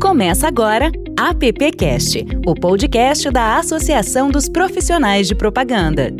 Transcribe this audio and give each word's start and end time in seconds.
Começa 0.00 0.46
agora 0.46 0.92
AppCast, 1.18 2.26
o 2.46 2.54
podcast 2.54 3.30
da 3.30 3.58
Associação 3.58 4.30
dos 4.30 4.46
Profissionais 4.46 5.26
de 5.26 5.34
Propaganda. 5.34 6.12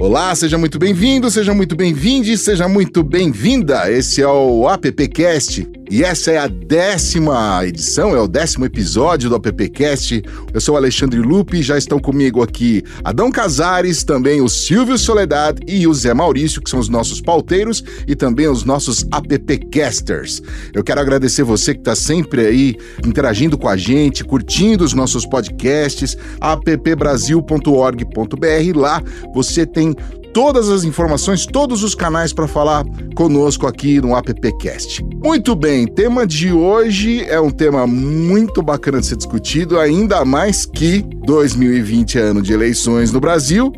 Olá, 0.00 0.34
seja 0.34 0.58
muito 0.58 0.80
bem-vindo, 0.80 1.30
seja 1.30 1.54
muito 1.54 1.76
bem-vinde, 1.76 2.36
seja 2.36 2.68
muito 2.68 3.04
bem-vinda. 3.04 3.90
Esse 3.90 4.20
é 4.20 4.26
o 4.26 4.68
AppCast 4.68 5.66
e 5.90 6.02
essa 6.02 6.30
é 6.30 6.38
a 6.38 6.46
décima 6.46 7.60
edição, 7.66 8.16
é 8.16 8.20
o 8.20 8.26
décimo 8.26 8.64
episódio 8.64 9.28
do 9.28 9.36
AppCast. 9.36 10.22
Eu 10.52 10.60
sou 10.60 10.76
Alexandre 10.76 11.20
Lupe, 11.20 11.62
já 11.62 11.76
estão 11.76 11.98
comigo 11.98 12.42
aqui 12.42 12.82
Adão 13.04 13.30
Casares, 13.30 14.02
também 14.02 14.40
o 14.40 14.48
Silvio 14.48 14.96
Soledad 14.96 15.58
e 15.68 15.86
o 15.86 15.92
Zé 15.92 16.14
Maurício, 16.14 16.62
que 16.62 16.70
são 16.70 16.80
os 16.80 16.88
nossos 16.88 17.20
pauteiros 17.20 17.84
e 18.08 18.16
também 18.16 18.48
os 18.48 18.64
nossos 18.64 19.04
AppCasters. 19.10 20.40
Eu 20.72 20.82
quero 20.82 21.00
agradecer 21.00 21.42
você 21.42 21.74
que 21.74 21.80
está 21.80 21.94
sempre 21.94 22.46
aí 22.46 22.76
interagindo 23.06 23.58
com 23.58 23.68
a 23.68 23.76
gente, 23.76 24.24
curtindo 24.24 24.84
os 24.84 24.94
nossos 24.94 25.26
podcasts, 25.26 26.16
appbrasil.org.br. 26.40 28.74
Lá 28.74 29.02
você 29.34 29.66
tem 29.66 29.94
todas 30.34 30.68
as 30.68 30.82
informações, 30.82 31.46
todos 31.46 31.84
os 31.84 31.94
canais 31.94 32.32
para 32.32 32.48
falar 32.48 32.84
conosco 33.14 33.68
aqui 33.68 34.00
no 34.00 34.16
AppCast. 34.16 35.02
Muito 35.22 35.54
bem, 35.54 35.86
tema 35.86 36.26
de 36.26 36.52
hoje 36.52 37.24
é 37.24 37.40
um 37.40 37.50
tema 37.50 37.86
muito 37.86 38.60
bacana 38.60 39.00
de 39.00 39.06
ser 39.06 39.16
discutido, 39.16 39.78
ainda 39.78 40.24
mais 40.24 40.66
que 40.66 41.02
2020 41.24 42.18
é 42.18 42.20
ano 42.20 42.42
de 42.42 42.52
eleições 42.52 43.12
no 43.12 43.20
Brasil. 43.20 43.72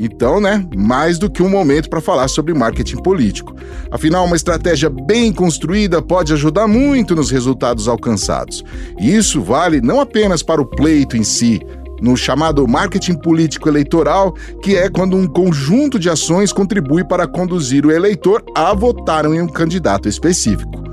Então, 0.00 0.40
né, 0.40 0.64
mais 0.74 1.18
do 1.18 1.28
que 1.28 1.42
um 1.42 1.48
momento 1.48 1.90
para 1.90 2.00
falar 2.00 2.28
sobre 2.28 2.54
marketing 2.54 3.02
político. 3.02 3.54
Afinal, 3.90 4.24
uma 4.24 4.36
estratégia 4.36 4.88
bem 4.88 5.32
construída 5.32 6.00
pode 6.00 6.32
ajudar 6.32 6.66
muito 6.68 7.14
nos 7.14 7.30
resultados 7.30 7.86
alcançados. 7.86 8.64
E 8.98 9.14
isso 9.14 9.42
vale 9.42 9.80
não 9.80 10.00
apenas 10.00 10.42
para 10.42 10.62
o 10.62 10.64
pleito 10.64 11.16
em 11.16 11.24
si, 11.24 11.60
no 12.00 12.16
chamado 12.16 12.66
marketing 12.66 13.14
político 13.14 13.68
eleitoral, 13.68 14.34
que 14.62 14.76
é 14.76 14.88
quando 14.88 15.16
um 15.16 15.26
conjunto 15.26 15.98
de 15.98 16.08
ações 16.10 16.52
contribui 16.52 17.04
para 17.04 17.26
conduzir 17.26 17.84
o 17.86 17.90
eleitor 17.90 18.42
a 18.54 18.72
votar 18.74 19.24
em 19.24 19.40
um 19.40 19.48
candidato 19.48 20.08
específico. 20.08 20.88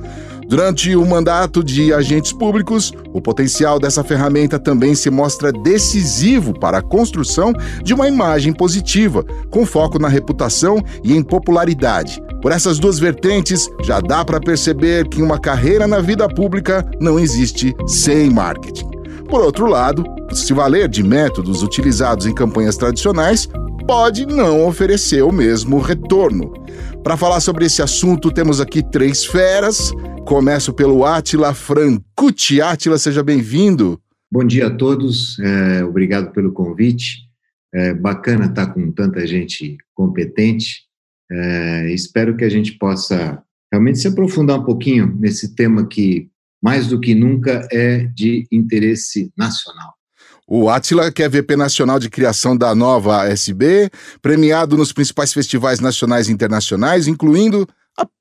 Durante 0.47 0.95
o 0.95 1.03
mandato 1.05 1.63
de 1.63 1.91
agentes 1.91 2.31
públicos, 2.31 2.93
o 3.11 3.19
potencial 3.19 3.79
dessa 3.79 4.03
ferramenta 4.03 4.59
também 4.59 4.93
se 4.93 5.09
mostra 5.09 5.51
decisivo 5.51 6.53
para 6.53 6.77
a 6.77 6.81
construção 6.83 7.51
de 7.83 7.95
uma 7.95 8.07
imagem 8.07 8.53
positiva, 8.53 9.25
com 9.49 9.65
foco 9.65 9.97
na 9.97 10.07
reputação 10.07 10.83
e 11.03 11.15
em 11.15 11.23
popularidade. 11.23 12.21
Por 12.43 12.51
essas 12.51 12.77
duas 12.77 12.99
vertentes, 12.99 13.67
já 13.83 13.99
dá 13.99 14.23
para 14.23 14.39
perceber 14.39 15.07
que 15.07 15.21
uma 15.21 15.39
carreira 15.39 15.87
na 15.87 15.99
vida 15.99 16.27
pública 16.27 16.85
não 17.01 17.17
existe 17.17 17.75
sem 17.87 18.29
marketing. 18.29 18.94
Por 19.29 19.41
outro 19.41 19.65
lado, 19.65 20.03
se 20.31 20.53
valer 20.53 20.87
de 20.87 21.03
métodos 21.03 21.63
utilizados 21.63 22.25
em 22.25 22.33
campanhas 22.33 22.77
tradicionais 22.77 23.47
pode 23.87 24.25
não 24.25 24.65
oferecer 24.65 25.23
o 25.23 25.31
mesmo 25.31 25.79
retorno. 25.79 26.53
Para 27.03 27.17
falar 27.17 27.39
sobre 27.39 27.65
esse 27.65 27.81
assunto, 27.81 28.31
temos 28.31 28.59
aqui 28.59 28.81
três 28.83 29.25
feras. 29.25 29.91
Começo 30.25 30.73
pelo 30.73 31.05
Atila 31.05 31.53
Francucci. 31.53 32.61
Atila, 32.61 32.97
seja 32.97 33.23
bem-vindo. 33.23 33.99
Bom 34.31 34.43
dia 34.43 34.67
a 34.67 34.71
todos, 34.71 35.39
é, 35.39 35.83
obrigado 35.83 36.31
pelo 36.31 36.51
convite. 36.51 37.25
É 37.73 37.93
bacana 37.93 38.45
estar 38.45 38.67
com 38.67 38.91
tanta 38.91 39.25
gente 39.27 39.77
competente. 39.93 40.83
É, 41.31 41.93
espero 41.93 42.35
que 42.35 42.43
a 42.43 42.49
gente 42.49 42.73
possa 42.73 43.41
realmente 43.71 43.99
se 43.99 44.07
aprofundar 44.07 44.59
um 44.59 44.63
pouquinho 44.63 45.15
nesse 45.19 45.55
tema 45.55 45.85
que, 45.87 46.29
mais 46.65 46.87
do 46.87 46.99
que 46.99 47.13
nunca, 47.13 47.67
é 47.71 48.07
de 48.15 48.47
interesse 48.51 49.31
nacional. 49.37 49.93
O 50.47 50.67
Atila, 50.67 51.11
que 51.11 51.21
é 51.21 51.29
VP 51.29 51.55
nacional 51.55 51.99
de 51.99 52.09
criação 52.09 52.57
da 52.57 52.73
nova 52.73 53.27
SB, 53.27 53.91
premiado 54.19 54.75
nos 54.75 54.91
principais 54.91 55.31
festivais 55.31 55.79
nacionais 55.79 56.27
e 56.27 56.31
internacionais, 56.31 57.07
incluindo 57.07 57.67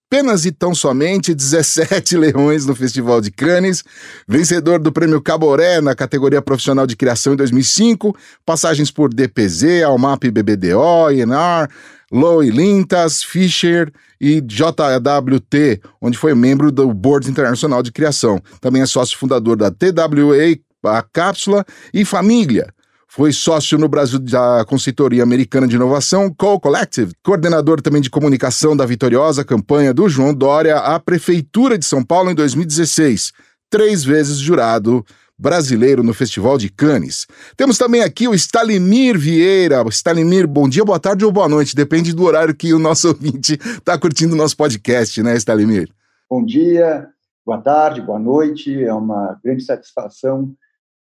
apenas 0.06 0.44
e 0.44 0.52
tão 0.52 0.74
somente 0.74 1.34
17 1.34 2.16
leões 2.18 2.66
no 2.66 2.74
Festival 2.74 3.20
de 3.20 3.30
Cannes, 3.30 3.82
vencedor 4.28 4.78
do 4.78 4.92
Prêmio 4.92 5.20
Caboré 5.20 5.80
na 5.80 5.94
categoria 5.94 6.40
profissional 6.40 6.86
de 6.86 6.96
criação 6.96 7.32
em 7.32 7.36
2005, 7.36 8.16
passagens 8.46 8.90
por 8.90 9.12
DPZ, 9.12 9.82
Almap 9.84 10.22
BBDO, 10.24 11.10
INR, 11.10 11.68
Lowe 12.12 12.48
Lintas, 12.48 13.24
Fischer 13.24 13.92
e 14.20 14.40
JWT, 14.40 15.80
onde 16.00 16.16
foi 16.16 16.34
membro 16.34 16.70
do 16.70 16.92
Board 16.94 17.28
Internacional 17.28 17.82
de 17.82 17.90
Criação. 17.90 18.40
Também 18.60 18.82
é 18.82 18.86
sócio 18.86 19.18
fundador 19.18 19.56
da 19.56 19.70
TWA 19.70 20.56
a 20.86 21.02
Cápsula 21.02 21.64
e 21.92 22.04
Família. 22.04 22.72
Foi 23.16 23.32
sócio 23.32 23.78
no 23.78 23.86
Brasil 23.86 24.18
da 24.18 24.64
consultoria 24.64 25.22
americana 25.22 25.68
de 25.68 25.76
inovação 25.76 26.34
Co 26.36 26.58
Collective, 26.58 27.12
coordenador 27.22 27.80
também 27.80 28.02
de 28.02 28.10
comunicação 28.10 28.76
da 28.76 28.84
vitoriosa 28.84 29.44
campanha 29.44 29.94
do 29.94 30.08
João 30.08 30.34
Dória 30.34 30.78
à 30.78 30.98
Prefeitura 30.98 31.78
de 31.78 31.84
São 31.84 32.02
Paulo 32.02 32.32
em 32.32 32.34
2016, 32.34 33.30
três 33.70 34.02
vezes 34.02 34.38
jurado 34.38 35.06
brasileiro 35.38 36.02
no 36.02 36.12
Festival 36.12 36.58
de 36.58 36.68
Cannes. 36.68 37.24
Temos 37.56 37.78
também 37.78 38.02
aqui 38.02 38.26
o 38.26 38.34
Stalimir 38.34 39.16
Vieira. 39.16 39.84
Stalimir, 39.90 40.48
bom 40.48 40.68
dia, 40.68 40.84
boa 40.84 40.98
tarde 40.98 41.24
ou 41.24 41.30
boa 41.30 41.48
noite, 41.48 41.76
depende 41.76 42.12
do 42.12 42.24
horário 42.24 42.52
que 42.52 42.74
o 42.74 42.80
nosso 42.80 43.06
ouvinte 43.14 43.52
está 43.52 43.96
curtindo 43.96 44.34
o 44.34 44.36
nosso 44.36 44.56
podcast, 44.56 45.22
né, 45.22 45.36
Stalimir? 45.36 45.88
Bom 46.28 46.44
dia, 46.44 47.06
boa 47.46 47.58
tarde, 47.58 48.00
boa 48.00 48.18
noite. 48.18 48.82
É 48.82 48.92
uma 48.92 49.38
grande 49.40 49.62
satisfação 49.62 50.52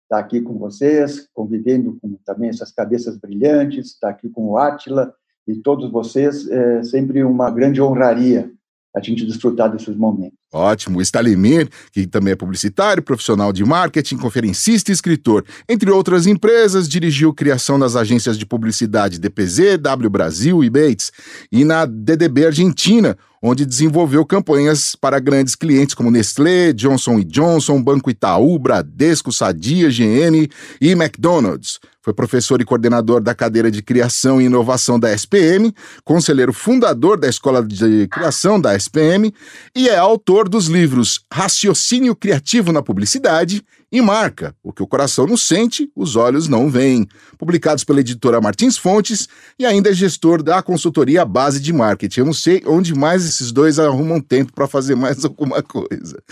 estar 0.06 0.18
aqui 0.18 0.40
com 0.40 0.56
vocês, 0.56 1.28
convivendo 1.34 1.98
com 2.00 2.14
também 2.24 2.48
essas 2.48 2.72
cabeças 2.72 3.18
brilhantes, 3.18 3.88
estar 3.88 4.10
aqui 4.10 4.28
com 4.28 4.46
o 4.46 4.56
Átila 4.56 5.12
e 5.46 5.56
todos 5.56 5.90
vocês, 5.90 6.48
é 6.48 6.82
sempre 6.82 7.22
uma 7.24 7.50
grande 7.50 7.82
honraria 7.82 8.50
a 8.96 9.00
gente 9.02 9.26
desfrutar 9.26 9.70
desses 9.70 9.94
momentos. 9.94 10.38
Ótimo. 10.50 11.02
Stalimir, 11.02 11.68
que 11.92 12.06
também 12.06 12.32
é 12.32 12.36
publicitário, 12.36 13.02
profissional 13.02 13.52
de 13.52 13.62
marketing, 13.62 14.16
conferencista 14.16 14.90
e 14.90 14.94
escritor. 14.94 15.44
Entre 15.68 15.90
outras 15.90 16.26
empresas, 16.26 16.88
dirigiu 16.88 17.34
criação 17.34 17.78
das 17.78 17.94
agências 17.94 18.38
de 18.38 18.46
publicidade 18.46 19.18
DPZ, 19.18 19.76
W 19.78 20.08
Brasil 20.08 20.64
e 20.64 20.70
Bates, 20.70 21.12
e 21.52 21.62
na 21.62 21.84
DDB 21.84 22.46
Argentina, 22.46 23.18
onde 23.42 23.66
desenvolveu 23.66 24.24
campanhas 24.24 24.96
para 24.96 25.20
grandes 25.20 25.54
clientes 25.54 25.94
como 25.94 26.10
Nestlé, 26.10 26.72
Johnson 26.72 27.20
Johnson, 27.20 27.82
Banco 27.82 28.10
Itaú, 28.10 28.58
Bradesco, 28.58 29.30
Sadia, 29.30 29.90
GM 29.90 30.48
e 30.80 30.90
McDonald's. 30.92 31.78
Foi 32.06 32.14
professor 32.14 32.60
e 32.60 32.64
coordenador 32.64 33.20
da 33.20 33.34
cadeira 33.34 33.68
de 33.68 33.82
Criação 33.82 34.40
e 34.40 34.44
Inovação 34.44 34.96
da 34.96 35.12
SPM, 35.12 35.74
conselheiro 36.04 36.52
fundador 36.52 37.18
da 37.18 37.28
Escola 37.28 37.66
de 37.66 38.06
Criação 38.06 38.60
da 38.60 38.76
SPM 38.76 39.34
e 39.74 39.88
é 39.88 39.96
autor 39.96 40.48
dos 40.48 40.68
livros 40.68 41.24
Raciocínio 41.34 42.14
Criativo 42.14 42.70
na 42.70 42.80
Publicidade 42.80 43.60
e 43.90 44.00
Marca, 44.00 44.54
o 44.62 44.72
que 44.72 44.84
o 44.84 44.86
coração 44.86 45.26
não 45.26 45.36
sente, 45.36 45.90
os 45.96 46.14
olhos 46.14 46.46
não 46.46 46.70
veem, 46.70 47.08
publicados 47.36 47.82
pela 47.82 47.98
editora 47.98 48.40
Martins 48.40 48.78
Fontes 48.78 49.28
e 49.58 49.66
ainda 49.66 49.90
é 49.90 49.92
gestor 49.92 50.44
da 50.44 50.62
consultoria 50.62 51.24
Base 51.24 51.58
de 51.58 51.72
Marketing. 51.72 52.20
Eu 52.20 52.26
não 52.26 52.32
sei 52.32 52.62
onde 52.66 52.94
mais 52.94 53.26
esses 53.26 53.50
dois 53.50 53.80
arrumam 53.80 54.20
tempo 54.20 54.52
para 54.52 54.68
fazer 54.68 54.94
mais 54.94 55.24
alguma 55.26 55.60
coisa. 55.60 56.22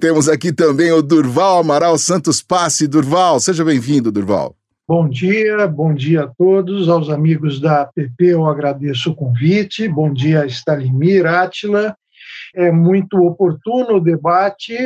Temos 0.00 0.28
aqui 0.28 0.52
também 0.52 0.90
o 0.90 1.00
Durval 1.00 1.60
Amaral 1.60 1.96
Santos 1.96 2.42
Passe. 2.42 2.88
Durval, 2.88 3.38
seja 3.38 3.64
bem-vindo, 3.64 4.10
Durval. 4.10 4.56
Bom 4.92 5.08
dia, 5.08 5.68
bom 5.68 5.94
dia 5.94 6.24
a 6.24 6.26
todos, 6.26 6.88
aos 6.88 7.10
amigos 7.10 7.60
da 7.60 7.82
APP 7.82 8.24
eu 8.26 8.44
agradeço 8.44 9.12
o 9.12 9.14
convite, 9.14 9.86
bom 9.86 10.12
dia 10.12 10.44
Stalimir, 10.46 11.26
Átila. 11.26 11.96
É 12.52 12.72
muito 12.72 13.16
oportuno 13.18 13.98
o 13.98 14.00
debate 14.00 14.76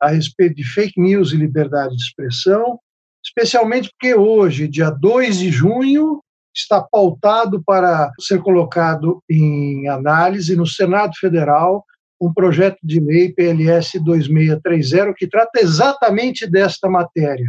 a 0.00 0.10
respeito 0.10 0.54
de 0.54 0.62
fake 0.62 1.00
news 1.00 1.32
e 1.32 1.36
liberdade 1.36 1.96
de 1.96 2.00
expressão, 2.04 2.78
especialmente 3.20 3.90
porque 3.90 4.14
hoje, 4.14 4.68
dia 4.68 4.90
2 4.90 5.40
de 5.40 5.50
junho, 5.50 6.22
está 6.54 6.80
pautado 6.80 7.60
para 7.66 8.12
ser 8.20 8.40
colocado 8.40 9.20
em 9.28 9.88
análise 9.88 10.54
no 10.54 10.68
Senado 10.68 11.14
Federal 11.18 11.84
um 12.20 12.32
projeto 12.32 12.78
de 12.80 13.00
lei 13.00 13.32
PLS 13.32 13.98
2630 13.98 15.14
que 15.16 15.26
trata 15.26 15.58
exatamente 15.60 16.48
desta 16.48 16.88
matéria, 16.88 17.46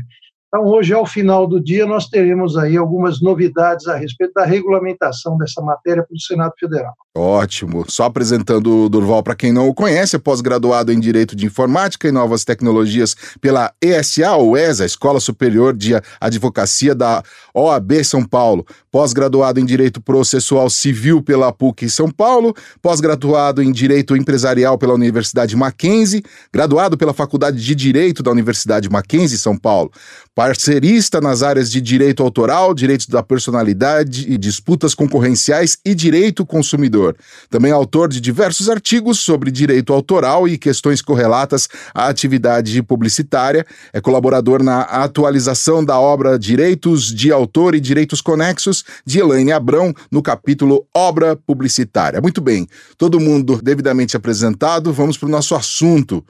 Então, 0.51 0.66
hoje, 0.66 0.92
ao 0.96 1.06
final 1.06 1.46
do 1.46 1.62
dia, 1.63 1.86
nós 1.86 2.07
teremos 2.07 2.57
aí 2.57 2.75
algumas 2.75 3.22
novidades 3.22 3.88
a 3.88 3.96
respeito 3.96 4.34
da 4.34 4.44
regulamentação 4.44 5.38
dessa 5.38 5.62
matéria 5.62 6.04
para 6.04 6.16
o 6.16 6.19
Senado 6.19 6.54
Federal. 6.60 6.94
Ótimo. 7.16 7.86
Só 7.88 8.06
apresentando 8.06 8.86
o 8.86 8.90
Durval 8.90 9.22
para 9.22 9.36
quem 9.36 9.51
não 9.51 9.68
o 9.68 9.74
conhece, 9.74 10.16
é 10.16 10.19
pós-graduado 10.19 10.92
em 10.92 11.00
Direito 11.00 11.36
de 11.36 11.46
Informática 11.46 12.07
e 12.07 12.12
Novas 12.12 12.44
Tecnologias 12.44 13.16
pela 13.40 13.72
ESA, 13.80 14.36
ou 14.36 14.57
ESA, 14.57 14.86
Escola 14.86 15.19
Superior 15.19 15.75
de 15.75 15.94
Advocacia 16.19 16.96
da 16.96 17.22
OAB 17.54 18.04
São 18.04 18.24
Paulo. 18.25 18.66
Pós-graduado 18.90 19.60
em 19.60 19.66
Direito 19.66 20.01
Processual 20.01 20.69
Civil 20.69 21.22
pela 21.22 21.51
PUC 21.51 21.90
São 21.90 22.10
Paulo. 22.10 22.56
Pós-graduado 22.81 23.62
em 23.62 23.72
Direito 23.72 24.16
Empresarial 24.16 24.80
pela 24.80 24.96
Universidade 24.96 25.56
Mackenzie. 25.56 26.24
Graduado 26.51 26.98
pela 26.98 27.13
Faculdade 27.13 27.63
de 27.63 27.75
Direito 27.75 28.24
da 28.24 28.31
Universidade 28.31 28.90
Mackenzie, 28.90 29.38
São 29.38 29.56
Paulo. 29.56 29.92
Parcerista 30.39 31.19
nas 31.19 31.44
áreas 31.44 31.69
de 31.69 31.81
Direito 31.81 32.24
Autoral, 32.24 32.74
Direitos 32.74 33.07
da 33.07 33.21
Personalidade 33.21 34.25
e 34.31 34.38
Disputas 34.38 34.95
Concorrenciais 34.95 35.77
e 35.83 35.94
Direito 35.94 36.45
Consumidor. 36.45 37.18
Também 37.50 37.74
autor 37.74 38.07
de 38.07 38.21
diversos 38.21 38.69
artigos 38.69 39.19
sobre 39.19 39.51
direito 39.51 39.91
autoral 39.91 40.47
e 40.47 40.57
questões 40.57 41.01
correlatas 41.01 41.68
à 41.94 42.07
atividade 42.07 42.81
publicitária. 42.81 43.65
É 43.91 44.00
colaborador 44.00 44.63
na 44.63 44.83
atualização 44.83 45.83
da 45.83 46.00
obra 46.00 46.39
Direitos 46.39 47.13
de 47.13 47.33
Autor 47.33 47.75
e 47.75 47.81
Direitos 47.81 48.21
Conexos 48.21 48.86
de 49.06 49.19
Elaine 49.19 49.51
Abrão, 49.51 49.94
no 50.09 50.21
capítulo 50.24 50.88
Obra 50.95 51.36
Publicitária. 51.36 52.21
Muito 52.21 52.39
bem, 52.39 52.65
todo 52.97 53.19
mundo 53.19 53.59
devidamente 53.62 54.15
apresentado, 54.15 54.94
vamos 54.94 55.18
para 55.18 55.27
o 55.27 55.31
nosso 55.31 55.53
assunto. 55.53 56.25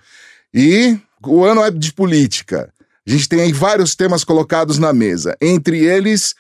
E 0.52 0.98
o 1.24 1.46
ano 1.46 1.64
é 1.64 1.70
de 1.70 1.94
política. 1.94 2.74
A 3.10 3.12
gente 3.12 3.28
tem 3.28 3.42
aí 3.42 3.52
vários 3.52 3.96
temas 3.96 4.24
colocados 4.24 4.78
na 4.78 4.94
mesa. 4.94 5.36
Entre 5.42 5.84
eles, 5.84 6.36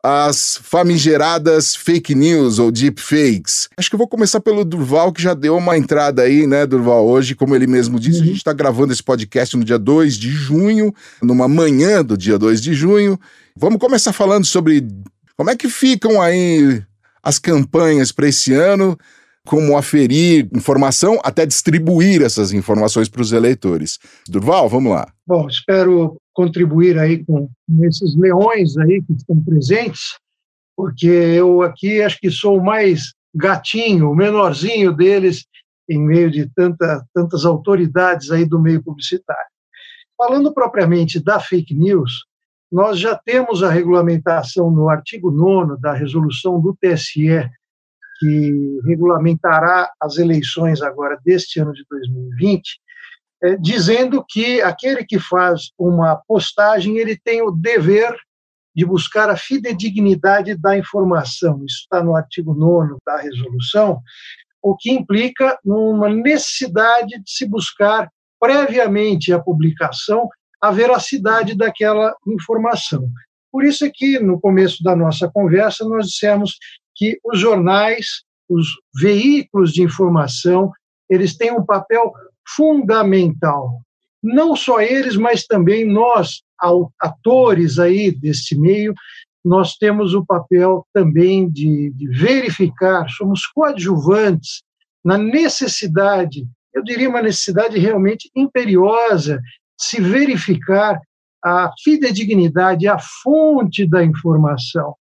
as 0.00 0.56
famigeradas 0.62 1.74
fake 1.74 2.14
news 2.14 2.60
ou 2.60 2.70
deepfakes. 2.70 3.68
Acho 3.76 3.90
que 3.90 3.96
eu 3.96 3.98
vou 3.98 4.06
começar 4.06 4.38
pelo 4.38 4.64
Durval, 4.64 5.12
que 5.12 5.20
já 5.20 5.34
deu 5.34 5.56
uma 5.56 5.76
entrada 5.76 6.22
aí, 6.22 6.46
né, 6.46 6.64
Durval? 6.64 7.04
Hoje, 7.04 7.34
como 7.34 7.56
ele 7.56 7.66
mesmo 7.66 7.98
disse, 7.98 8.18
uhum. 8.18 8.22
a 8.22 8.26
gente 8.28 8.36
está 8.36 8.52
gravando 8.52 8.92
esse 8.92 9.02
podcast 9.02 9.56
no 9.56 9.64
dia 9.64 9.76
2 9.76 10.16
de 10.16 10.30
junho, 10.30 10.94
numa 11.20 11.48
manhã 11.48 12.04
do 12.04 12.16
dia 12.16 12.38
2 12.38 12.62
de 12.62 12.74
junho. 12.74 13.18
Vamos 13.56 13.80
começar 13.80 14.12
falando 14.12 14.46
sobre 14.46 14.86
como 15.36 15.50
é 15.50 15.56
que 15.56 15.68
ficam 15.68 16.22
aí 16.22 16.80
as 17.24 17.40
campanhas 17.40 18.12
para 18.12 18.28
esse 18.28 18.52
ano 18.54 18.96
como 19.48 19.78
aferir 19.78 20.46
informação, 20.54 21.18
até 21.24 21.46
distribuir 21.46 22.20
essas 22.20 22.52
informações 22.52 23.08
para 23.08 23.22
os 23.22 23.32
eleitores. 23.32 23.98
Durval, 24.28 24.68
vamos 24.68 24.92
lá. 24.92 25.10
Bom, 25.26 25.48
espero 25.48 26.18
contribuir 26.34 26.98
aí 26.98 27.24
com 27.24 27.48
esses 27.82 28.14
leões 28.14 28.76
aí 28.76 29.02
que 29.02 29.14
estão 29.14 29.42
presentes, 29.42 30.18
porque 30.76 31.06
eu 31.06 31.62
aqui 31.62 32.02
acho 32.02 32.18
que 32.20 32.30
sou 32.30 32.58
o 32.58 32.64
mais 32.64 33.14
gatinho, 33.34 34.10
o 34.10 34.14
menorzinho 34.14 34.92
deles, 34.92 35.46
em 35.88 35.98
meio 35.98 36.30
de 36.30 36.46
tanta, 36.54 37.02
tantas 37.14 37.46
autoridades 37.46 38.30
aí 38.30 38.44
do 38.44 38.60
meio 38.60 38.82
publicitário. 38.82 39.48
Falando 40.14 40.52
propriamente 40.52 41.18
da 41.18 41.40
fake 41.40 41.74
news, 41.74 42.26
nós 42.70 42.98
já 42.98 43.16
temos 43.16 43.62
a 43.62 43.70
regulamentação 43.70 44.70
no 44.70 44.90
artigo 44.90 45.30
9 45.30 45.80
da 45.80 45.94
resolução 45.94 46.60
do 46.60 46.76
TSE 46.78 47.48
que 48.18 48.80
regulamentará 48.84 49.90
as 50.00 50.18
eleições 50.18 50.82
agora 50.82 51.18
deste 51.24 51.60
ano 51.60 51.72
de 51.72 51.84
2020, 51.88 52.80
é, 53.42 53.56
dizendo 53.56 54.24
que 54.28 54.60
aquele 54.60 55.04
que 55.04 55.18
faz 55.18 55.70
uma 55.78 56.16
postagem 56.26 56.96
ele 56.98 57.16
tem 57.16 57.40
o 57.40 57.52
dever 57.52 58.14
de 58.74 58.84
buscar 58.84 59.30
a 59.30 59.36
fidedignidade 59.36 60.56
da 60.56 60.76
informação. 60.76 61.64
Isso 61.64 61.80
está 61.82 62.02
no 62.02 62.14
artigo 62.14 62.54
9 62.54 62.96
da 63.06 63.16
resolução, 63.18 64.00
o 64.62 64.76
que 64.76 64.90
implica 64.90 65.58
numa 65.64 66.08
necessidade 66.08 67.20
de 67.22 67.30
se 67.30 67.46
buscar 67.46 68.08
previamente 68.40 69.32
à 69.32 69.38
publicação 69.38 70.28
a 70.60 70.70
veracidade 70.70 71.56
daquela 71.56 72.14
informação. 72.26 73.08
Por 73.50 73.64
isso 73.64 73.84
é 73.84 73.90
que, 73.92 74.18
no 74.18 74.40
começo 74.40 74.82
da 74.82 74.94
nossa 74.94 75.28
conversa, 75.28 75.84
nós 75.84 76.06
dissemos 76.06 76.56
que 76.98 77.18
os 77.24 77.38
jornais, 77.38 78.24
os 78.48 78.66
veículos 79.00 79.72
de 79.72 79.82
informação, 79.82 80.72
eles 81.08 81.36
têm 81.36 81.52
um 81.52 81.64
papel 81.64 82.12
fundamental. 82.56 83.80
Não 84.20 84.56
só 84.56 84.80
eles, 84.80 85.16
mas 85.16 85.46
também 85.46 85.86
nós, 85.86 86.42
atores 87.00 87.78
aí 87.78 88.10
desse 88.10 88.58
meio, 88.58 88.92
nós 89.44 89.76
temos 89.76 90.12
o 90.12 90.26
papel 90.26 90.84
também 90.92 91.48
de, 91.48 91.90
de 91.94 92.08
verificar, 92.08 93.08
somos 93.08 93.46
coadjuvantes 93.46 94.62
na 95.04 95.16
necessidade, 95.16 96.46
eu 96.74 96.82
diria 96.82 97.08
uma 97.08 97.22
necessidade 97.22 97.78
realmente 97.78 98.28
imperiosa, 98.34 99.40
se 99.80 100.00
verificar 100.00 101.00
a 101.42 101.70
fidedignidade, 101.82 102.88
a 102.88 102.98
fonte 102.98 103.86
da 103.86 104.04
informação. 104.04 104.94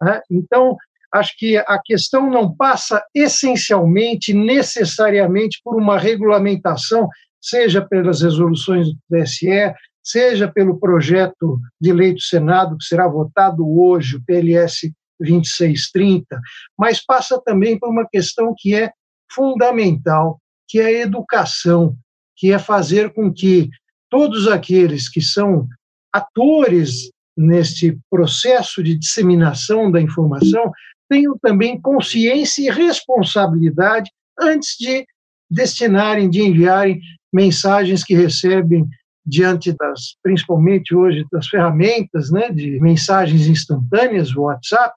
Né? 0.00 0.20
Então, 0.30 0.76
acho 1.12 1.34
que 1.36 1.56
a 1.56 1.80
questão 1.84 2.30
não 2.30 2.54
passa 2.54 3.04
essencialmente, 3.14 4.32
necessariamente, 4.32 5.60
por 5.64 5.76
uma 5.76 5.98
regulamentação, 5.98 7.08
seja 7.40 7.80
pelas 7.80 8.22
resoluções 8.22 8.88
do 8.88 8.98
TSE, 9.10 9.74
seja 10.02 10.48
pelo 10.48 10.78
projeto 10.78 11.58
de 11.80 11.92
lei 11.92 12.12
do 12.12 12.20
Senado, 12.20 12.76
que 12.76 12.84
será 12.84 13.08
votado 13.08 13.66
hoje, 13.78 14.16
o 14.16 14.24
PLS 14.24 14.92
2630, 15.20 16.40
mas 16.78 17.04
passa 17.04 17.40
também 17.44 17.78
por 17.78 17.90
uma 17.90 18.08
questão 18.08 18.54
que 18.56 18.74
é 18.74 18.90
fundamental, 19.30 20.40
que 20.68 20.80
é 20.80 20.86
a 20.86 21.02
educação, 21.02 21.94
que 22.36 22.52
é 22.52 22.58
fazer 22.58 23.12
com 23.12 23.32
que 23.32 23.68
todos 24.08 24.48
aqueles 24.48 25.08
que 25.08 25.20
são 25.20 25.68
atores 26.12 27.10
neste 27.36 27.98
processo 28.10 28.82
de 28.82 28.98
disseminação 28.98 29.90
da 29.90 30.00
informação 30.00 30.70
tenham 31.10 31.36
também 31.42 31.80
consciência 31.80 32.62
e 32.62 32.70
responsabilidade 32.70 34.10
antes 34.38 34.76
de 34.78 35.04
destinarem, 35.50 36.30
de 36.30 36.40
enviarem 36.40 37.00
mensagens 37.32 38.04
que 38.04 38.14
recebem 38.14 38.86
diante 39.26 39.74
das, 39.76 40.16
principalmente 40.22 40.94
hoje, 40.94 41.26
das 41.30 41.48
ferramentas 41.48 42.30
né, 42.30 42.50
de 42.50 42.80
mensagens 42.80 43.46
instantâneas, 43.46 44.34
WhatsApp, 44.34 44.94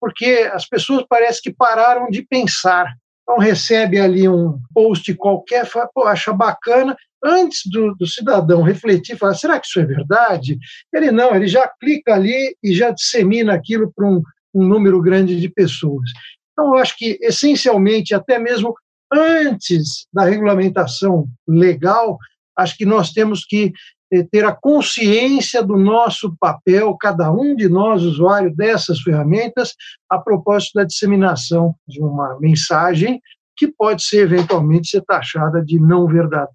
porque 0.00 0.48
as 0.52 0.68
pessoas 0.68 1.04
parece 1.08 1.40
que 1.42 1.52
pararam 1.52 2.08
de 2.10 2.22
pensar. 2.22 2.94
Então 3.22 3.38
recebe 3.38 3.98
ali 3.98 4.28
um 4.28 4.58
post 4.74 5.12
qualquer, 5.14 5.66
fala, 5.66 5.88
Pô, 5.94 6.04
acha 6.04 6.32
bacana, 6.32 6.94
antes 7.24 7.62
do, 7.70 7.94
do 7.94 8.06
cidadão 8.06 8.62
refletir, 8.62 9.16
falar, 9.16 9.34
será 9.34 9.58
que 9.58 9.66
isso 9.66 9.80
é 9.80 9.86
verdade? 9.86 10.58
Ele 10.92 11.10
não, 11.10 11.34
ele 11.34 11.46
já 11.46 11.66
clica 11.80 12.14
ali 12.14 12.54
e 12.62 12.74
já 12.74 12.90
dissemina 12.90 13.54
aquilo 13.54 13.90
para 13.94 14.06
um 14.06 14.22
um 14.54 14.64
número 14.64 15.00
grande 15.02 15.40
de 15.40 15.48
pessoas. 15.48 16.10
Então, 16.52 16.74
eu 16.74 16.74
acho 16.76 16.96
que, 16.96 17.18
essencialmente, 17.20 18.14
até 18.14 18.38
mesmo 18.38 18.74
antes 19.12 20.06
da 20.12 20.24
regulamentação 20.24 21.26
legal, 21.46 22.18
acho 22.56 22.76
que 22.76 22.86
nós 22.86 23.10
temos 23.10 23.44
que 23.44 23.72
eh, 24.12 24.22
ter 24.30 24.44
a 24.44 24.52
consciência 24.52 25.62
do 25.62 25.76
nosso 25.76 26.36
papel, 26.38 26.96
cada 26.96 27.32
um 27.32 27.56
de 27.56 27.68
nós, 27.68 28.02
usuário 28.02 28.54
dessas 28.54 29.00
ferramentas, 29.00 29.74
a 30.08 30.18
propósito 30.18 30.74
da 30.74 30.84
disseminação 30.84 31.74
de 31.86 32.00
uma 32.00 32.38
mensagem 32.40 33.20
que 33.56 33.68
pode 33.68 34.04
ser, 34.04 34.24
eventualmente, 34.32 34.88
ser 34.88 35.02
taxada 35.02 35.64
de 35.64 35.78
não 35.78 36.06
verdadeira. 36.06 36.52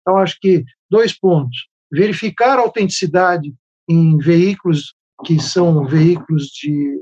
Então, 0.00 0.16
acho 0.16 0.38
que 0.40 0.64
dois 0.90 1.18
pontos. 1.18 1.68
Verificar 1.92 2.58
a 2.58 2.62
autenticidade 2.62 3.52
em 3.88 4.16
veículos 4.18 4.94
que 5.24 5.40
são 5.40 5.84
veículos 5.84 6.46
de 6.46 6.98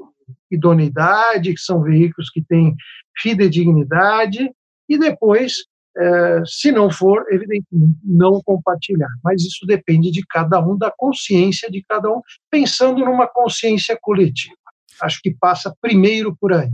idoneidade, 0.51 1.53
que 1.55 1.61
são 1.61 1.83
veículos 1.83 2.31
que 2.31 2.43
têm 2.43 2.75
fidedignidade, 3.21 4.51
e 4.89 4.99
depois, 4.99 5.65
é, 5.97 6.43
se 6.47 6.73
não 6.73 6.91
for, 6.91 7.25
evidentemente, 7.31 7.99
não 8.05 8.41
compartilhar. 8.45 9.11
Mas 9.23 9.43
isso 9.43 9.67
depende 9.67 10.11
de 10.11 10.25
cada 10.27 10.61
um, 10.61 10.77
da 10.77 10.93
consciência 10.97 11.71
de 11.71 11.85
cada 11.89 12.11
um, 12.11 12.21
pensando 12.51 13.05
numa 13.05 13.27
consciência 13.27 13.99
coletiva. 14.01 14.57
Acho 15.01 15.21
que 15.23 15.35
passa 15.39 15.75
primeiro 15.81 16.37
por 16.41 16.53
aí. 16.53 16.71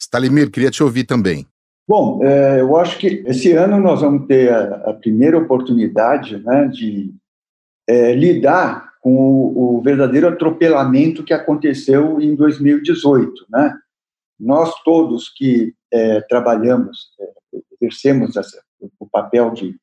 Stalimir, 0.00 0.50
queria 0.50 0.70
te 0.70 0.82
ouvir 0.82 1.04
também. 1.04 1.46
Bom, 1.88 2.24
é, 2.24 2.60
eu 2.60 2.76
acho 2.76 2.98
que 2.98 3.22
esse 3.26 3.52
ano 3.52 3.78
nós 3.80 4.00
vamos 4.00 4.26
ter 4.26 4.52
a, 4.52 4.90
a 4.90 4.94
primeira 4.94 5.36
oportunidade 5.36 6.38
né, 6.38 6.68
de 6.68 7.14
é, 7.88 8.14
lidar 8.14 8.91
com 9.02 9.12
o, 9.12 9.78
o, 9.78 9.82
verdadeiro 9.82 10.28
atropelamento 10.28 11.24
que 11.24 11.34
aconteceu 11.34 12.20
em 12.20 12.36
2018. 12.36 13.46
Né? 13.50 13.76
Nós 14.38 14.72
todos 14.84 15.28
que 15.28 15.74
é, 15.92 16.20
trabalhamos, 16.22 17.10
é, 17.20 17.58
exercemos 17.80 18.36
essa, 18.36 18.62
o 19.00 19.06
papel 19.06 19.50
de 19.50 19.74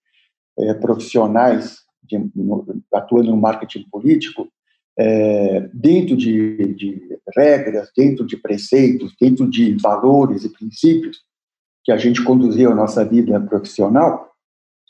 é, 0.57 0.73
profissionais 0.73 1.79
de, 2.01 2.17
no, 2.33 2.65
atuando 2.93 3.31
no 3.31 3.37
marketing 3.37 3.85
político, 3.91 4.49
é, 4.97 5.69
dentro 5.73 6.15
de, 6.15 6.73
de 6.73 7.19
regras, 7.35 7.91
dentro 7.95 8.25
de 8.25 8.37
preceitos, 8.37 9.13
dentro 9.19 9.49
de 9.49 9.75
valores 9.81 10.45
e 10.45 10.49
princípios 10.49 11.19
que 11.83 11.91
a 11.91 11.97
gente 11.97 12.23
conduzia 12.23 12.69
a 12.69 12.75
nossa 12.75 13.03
vida 13.03 13.39
profissional, 13.41 14.28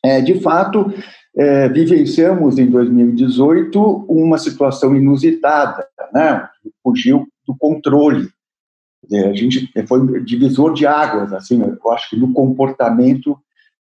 é, 0.03 0.21
de 0.21 0.39
fato, 0.39 0.93
é, 1.35 1.69
vivenciamos 1.69 2.57
em 2.57 2.69
2018 2.69 4.05
uma 4.07 4.37
situação 4.37 4.95
inusitada, 4.95 5.87
né, 6.13 6.47
fugiu 6.83 7.27
do 7.47 7.55
controle. 7.57 8.29
A 9.11 9.33
gente 9.33 9.71
foi 9.87 10.23
divisor 10.23 10.73
de 10.73 10.85
águas, 10.85 11.33
assim, 11.33 11.61
eu 11.61 11.91
acho 11.91 12.09
que 12.09 12.15
no 12.17 12.33
comportamento 12.33 13.37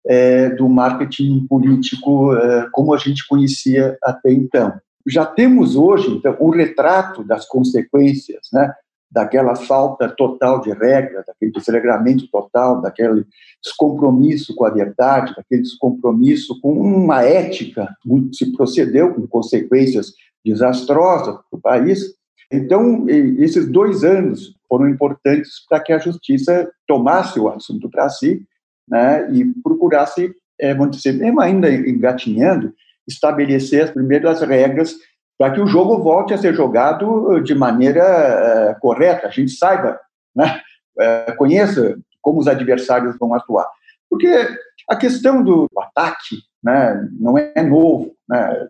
é, 0.05 0.49
do 0.49 0.67
marketing 0.67 1.45
político 1.47 2.35
é, 2.35 2.67
como 2.71 2.93
a 2.93 2.97
gente 2.97 3.25
conhecia 3.27 3.97
até 4.03 4.31
então. 4.31 4.73
Já 5.07 5.25
temos 5.25 5.75
hoje, 5.75 6.09
então, 6.09 6.35
um 6.39 6.49
retrato 6.49 7.23
das 7.23 7.45
consequências, 7.45 8.47
né, 8.51 8.73
daquela 9.13 9.55
falta 9.55 10.09
total 10.09 10.59
de 10.59 10.71
regra, 10.71 11.23
daquele 11.25 11.51
desregramento 11.51 12.27
total, 12.31 12.81
daquele 12.81 13.25
descompromisso 13.63 14.55
com 14.55 14.65
a 14.65 14.71
verdade, 14.71 15.35
daquele 15.35 15.61
descompromisso 15.61 16.59
com 16.59 16.73
uma 16.73 17.23
ética, 17.23 17.95
muito 18.03 18.35
se 18.35 18.51
procedeu 18.51 19.13
com 19.13 19.27
consequências 19.27 20.13
desastrosas 20.43 21.35
para 21.35 21.57
o 21.57 21.61
país. 21.61 22.15
Então, 22.51 23.05
esses 23.07 23.69
dois 23.69 24.03
anos 24.03 24.55
foram 24.67 24.89
importantes 24.89 25.63
para 25.69 25.79
que 25.79 25.93
a 25.93 25.99
justiça 25.99 26.69
tomasse 26.87 27.39
o 27.39 27.47
assunto 27.47 27.89
para 27.89 28.09
si 28.09 28.41
né, 28.89 29.31
e 29.31 29.45
procurasse, 29.61 30.33
é, 30.59 30.73
vamos 30.73 30.97
dizer, 30.97 31.13
mesmo 31.13 31.39
ainda 31.39 31.71
engatinhando, 31.71 32.73
estabelecer 33.07 33.83
as 33.83 33.91
primeiras 33.91 34.41
regras 34.41 34.95
para 35.37 35.53
que 35.53 35.61
o 35.61 35.67
jogo 35.67 35.97
volte 36.01 36.33
a 36.33 36.37
ser 36.37 36.53
jogado 36.53 37.39
de 37.41 37.55
maneira 37.55 38.01
é, 38.01 38.73
correta, 38.79 39.27
a 39.27 39.31
gente 39.31 39.51
saiba, 39.51 39.99
né, 40.35 40.61
é, 40.99 41.31
conheça 41.33 41.97
como 42.21 42.39
os 42.39 42.47
adversários 42.47 43.17
vão 43.19 43.33
atuar. 43.33 43.67
Porque 44.09 44.47
a 44.89 44.95
questão 44.95 45.43
do 45.43 45.67
ataque 45.77 46.37
né, 46.63 47.07
não 47.19 47.37
é 47.37 47.61
novo. 47.63 48.15
Né? 48.29 48.67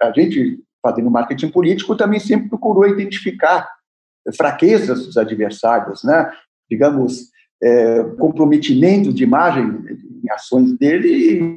A 0.00 0.12
gente, 0.12 0.62
fazendo 0.82 1.10
marketing 1.10 1.48
político, 1.48 1.96
também 1.96 2.20
sempre 2.20 2.48
procurou 2.48 2.86
identificar 2.86 3.68
fraquezas 4.36 5.06
dos 5.06 5.16
adversários, 5.16 6.04
né? 6.04 6.30
digamos, 6.70 7.30
é, 7.62 8.04
comprometimento 8.18 9.12
de 9.12 9.24
imagem 9.24 9.64
em 10.24 10.30
ações 10.30 10.76
dele 10.76 11.08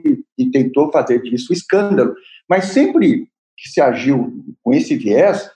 e, 0.05 0.43
e 0.43 0.51
tentou 0.51 0.91
fazer 0.91 1.21
disso 1.21 1.53
escândalo. 1.53 2.15
Mas 2.49 2.65
sempre 2.65 3.27
que 3.65 3.71
se 3.71 3.81
agiu 3.81 4.31
com 4.63 4.71
esse 4.71 4.95
viés, 4.95 5.49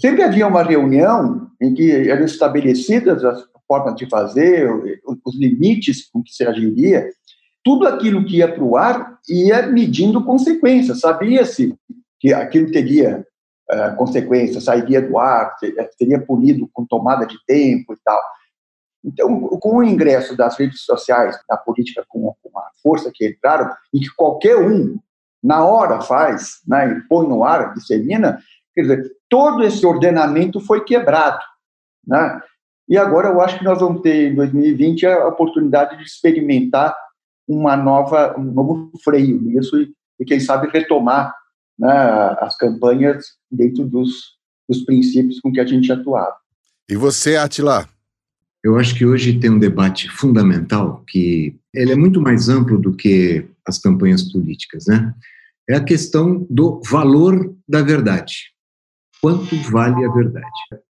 sempre 0.00 0.24
havia 0.24 0.48
uma 0.48 0.64
reunião 0.64 1.48
em 1.62 1.72
que 1.72 2.10
eram 2.10 2.24
estabelecidas 2.24 3.24
as 3.24 3.44
formas 3.68 3.94
de 3.94 4.08
fazer, 4.08 4.68
os 5.24 5.38
limites 5.38 6.10
com 6.10 6.22
que 6.22 6.32
se 6.32 6.44
agiria, 6.44 7.08
tudo 7.64 7.86
aquilo 7.86 8.24
que 8.24 8.38
ia 8.38 8.52
para 8.52 8.64
o 8.64 8.76
ar 8.76 9.18
ia 9.28 9.66
medindo 9.68 10.24
consequências. 10.24 11.00
Sabia-se 11.00 11.74
que 12.18 12.32
aquilo 12.32 12.70
teria 12.70 13.24
uh, 13.70 13.96
consequências, 13.96 14.64
sairia 14.64 15.00
do 15.00 15.18
ar, 15.18 15.54
seria 15.96 16.20
punido 16.20 16.68
com 16.72 16.84
tomada 16.84 17.26
de 17.26 17.36
tempo 17.46 17.92
e 17.92 17.96
tal. 18.04 18.20
Então, 19.04 19.40
com 19.60 19.76
o 19.76 19.84
ingresso 19.84 20.36
das 20.36 20.58
redes 20.58 20.82
sociais 20.82 21.38
na 21.48 21.56
política 21.56 22.04
com, 22.08 22.34
com 22.42 22.58
a 22.58 22.70
força 22.82 23.10
que 23.14 23.28
entraram, 23.28 23.72
e 23.94 24.00
que 24.00 24.14
qualquer 24.16 24.56
um, 24.56 24.98
na 25.46 25.64
hora, 25.64 26.00
faz, 26.00 26.60
né, 26.66 26.90
e 26.90 27.00
põe 27.08 27.28
no 27.28 27.44
ar, 27.44 27.72
dissemina, 27.72 28.40
quer 28.74 28.82
dizer, 28.82 29.12
todo 29.30 29.62
esse 29.62 29.86
ordenamento 29.86 30.58
foi 30.58 30.84
quebrado. 30.84 31.38
Né? 32.04 32.40
E 32.88 32.98
agora 32.98 33.28
eu 33.28 33.40
acho 33.40 33.58
que 33.58 33.64
nós 33.64 33.78
vamos 33.78 34.02
ter, 34.02 34.32
em 34.32 34.34
2020, 34.34 35.06
a 35.06 35.28
oportunidade 35.28 35.96
de 35.96 36.02
experimentar 36.02 36.96
uma 37.46 37.76
nova, 37.76 38.34
um 38.36 38.42
novo 38.42 38.90
freio 39.04 39.40
nisso 39.40 39.80
e, 39.80 39.92
e 40.18 40.24
quem 40.24 40.40
sabe, 40.40 40.68
retomar 40.68 41.32
né, 41.78 42.36
as 42.40 42.56
campanhas 42.56 43.24
dentro 43.48 43.84
dos, 43.84 44.36
dos 44.68 44.84
princípios 44.84 45.38
com 45.38 45.52
que 45.52 45.60
a 45.60 45.66
gente 45.66 45.92
atuava. 45.92 46.34
E 46.88 46.96
você, 46.96 47.36
Atila? 47.36 47.88
Eu 48.64 48.76
acho 48.76 48.96
que 48.96 49.06
hoje 49.06 49.38
tem 49.38 49.50
um 49.50 49.60
debate 49.60 50.08
fundamental 50.10 51.04
que 51.06 51.56
ele 51.72 51.92
é 51.92 51.96
muito 51.96 52.20
mais 52.20 52.48
amplo 52.48 52.80
do 52.80 52.92
que 52.92 53.46
as 53.64 53.78
campanhas 53.78 54.22
políticas, 54.24 54.86
né? 54.88 55.14
É 55.68 55.74
a 55.74 55.84
questão 55.84 56.46
do 56.48 56.80
valor 56.88 57.54
da 57.68 57.82
verdade. 57.82 58.34
Quanto 59.20 59.56
vale 59.70 60.04
a 60.04 60.12
verdade? 60.12 60.46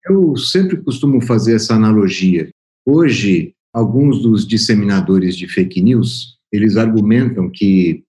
Eu 0.10 0.36
sempre 0.36 0.78
costumo 0.78 1.22
fazer 1.22 1.56
essa 1.56 1.76
analogia. 1.76 2.50
Hoje, 2.86 3.54
alguns 3.74 4.22
dos 4.22 4.48
disseminadores 4.48 5.36
de 5.36 5.48
fake 5.48 5.82
news, 5.82 6.38
eles 6.52 6.78
argumentam 6.78 7.50
que 7.50 8.04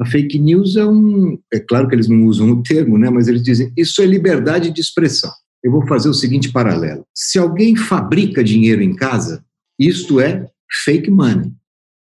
a 0.00 0.06
fake 0.06 0.38
news 0.38 0.76
é 0.76 0.86
um, 0.86 1.38
é 1.52 1.58
claro 1.58 1.88
que 1.88 1.94
eles 1.94 2.08
não 2.08 2.24
usam 2.26 2.50
o 2.50 2.62
termo, 2.62 2.96
né, 2.96 3.10
mas 3.10 3.26
eles 3.26 3.42
dizem 3.42 3.72
isso 3.76 4.00
é 4.00 4.06
liberdade 4.06 4.70
de 4.70 4.80
expressão 4.80 5.32
eu 5.62 5.72
vou 5.72 5.86
fazer 5.86 6.08
o 6.08 6.14
seguinte 6.14 6.52
paralelo. 6.52 7.04
Se 7.14 7.38
alguém 7.38 7.74
fabrica 7.76 8.44
dinheiro 8.44 8.82
em 8.82 8.94
casa, 8.94 9.44
isto 9.78 10.20
é 10.20 10.46
fake 10.84 11.10
money, 11.10 11.52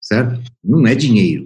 certo? 0.01 0.41
Não 0.63 0.85
é 0.88 0.95
dinheiro. 0.95 1.45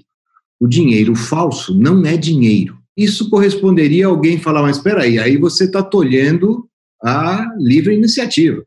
O 0.60 0.68
dinheiro 0.68 1.16
falso 1.16 1.78
não 1.78 2.06
é 2.06 2.18
dinheiro. 2.18 2.78
Isso 2.96 3.30
corresponderia 3.30 4.08
a 4.08 4.10
alguém 4.10 4.40
falar, 4.40 4.64
mas 4.64 4.78
espera 4.78 5.04
aí, 5.04 5.20
aí 5.20 5.38
você 5.38 5.66
está 5.66 5.84
tolhendo 5.84 6.68
a 7.04 7.46
livre 7.58 7.94
iniciativa. 7.96 8.64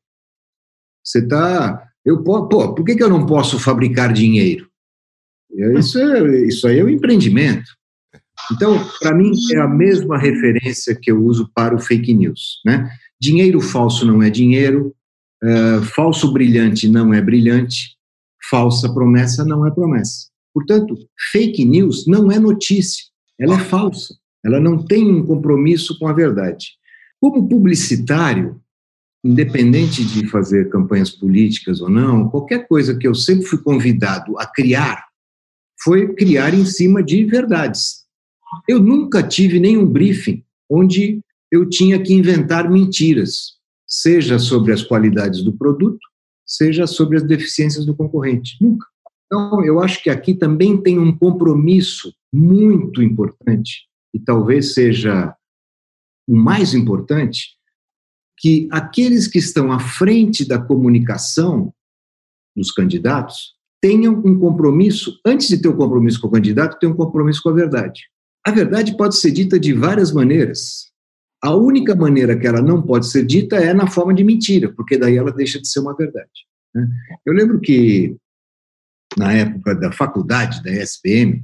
Você 1.05 1.19
está... 1.19 1.89
Eu, 2.05 2.23
pô, 2.23 2.47
por 2.75 2.85
que, 2.85 2.95
que 2.95 3.03
eu 3.03 3.11
não 3.11 3.27
posso 3.27 3.59
fabricar 3.59 4.13
dinheiro? 4.13 4.71
Isso, 5.51 5.99
é, 5.99 6.47
isso 6.47 6.67
aí 6.67 6.79
é 6.79 6.85
um 6.85 6.89
empreendimento. 6.89 7.71
Então, 8.53 8.79
para 9.01 9.15
mim, 9.15 9.33
é 9.53 9.59
a 9.59 9.69
mesma 9.69 10.17
referência 10.17 10.95
que 10.95 11.11
eu 11.11 11.23
uso 11.23 11.51
para 11.55 11.75
o 11.75 11.81
fake 11.81 12.15
news. 12.15 12.61
Né? 12.65 12.91
Dinheiro 13.21 13.61
falso 13.61 14.07
não 14.07 14.23
é 14.23 14.31
dinheiro, 14.31 14.95
uh, 15.43 15.83
falso 15.95 16.33
brilhante 16.33 16.89
não 16.89 17.13
é 17.13 17.21
brilhante, 17.21 17.97
falsa 18.49 18.93
promessa 18.93 19.45
não 19.45 19.67
é 19.67 19.71
promessa. 19.71 20.30
Portanto, 20.53 20.97
fake 21.31 21.65
news 21.65 22.07
não 22.07 22.31
é 22.31 22.39
notícia, 22.39 23.05
ela 23.39 23.57
é 23.57 23.65
falsa, 23.65 24.15
ela 24.45 24.61
não 24.61 24.85
tem 24.85 25.11
um 25.11 25.25
compromisso 25.25 25.99
com 25.99 26.09
a 26.09 26.13
verdade. 26.13 26.73
Como 27.21 27.49
publicitário, 27.49 28.61
independente 29.23 30.05
de 30.05 30.27
fazer 30.27 30.71
campanhas 30.71 31.11
políticas 31.11 31.81
ou 31.81 31.89
não, 31.89 32.29
qualquer 32.29 32.67
coisa 32.67 32.97
que 32.97 33.07
eu 33.07 33.15
sempre 33.15 33.47
fui 33.47 33.59
convidado 33.59 34.39
a 34.39 34.47
criar 34.47 35.05
foi 35.83 36.15
criar 36.15 36.53
em 36.55 36.65
cima 36.65 37.03
de 37.03 37.25
verdades. 37.25 38.05
Eu 38.69 38.81
nunca 38.81 39.23
tive 39.23 39.59
nenhum 39.59 39.87
briefing 39.87 40.45
onde 40.69 41.21
eu 41.51 41.69
tinha 41.69 42.01
que 42.01 42.13
inventar 42.13 42.71
mentiras, 42.71 43.55
seja 43.87 44.39
sobre 44.39 44.73
as 44.73 44.83
qualidades 44.83 45.43
do 45.43 45.53
produto, 45.53 45.99
seja 46.47 46.87
sobre 46.87 47.17
as 47.17 47.23
deficiências 47.23 47.85
do 47.85 47.95
concorrente. 47.95 48.57
Nunca. 48.61 48.87
Então, 49.31 49.65
eu 49.65 49.81
acho 49.81 50.03
que 50.03 50.11
aqui 50.11 50.35
também 50.35 50.77
tem 50.77 50.99
um 50.99 51.17
compromisso 51.17 52.13
muito 52.33 53.01
importante, 53.01 53.87
e 54.13 54.19
talvez 54.19 54.75
seja 54.75 55.33
o 56.29 56.35
mais 56.35 56.75
importante, 56.75 57.57
que 58.37 58.67
aqueles 58.73 59.29
que 59.29 59.39
estão 59.39 59.71
à 59.71 59.79
frente 59.79 60.45
da 60.45 60.59
comunicação 60.59 61.73
dos 62.57 62.73
candidatos 62.73 63.55
tenham 63.81 64.15
um 64.15 64.39
compromisso, 64.39 65.21
antes 65.25 65.49
de 65.49 65.59
ter 65.59 65.69
um 65.69 65.77
compromisso 65.77 66.21
com 66.21 66.27
o 66.27 66.31
candidato, 66.31 66.79
ter 66.79 66.87
um 66.87 66.97
compromisso 66.97 67.43
com 67.43 67.51
a 67.51 67.55
verdade. 67.55 68.01
A 68.45 68.51
verdade 68.51 68.97
pode 68.97 69.17
ser 69.17 69.31
dita 69.31 69.61
de 69.61 69.73
várias 69.73 70.13
maneiras. 70.13 70.91
A 71.43 71.55
única 71.55 71.95
maneira 71.95 72.37
que 72.37 72.47
ela 72.47 72.61
não 72.61 72.83
pode 72.83 73.09
ser 73.09 73.25
dita 73.25 73.57
é 73.57 73.73
na 73.73 73.87
forma 73.87 74.13
de 74.13 74.25
mentira, 74.25 74.73
porque 74.75 74.99
daí 74.99 75.17
ela 75.17 75.33
deixa 75.33 75.61
de 75.61 75.69
ser 75.69 75.81
uma 75.81 75.95
verdade. 75.95 76.31
Né? 76.75 76.89
Eu 77.25 77.33
lembro 77.33 77.61
que, 77.61 78.17
na 79.17 79.33
época 79.33 79.75
da 79.75 79.93
faculdade 79.93 80.63
da 80.63 80.71
SPM, 80.71 81.43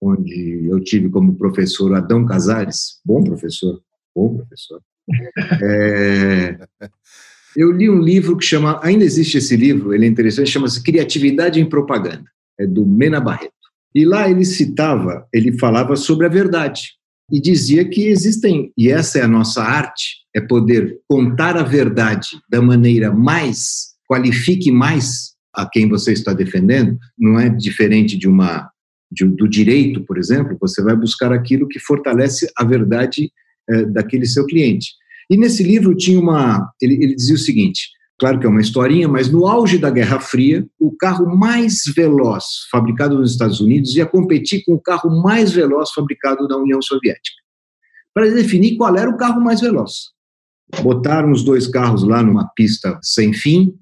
onde 0.00 0.66
eu 0.66 0.80
tive 0.80 1.08
como 1.08 1.36
professor 1.36 1.94
Adão 1.94 2.24
Casares, 2.24 3.00
bom 3.04 3.22
professor, 3.22 3.80
bom 4.14 4.36
professor, 4.36 4.80
é, 5.62 6.58
eu 7.56 7.72
li 7.72 7.88
um 7.88 8.00
livro 8.00 8.36
que 8.36 8.44
chama, 8.44 8.80
ainda 8.82 9.04
existe 9.04 9.38
esse 9.38 9.56
livro, 9.56 9.94
ele 9.94 10.06
é 10.06 10.08
interessante, 10.08 10.50
chama-se 10.50 10.82
Criatividade 10.82 11.60
em 11.60 11.68
Propaganda, 11.68 12.24
é 12.58 12.66
do 12.66 12.86
Mena 12.86 13.20
Barreto. 13.20 13.52
E 13.94 14.04
lá 14.04 14.30
ele 14.30 14.44
citava, 14.44 15.26
ele 15.32 15.58
falava 15.58 15.96
sobre 15.96 16.26
a 16.26 16.28
verdade 16.28 16.92
e 17.30 17.40
dizia 17.40 17.88
que 17.88 18.06
existem, 18.06 18.72
e 18.76 18.90
essa 18.90 19.18
é 19.18 19.22
a 19.22 19.28
nossa 19.28 19.62
arte, 19.62 20.18
é 20.34 20.40
poder 20.40 21.00
contar 21.08 21.56
a 21.56 21.62
verdade 21.62 22.28
da 22.50 22.62
maneira 22.62 23.12
mais, 23.12 23.94
qualifique 24.08 24.70
mais 24.70 25.34
a 25.54 25.68
quem 25.68 25.88
você 25.88 26.12
está 26.12 26.32
defendendo, 26.32 26.98
não 27.18 27.38
é 27.38 27.48
diferente 27.48 28.16
de 28.16 28.28
uma 28.28 28.70
de, 29.10 29.24
do 29.24 29.48
direito, 29.48 30.04
por 30.04 30.18
exemplo, 30.18 30.56
você 30.60 30.82
vai 30.82 30.94
buscar 30.94 31.32
aquilo 31.32 31.66
que 31.66 31.78
fortalece 31.78 32.50
a 32.56 32.64
verdade 32.64 33.32
é, 33.68 33.84
daquele 33.86 34.26
seu 34.26 34.44
cliente. 34.44 34.92
E 35.30 35.36
nesse 35.36 35.62
livro 35.62 35.94
tinha 35.94 36.20
uma. 36.20 36.70
Ele, 36.80 36.94
ele 36.94 37.14
dizia 37.14 37.34
o 37.34 37.38
seguinte: 37.38 37.88
claro 38.18 38.38
que 38.38 38.46
é 38.46 38.48
uma 38.48 38.60
historinha, 38.60 39.08
mas 39.08 39.30
no 39.30 39.46
auge 39.46 39.78
da 39.78 39.90
Guerra 39.90 40.20
Fria, 40.20 40.66
o 40.78 40.94
carro 40.96 41.26
mais 41.36 41.82
veloz 41.94 42.44
fabricado 42.70 43.18
nos 43.18 43.32
Estados 43.32 43.60
Unidos 43.60 43.94
ia 43.94 44.06
competir 44.06 44.62
com 44.64 44.74
o 44.74 44.80
carro 44.80 45.10
mais 45.22 45.52
veloz 45.52 45.90
fabricado 45.92 46.46
na 46.48 46.56
União 46.56 46.80
Soviética. 46.80 47.36
Para 48.14 48.30
definir 48.30 48.76
qual 48.76 48.96
era 48.96 49.10
o 49.10 49.16
carro 49.16 49.40
mais 49.40 49.60
veloz. 49.60 50.10
Botaram 50.82 51.30
os 51.30 51.42
dois 51.42 51.66
carros 51.66 52.02
lá 52.02 52.22
numa 52.22 52.48
pista 52.54 52.98
sem 53.02 53.32
fim, 53.32 53.74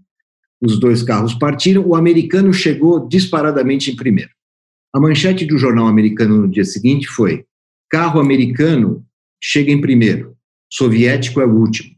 os 0.63 0.79
dois 0.79 1.03
carros 1.03 1.35
partiram, 1.35 1.87
o 1.87 1.95
americano 1.95 2.53
chegou 2.53 3.07
disparadamente 3.07 3.91
em 3.91 3.97
primeiro. 3.97 4.31
A 4.95 5.01
manchete 5.01 5.45
do 5.45 5.59
jornal 5.59 5.87
americano 5.87 6.39
no 6.39 6.49
dia 6.49 6.65
seguinte 6.65 7.07
foi: 7.07 7.45
carro 7.91 8.21
americano 8.21 9.05
chega 9.43 9.71
em 9.71 9.81
primeiro, 9.81 10.35
soviético 10.73 11.41
é 11.41 11.47
o 11.47 11.55
último. 11.55 11.95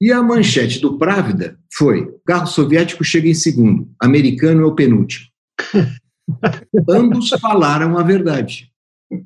E 0.00 0.12
a 0.12 0.22
manchete 0.22 0.80
do 0.80 0.96
Právida 0.96 1.58
foi: 1.74 2.08
carro 2.26 2.46
soviético 2.46 3.04
chega 3.04 3.28
em 3.28 3.34
segundo, 3.34 3.90
americano 4.00 4.62
é 4.62 4.64
o 4.64 4.74
penúltimo. 4.74 5.26
Ambos 6.88 7.30
falaram 7.40 7.98
a 7.98 8.02
verdade. 8.02 8.70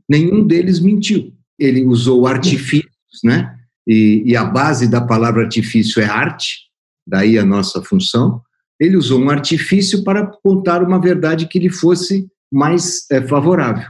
Nenhum 0.09 0.47
deles 0.47 0.81
mentiu. 0.81 1.33
Ele 1.59 1.85
usou 1.85 2.27
artifícios, 2.27 3.21
né? 3.23 3.57
E, 3.87 4.23
e 4.27 4.37
a 4.37 4.45
base 4.45 4.89
da 4.89 5.01
palavra 5.01 5.43
artifício 5.43 6.01
é 6.01 6.07
arte, 6.07 6.69
daí 7.07 7.39
a 7.39 7.45
nossa 7.45 7.83
função. 7.83 8.41
Ele 8.83 8.97
usou 8.97 9.21
um 9.21 9.31
artifício 9.31 10.03
para 10.03 10.27
contar 10.27 10.83
uma 10.83 11.01
verdade 11.01 11.47
que 11.47 11.61
lhe 11.61 11.71
fosse 11.71 12.27
mais 12.53 13.07
é, 13.13 13.23
favorável. 13.23 13.87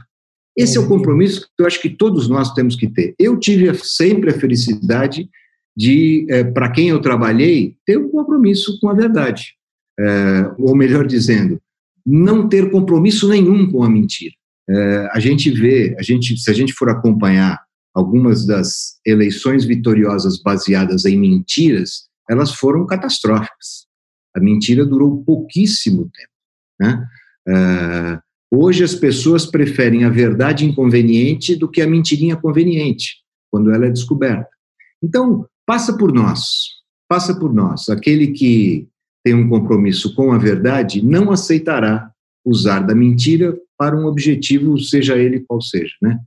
Esse 0.55 0.77
é 0.77 0.79
o 0.79 0.87
compromisso 0.87 1.41
que 1.41 1.63
eu 1.63 1.65
acho 1.65 1.81
que 1.81 1.89
todos 1.89 2.29
nós 2.29 2.53
temos 2.53 2.75
que 2.75 2.87
ter. 2.87 3.15
Eu 3.17 3.39
tive 3.39 3.73
sempre 3.73 4.29
a 4.29 4.39
felicidade 4.39 5.27
de, 5.75 6.27
é, 6.29 6.43
para 6.43 6.69
quem 6.69 6.89
eu 6.89 7.01
trabalhei, 7.01 7.75
ter 7.83 7.97
um 7.97 8.07
compromisso 8.07 8.79
com 8.79 8.87
a 8.87 8.93
verdade. 8.93 9.55
É, 9.99 10.51
ou 10.59 10.75
melhor 10.75 11.07
dizendo, 11.07 11.59
não 12.05 12.47
ter 12.47 12.69
compromisso 12.69 13.27
nenhum 13.27 13.71
com 13.71 13.83
a 13.83 13.89
mentira. 13.89 14.35
É, 14.69 15.09
a 15.11 15.19
gente 15.19 15.49
vê, 15.49 15.95
a 15.97 16.03
gente, 16.03 16.37
se 16.37 16.51
a 16.51 16.53
gente 16.53 16.71
for 16.71 16.89
acompanhar 16.89 17.59
algumas 17.95 18.45
das 18.45 18.99
eleições 19.03 19.65
vitoriosas 19.65 20.39
baseadas 20.39 21.05
em 21.05 21.19
mentiras, 21.19 22.03
elas 22.29 22.51
foram 22.51 22.85
catastróficas. 22.85 23.91
A 24.35 24.39
mentira 24.39 24.85
durou 24.85 25.23
pouquíssimo 25.23 26.09
tempo. 26.09 26.33
Né? 26.79 27.07
É, 27.47 28.19
hoje 28.51 28.83
as 28.83 28.95
pessoas 28.95 29.45
preferem 29.45 30.03
a 30.03 30.09
verdade 30.09 30.65
inconveniente 30.65 31.55
do 31.55 31.69
que 31.69 31.81
a 31.81 31.87
mentirinha 31.87 32.35
conveniente, 32.35 33.17
quando 33.51 33.71
ela 33.71 33.85
é 33.85 33.91
descoberta. 33.91 34.49
Então, 35.01 35.47
passa 35.65 35.97
por 35.97 36.11
nós, 36.11 36.81
passa 37.07 37.37
por 37.37 37.53
nós. 37.53 37.89
Aquele 37.89 38.27
que 38.27 38.87
tem 39.23 39.33
um 39.33 39.47
compromisso 39.47 40.15
com 40.15 40.31
a 40.31 40.37
verdade 40.37 41.05
não 41.05 41.31
aceitará 41.31 42.11
usar 42.45 42.79
da 42.79 42.93
mentira 42.93 43.57
para 43.77 43.95
um 43.95 44.05
objetivo, 44.05 44.77
seja 44.79 45.17
ele 45.17 45.39
qual 45.41 45.61
seja, 45.61 45.93
né? 46.01 46.19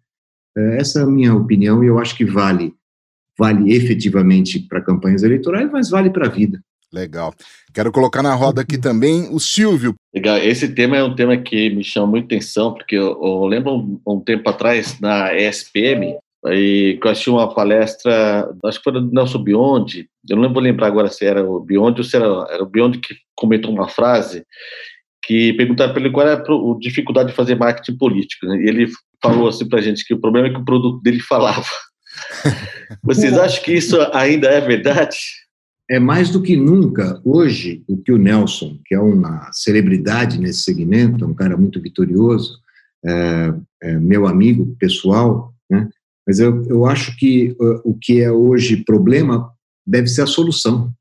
É, 0.57 0.79
essa 0.79 1.01
é 1.01 1.03
a 1.03 1.07
minha 1.07 1.35
opinião 1.35 1.85
e 1.85 1.87
eu 1.87 1.99
acho 1.99 2.17
que 2.17 2.25
vale, 2.25 2.73
vale 3.39 3.73
efetivamente 3.73 4.59
para 4.61 4.81
campanhas 4.81 5.23
eleitorais, 5.23 5.71
mas 5.71 5.91
vale 5.91 6.09
para 6.11 6.27
a 6.27 6.31
vida. 6.31 6.63
Legal. 6.93 7.35
Quero 7.75 7.91
colocar 7.93 8.23
na 8.23 8.35
roda 8.35 8.63
aqui 8.63 8.79
também 8.79 9.29
o 9.31 9.41
Silvio. 9.41 9.95
Legal. 10.15 10.39
Esse 10.39 10.69
tema 10.73 10.97
é 10.97 11.03
um 11.03 11.15
tema 11.15 11.37
que 11.37 11.71
me 11.71 11.83
chama 11.83 12.07
muita 12.07 12.27
atenção, 12.27 12.73
porque 12.75 12.97
eu, 12.97 13.21
eu 13.23 13.45
lembro 13.45 13.75
um, 13.75 14.01
um, 14.07 14.21
tempo 14.21 14.49
atrás 14.49 14.99
na 15.01 15.35
ESPM, 15.35 16.17
e 16.47 16.99
eu 17.03 17.11
assisti 17.11 17.29
uma 17.29 17.53
palestra, 17.53 18.49
acho 18.65 18.79
que 18.79 18.85
foi 18.85 18.93
do 18.93 19.11
Nelson 19.11 19.43
Biondi, 19.43 20.09
eu 20.29 20.37
não 20.37 20.45
lembro 20.45 20.61
lembrar 20.61 20.87
agora 20.87 21.09
se 21.09 21.25
era 21.25 21.45
o 21.45 21.61
Biondi 21.61 22.01
ou 22.01 22.05
se 22.05 22.17
era, 22.17 22.27
era 22.51 22.63
o 22.63 22.69
Biondi 22.69 22.99
que 22.99 23.17
comentou 23.35 23.73
uma 23.73 23.89
frase 23.89 24.45
que 25.25 25.53
perguntaram 25.55 25.93
para 25.93 26.01
ele 26.01 26.13
qual 26.13 26.27
era 26.27 26.41
a 26.41 26.79
dificuldade 26.79 27.31
de 27.31 27.35
fazer 27.35 27.57
marketing 27.57 27.99
político. 27.99 28.47
Né? 28.47 28.59
E 28.59 28.69
ele 28.69 28.89
falou 29.21 29.49
assim 29.49 29.69
para 29.69 29.81
a 29.81 29.83
gente 29.83 30.05
que 30.05 30.15
o 30.15 30.21
problema 30.21 30.47
é 30.47 30.51
que 30.53 30.61
o 30.61 30.65
produto 30.65 31.03
dele 31.03 31.19
falava. 31.19 31.67
Vocês 33.03 33.37
acham 33.37 33.63
que 33.63 33.73
isso 33.73 34.01
ainda 34.13 34.49
é 34.49 34.61
verdade? 34.61 35.17
É 35.89 36.01
mais 36.01 36.31
do 36.31 36.43
que 36.43 36.57
nunca, 36.57 37.21
hoje, 37.25 37.85
o 37.87 37.97
que 37.97 38.11
o 38.11 38.19
Nelson, 38.19 38.79
que 38.85 38.95
é 38.95 39.01
uma 39.01 39.51
celebridade 39.53 40.39
nesse 40.39 40.63
segmento, 40.63 41.25
é 41.25 41.29
um 41.29 41.35
cara 41.35 41.57
muito 41.57 41.81
vitorioso, 41.81 42.59
é, 43.05 43.55
é 43.83 43.99
meu 43.99 44.27
amigo 44.27 44.75
pessoal, 44.81 45.55
né? 45.71 45.89
mas 46.27 46.41
eu, 46.41 46.65
eu 46.65 46.87
acho 46.87 47.17
que 47.17 47.57
o 47.85 47.95
que 47.95 48.21
é 48.21 48.33
hoje 48.33 48.85
problema 48.85 49.49
deve 49.87 50.09
ser 50.09 50.23
a 50.23 50.27
solução. 50.27 50.93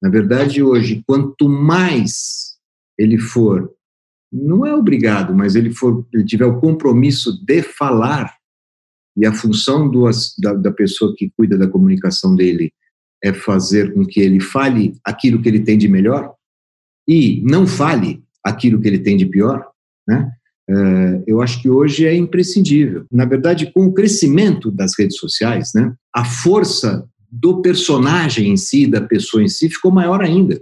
Na 0.00 0.08
verdade, 0.08 0.62
hoje, 0.62 1.02
quanto 1.04 1.48
mais 1.48 2.56
ele 2.96 3.18
for, 3.18 3.68
não 4.32 4.64
é 4.64 4.72
obrigado, 4.72 5.34
mas 5.34 5.56
ele 5.56 5.70
for, 5.70 6.06
ele 6.14 6.24
tiver 6.24 6.46
o 6.46 6.60
compromisso 6.60 7.44
de 7.44 7.62
falar 7.62 8.32
e 9.16 9.26
a 9.26 9.32
função 9.32 9.90
do, 9.90 10.08
da, 10.38 10.54
da 10.54 10.70
pessoa 10.70 11.14
que 11.16 11.32
cuida 11.36 11.58
da 11.58 11.66
comunicação 11.66 12.36
dele 12.36 12.72
é 13.22 13.32
fazer 13.32 13.92
com 13.92 14.04
que 14.04 14.20
ele 14.20 14.40
fale 14.40 14.94
aquilo 15.04 15.40
que 15.40 15.48
ele 15.48 15.60
tem 15.60 15.76
de 15.76 15.88
melhor 15.88 16.32
e 17.08 17.42
não 17.42 17.66
fale 17.66 18.22
aquilo 18.44 18.80
que 18.80 18.88
ele 18.88 18.98
tem 18.98 19.16
de 19.16 19.26
pior, 19.26 19.66
né? 20.08 20.30
Uh, 20.70 21.24
eu 21.26 21.42
acho 21.42 21.60
que 21.60 21.68
hoje 21.68 22.06
é 22.06 22.14
imprescindível. 22.14 23.04
Na 23.10 23.24
verdade, 23.24 23.72
com 23.72 23.86
o 23.86 23.92
crescimento 23.92 24.70
das 24.70 24.92
redes 24.96 25.16
sociais, 25.16 25.72
né, 25.74 25.92
a 26.14 26.24
força 26.24 27.04
do 27.28 27.60
personagem 27.60 28.52
em 28.52 28.56
si, 28.56 28.86
da 28.86 29.00
pessoa 29.00 29.42
em 29.42 29.48
si, 29.48 29.68
ficou 29.68 29.90
maior 29.90 30.22
ainda. 30.22 30.60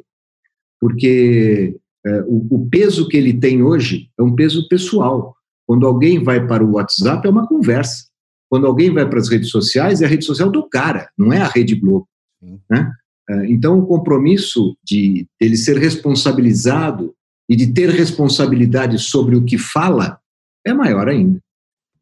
Porque 0.81 1.77
é, 2.07 2.23
o, 2.23 2.47
o 2.51 2.69
peso 2.71 3.07
que 3.07 3.19
ele 3.19 3.35
tem 3.35 3.63
hoje 3.63 4.09
é 4.19 4.23
um 4.23 4.35
peso 4.35 4.67
pessoal. 4.69 5.35
Quando 5.67 5.87
alguém 5.87 6.23
vai 6.23 6.47
para 6.47 6.65
o 6.65 6.73
WhatsApp, 6.73 7.27
é 7.27 7.31
uma 7.31 7.47
conversa. 7.47 8.07
Quando 8.49 8.67
alguém 8.67 8.91
vai 8.91 9.07
para 9.07 9.19
as 9.19 9.29
redes 9.29 9.51
sociais, 9.51 10.01
é 10.01 10.07
a 10.07 10.09
rede 10.09 10.25
social 10.25 10.51
do 10.51 10.67
cara, 10.67 11.11
não 11.19 11.33
é 11.33 11.41
a 11.43 11.49
Rede 11.49 11.75
Globo. 11.75 12.09
Né? 12.43 12.91
É, 13.29 13.47
então, 13.47 13.79
o 13.79 13.87
compromisso 13.87 14.77
de 14.83 15.27
ele 15.41 15.57
ser 15.57 15.77
responsabilizado 15.77 17.15
e 17.49 17.57
de 17.57 17.73
ter 17.73 17.89
responsabilidade 17.91 18.99
sobre 18.99 19.37
o 19.37 19.45
que 19.45 19.59
fala 19.59 20.19
é 20.67 20.73
maior 20.73 21.09
ainda. 21.09 21.41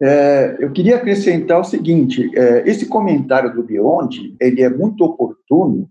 É, 0.00 0.56
eu 0.60 0.70
queria 0.72 0.96
acrescentar 0.96 1.60
o 1.60 1.64
seguinte: 1.64 2.30
é, 2.36 2.68
esse 2.68 2.86
comentário 2.86 3.54
do 3.54 3.62
Beyond 3.62 4.36
ele 4.40 4.62
é 4.62 4.68
muito 4.68 5.04
oportuno 5.04 5.88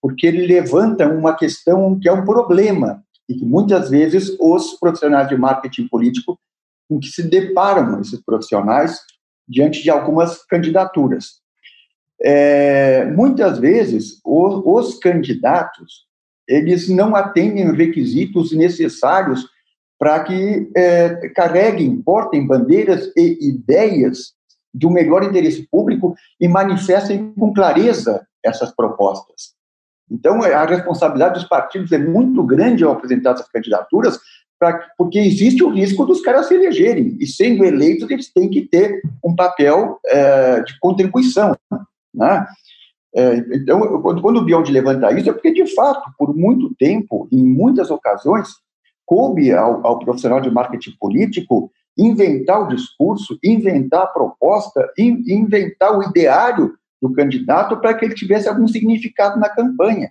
porque 0.00 0.26
ele 0.26 0.46
levanta 0.46 1.08
uma 1.08 1.34
questão 1.34 1.98
que 1.98 2.08
é 2.08 2.12
um 2.12 2.24
problema 2.24 3.02
e 3.28 3.34
que 3.34 3.44
muitas 3.44 3.90
vezes 3.90 4.36
os 4.38 4.78
profissionais 4.78 5.28
de 5.28 5.36
marketing 5.36 5.88
político 5.88 6.38
com 6.88 6.98
que 6.98 7.08
se 7.08 7.22
deparam 7.22 8.00
esses 8.00 8.20
profissionais 8.22 9.00
diante 9.48 9.82
de 9.82 9.90
algumas 9.90 10.44
candidaturas. 10.44 11.40
É, 12.24 13.04
muitas 13.04 13.58
vezes 13.58 14.18
os, 14.24 14.62
os 14.64 14.98
candidatos 14.98 16.06
eles 16.48 16.88
não 16.88 17.14
atendem 17.14 17.70
os 17.70 17.76
requisitos 17.76 18.52
necessários 18.52 19.46
para 19.98 20.22
que 20.24 20.70
é, 20.76 21.28
carreguem, 21.30 22.00
portem 22.02 22.46
bandeiras 22.46 23.10
e 23.16 23.48
ideias 23.48 24.34
de 24.72 24.86
um 24.86 24.90
melhor 24.90 25.22
interesse 25.22 25.66
público 25.70 26.14
e 26.40 26.48
manifestem 26.48 27.32
com 27.32 27.52
clareza 27.52 28.26
essas 28.42 28.74
propostas. 28.74 29.54
Então, 30.10 30.44
é, 30.44 30.52
a 30.52 30.66
responsabilidade 30.66 31.34
dos 31.34 31.48
partidos 31.48 31.92
é 31.92 31.98
muito 31.98 32.42
grande 32.42 32.84
ao 32.84 32.92
apresentar 32.92 33.32
essas 33.32 33.48
candidaturas, 33.48 34.18
pra, 34.58 34.86
porque 34.98 35.18
existe 35.18 35.62
o 35.62 35.70
risco 35.70 36.04
dos 36.04 36.20
caras 36.20 36.46
se 36.46 36.54
elegerem, 36.54 37.16
e 37.20 37.26
sendo 37.26 37.64
eleitos, 37.64 38.10
eles 38.10 38.30
têm 38.32 38.50
que 38.50 38.62
ter 38.62 39.00
um 39.24 39.34
papel 39.34 39.98
é, 40.06 40.60
de 40.62 40.78
contribuição. 40.80 41.56
Né? 42.14 42.46
É, 43.14 43.36
então, 43.56 44.02
quando, 44.02 44.22
quando 44.22 44.36
o 44.38 44.44
Biondi 44.44 44.72
levanta 44.72 45.12
isso, 45.18 45.30
é 45.30 45.32
porque, 45.32 45.52
de 45.52 45.66
fato, 45.74 46.10
por 46.18 46.34
muito 46.34 46.74
tempo, 46.76 47.28
em 47.30 47.44
muitas 47.44 47.90
ocasiões, 47.90 48.48
coube 49.06 49.52
ao, 49.52 49.86
ao 49.86 49.98
profissional 49.98 50.40
de 50.40 50.50
marketing 50.50 50.96
político 50.98 51.70
inventar 51.96 52.62
o 52.62 52.68
discurso, 52.68 53.38
inventar 53.42 54.02
a 54.02 54.06
proposta, 54.06 54.90
in, 54.98 55.22
inventar 55.28 55.96
o 55.96 56.02
ideário 56.02 56.74
do 57.00 57.12
candidato 57.12 57.76
para 57.76 57.94
que 57.94 58.04
ele 58.04 58.14
tivesse 58.14 58.48
algum 58.48 58.66
significado 58.66 59.38
na 59.38 59.48
campanha. 59.48 60.10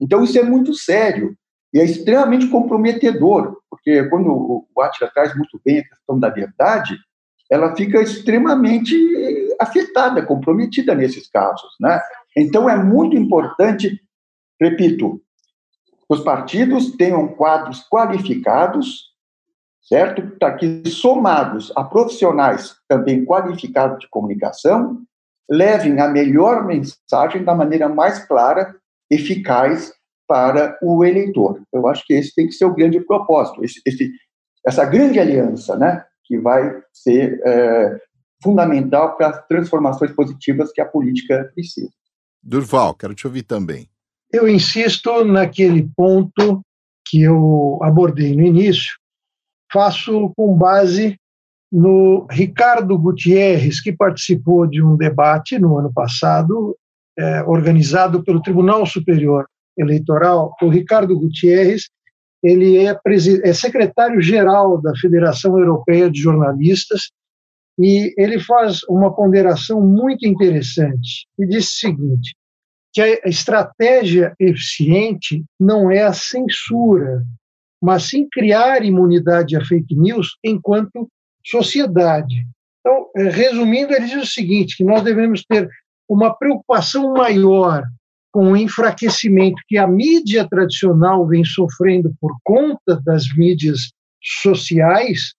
Então, 0.00 0.22
isso 0.22 0.38
é 0.38 0.42
muito 0.42 0.72
sério 0.72 1.36
e 1.74 1.80
é 1.80 1.84
extremamente 1.84 2.46
comprometedor, 2.46 3.58
porque 3.68 4.04
quando 4.04 4.66
o 4.74 4.80
Atila 4.80 5.10
traz 5.12 5.36
muito 5.36 5.60
bem 5.62 5.80
a 5.80 5.88
questão 5.88 6.18
da 6.18 6.30
verdade, 6.30 6.96
ela 7.50 7.74
fica 7.76 8.00
extremamente 8.00 8.94
afetada, 9.60 10.24
comprometida 10.24 10.94
nesses 10.94 11.28
casos. 11.28 11.70
Né? 11.80 12.00
Então, 12.36 12.68
é 12.68 12.76
muito 12.76 13.16
importante, 13.16 14.00
repito, 14.60 15.20
os 16.08 16.20
partidos 16.20 16.92
tenham 16.92 17.28
quadros 17.28 17.86
qualificados, 17.88 19.08
certo? 19.82 20.22
Para 20.38 20.54
que, 20.54 20.82
somados 20.88 21.72
a 21.76 21.84
profissionais 21.84 22.74
também 22.88 23.24
qualificados 23.24 23.98
de 24.00 24.08
comunicação, 24.08 25.02
levem 25.50 26.00
a 26.00 26.08
melhor 26.08 26.66
mensagem 26.66 27.44
da 27.44 27.54
maneira 27.54 27.88
mais 27.88 28.18
clara, 28.26 28.74
eficaz 29.10 29.92
para 30.26 30.78
o 30.82 31.04
eleitor. 31.04 31.62
Eu 31.72 31.86
acho 31.88 32.04
que 32.06 32.12
esse 32.12 32.34
tem 32.34 32.46
que 32.46 32.52
ser 32.52 32.66
o 32.66 32.74
grande 32.74 33.00
propósito, 33.00 33.64
esse, 33.64 33.80
esse, 33.86 34.12
essa 34.66 34.84
grande 34.84 35.18
aliança, 35.18 35.76
né, 35.76 36.04
que 36.24 36.38
vai 36.38 36.82
ser 36.92 37.40
é, 37.44 38.00
fundamental 38.42 39.16
para 39.16 39.28
as 39.28 39.46
transformações 39.46 40.12
positivas 40.12 40.72
que 40.72 40.80
a 40.80 40.86
política 40.86 41.50
precisa. 41.54 41.90
Durval, 42.42 42.94
quero 42.94 43.14
te 43.14 43.26
ouvir 43.26 43.42
também. 43.42 43.88
Eu 44.32 44.48
insisto 44.48 45.24
naquele 45.24 45.88
ponto 45.96 46.62
que 47.06 47.22
eu 47.22 47.78
abordei 47.82 48.36
no 48.36 48.42
início, 48.42 48.96
faço 49.72 50.32
com 50.36 50.56
base 50.56 51.18
no 51.70 52.26
Ricardo 52.30 52.98
Gutierrez, 52.98 53.80
que 53.80 53.92
participou 53.92 54.66
de 54.66 54.82
um 54.82 54.96
debate 54.96 55.58
no 55.58 55.78
ano 55.78 55.92
passado, 55.92 56.76
é, 57.18 57.42
organizado 57.42 58.22
pelo 58.22 58.42
Tribunal 58.42 58.86
Superior 58.86 59.46
Eleitoral. 59.76 60.54
O 60.62 60.68
Ricardo 60.68 61.18
Gutierrez 61.18 61.88
ele 62.42 62.76
é, 62.86 62.96
é 63.42 63.52
secretário-geral 63.52 64.80
da 64.80 64.94
Federação 64.96 65.58
Europeia 65.58 66.10
de 66.10 66.20
Jornalistas 66.20 67.10
e 67.78 68.12
ele 68.16 68.40
faz 68.40 68.80
uma 68.88 69.14
ponderação 69.14 69.80
muito 69.80 70.26
interessante 70.26 71.26
e 71.38 71.46
diz 71.46 71.68
o 71.68 71.78
seguinte, 71.78 72.34
que 72.92 73.00
a 73.00 73.28
estratégia 73.28 74.34
eficiente 74.40 75.44
não 75.60 75.90
é 75.90 76.02
a 76.02 76.12
censura, 76.12 77.22
mas 77.80 78.04
sim 78.04 78.26
criar 78.30 78.84
imunidade 78.84 79.56
a 79.56 79.64
fake 79.64 79.94
news 79.94 80.36
enquanto 80.42 81.08
sociedade. 81.46 82.46
Então, 82.80 83.06
é, 83.16 83.28
resumindo, 83.28 83.92
ele 83.92 84.06
diz 84.06 84.22
o 84.22 84.32
seguinte, 84.32 84.76
que 84.76 84.84
nós 84.84 85.02
devemos 85.02 85.44
ter 85.44 85.68
uma 86.08 86.34
preocupação 86.34 87.12
maior 87.12 87.84
com 88.32 88.52
o 88.52 88.56
enfraquecimento 88.56 89.62
que 89.66 89.78
a 89.78 89.86
mídia 89.86 90.46
tradicional 90.48 91.26
vem 91.26 91.44
sofrendo 91.44 92.12
por 92.20 92.36
conta 92.42 93.00
das 93.04 93.24
mídias 93.36 93.90
sociais, 94.42 95.34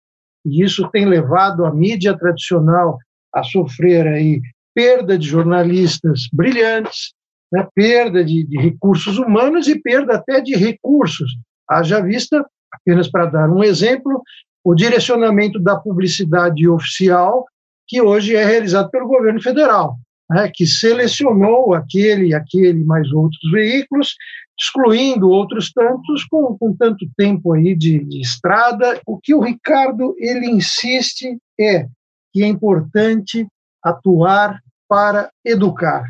e 0.49 0.63
isso 0.63 0.89
tem 0.91 1.05
levado 1.05 1.65
a 1.65 1.73
mídia 1.73 2.17
tradicional 2.17 2.97
a 3.33 3.43
sofrer 3.43 4.07
aí 4.07 4.41
perda 4.73 5.17
de 5.17 5.27
jornalistas 5.27 6.27
brilhantes, 6.31 7.13
né, 7.51 7.67
perda 7.73 8.23
de, 8.23 8.45
de 8.45 8.57
recursos 8.57 9.17
humanos 9.17 9.67
e 9.67 9.79
perda 9.79 10.15
até 10.15 10.41
de 10.41 10.55
recursos. 10.55 11.31
Haja 11.69 12.01
vista, 12.01 12.45
apenas 12.73 13.09
para 13.09 13.25
dar 13.25 13.49
um 13.49 13.63
exemplo, 13.63 14.21
o 14.63 14.75
direcionamento 14.75 15.59
da 15.59 15.75
publicidade 15.75 16.67
oficial, 16.67 17.45
que 17.87 18.01
hoje 18.01 18.35
é 18.35 18.45
realizado 18.45 18.89
pelo 18.89 19.07
governo 19.07 19.41
federal, 19.41 19.97
né, 20.29 20.49
que 20.53 20.65
selecionou 20.65 21.73
aquele, 21.73 22.33
aquele 22.33 22.83
mais 22.83 23.11
outros 23.11 23.51
veículos, 23.51 24.15
excluindo 24.59 25.29
outros 25.29 25.71
tantos 25.71 26.25
com, 26.25 26.57
com 26.57 26.75
tanto 26.75 27.05
tempo 27.17 27.53
aí 27.53 27.75
de, 27.75 28.03
de 28.03 28.21
estrada. 28.21 28.99
O 29.05 29.17
que 29.17 29.33
o 29.33 29.41
Ricardo 29.41 30.15
ele 30.17 30.47
insiste 30.47 31.37
é 31.59 31.87
que 32.33 32.43
é 32.43 32.47
importante 32.47 33.47
atuar 33.83 34.59
para 34.87 35.31
educar. 35.45 36.03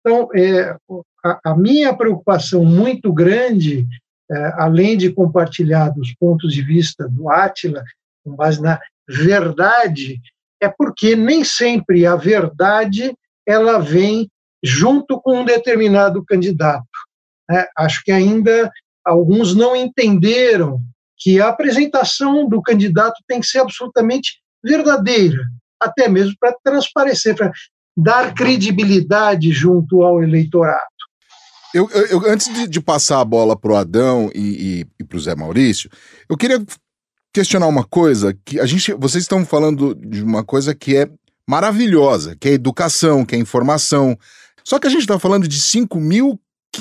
Então, 0.00 0.28
é, 0.34 0.76
a, 1.24 1.40
a 1.52 1.56
minha 1.56 1.94
preocupação 1.94 2.64
muito 2.64 3.12
grande 3.12 3.86
é, 4.30 4.52
além 4.58 4.96
de 4.96 5.12
compartilhar 5.12 5.88
dos 5.90 6.14
pontos 6.14 6.54
de 6.54 6.62
vista 6.62 7.08
do 7.08 7.28
Átila, 7.28 7.82
com 8.24 8.36
base 8.36 8.62
na 8.62 8.78
verdade, 9.08 10.20
é 10.62 10.68
porque 10.68 11.16
nem 11.16 11.42
sempre 11.42 12.06
a 12.06 12.14
verdade 12.14 13.12
ela 13.44 13.80
vem 13.80 14.30
junto 14.62 15.20
com 15.20 15.40
um 15.40 15.44
determinado 15.44 16.24
candidato. 16.24 16.86
É, 17.50 17.68
acho 17.76 18.02
que 18.04 18.12
ainda 18.12 18.70
alguns 19.04 19.54
não 19.54 19.74
entenderam 19.74 20.80
que 21.18 21.40
a 21.40 21.48
apresentação 21.48 22.48
do 22.48 22.62
candidato 22.62 23.22
tem 23.28 23.40
que 23.40 23.46
ser 23.46 23.58
absolutamente 23.58 24.40
verdadeira, 24.64 25.42
até 25.78 26.08
mesmo 26.08 26.34
para 26.38 26.56
transparecer, 26.62 27.34
para 27.34 27.52
dar 27.96 28.34
credibilidade 28.34 29.52
junto 29.52 30.02
ao 30.02 30.22
eleitorado. 30.22 30.86
Eu, 31.74 31.88
eu, 31.90 32.26
antes 32.26 32.52
de, 32.52 32.66
de, 32.66 32.80
passar 32.80 33.20
a 33.20 33.24
bola 33.24 33.56
para 33.56 33.72
o 33.72 33.76
Adão 33.76 34.30
e, 34.34 34.40
e, 34.40 34.86
e 34.98 35.04
para 35.04 35.16
o 35.16 35.20
Zé 35.20 35.36
Maurício, 35.36 35.88
eu 36.28 36.36
queria 36.36 36.60
questionar 37.32 37.68
uma 37.68 37.84
coisa 37.84 38.36
que 38.44 38.58
a 38.58 38.66
gente, 38.66 38.92
vocês 38.94 39.22
estão 39.22 39.44
falando 39.44 39.94
de 39.94 40.22
uma 40.22 40.42
coisa 40.42 40.74
que 40.74 40.96
é 40.96 41.08
maravilhosa, 41.48 42.36
que 42.36 42.48
é 42.48 42.52
educação, 42.52 43.24
que 43.24 43.36
é 43.36 43.38
informação. 43.38 44.18
Só 44.64 44.78
que 44.78 44.86
a 44.86 44.90
gente 44.90 45.02
está 45.02 45.18
falando 45.18 45.46
de 45.46 45.60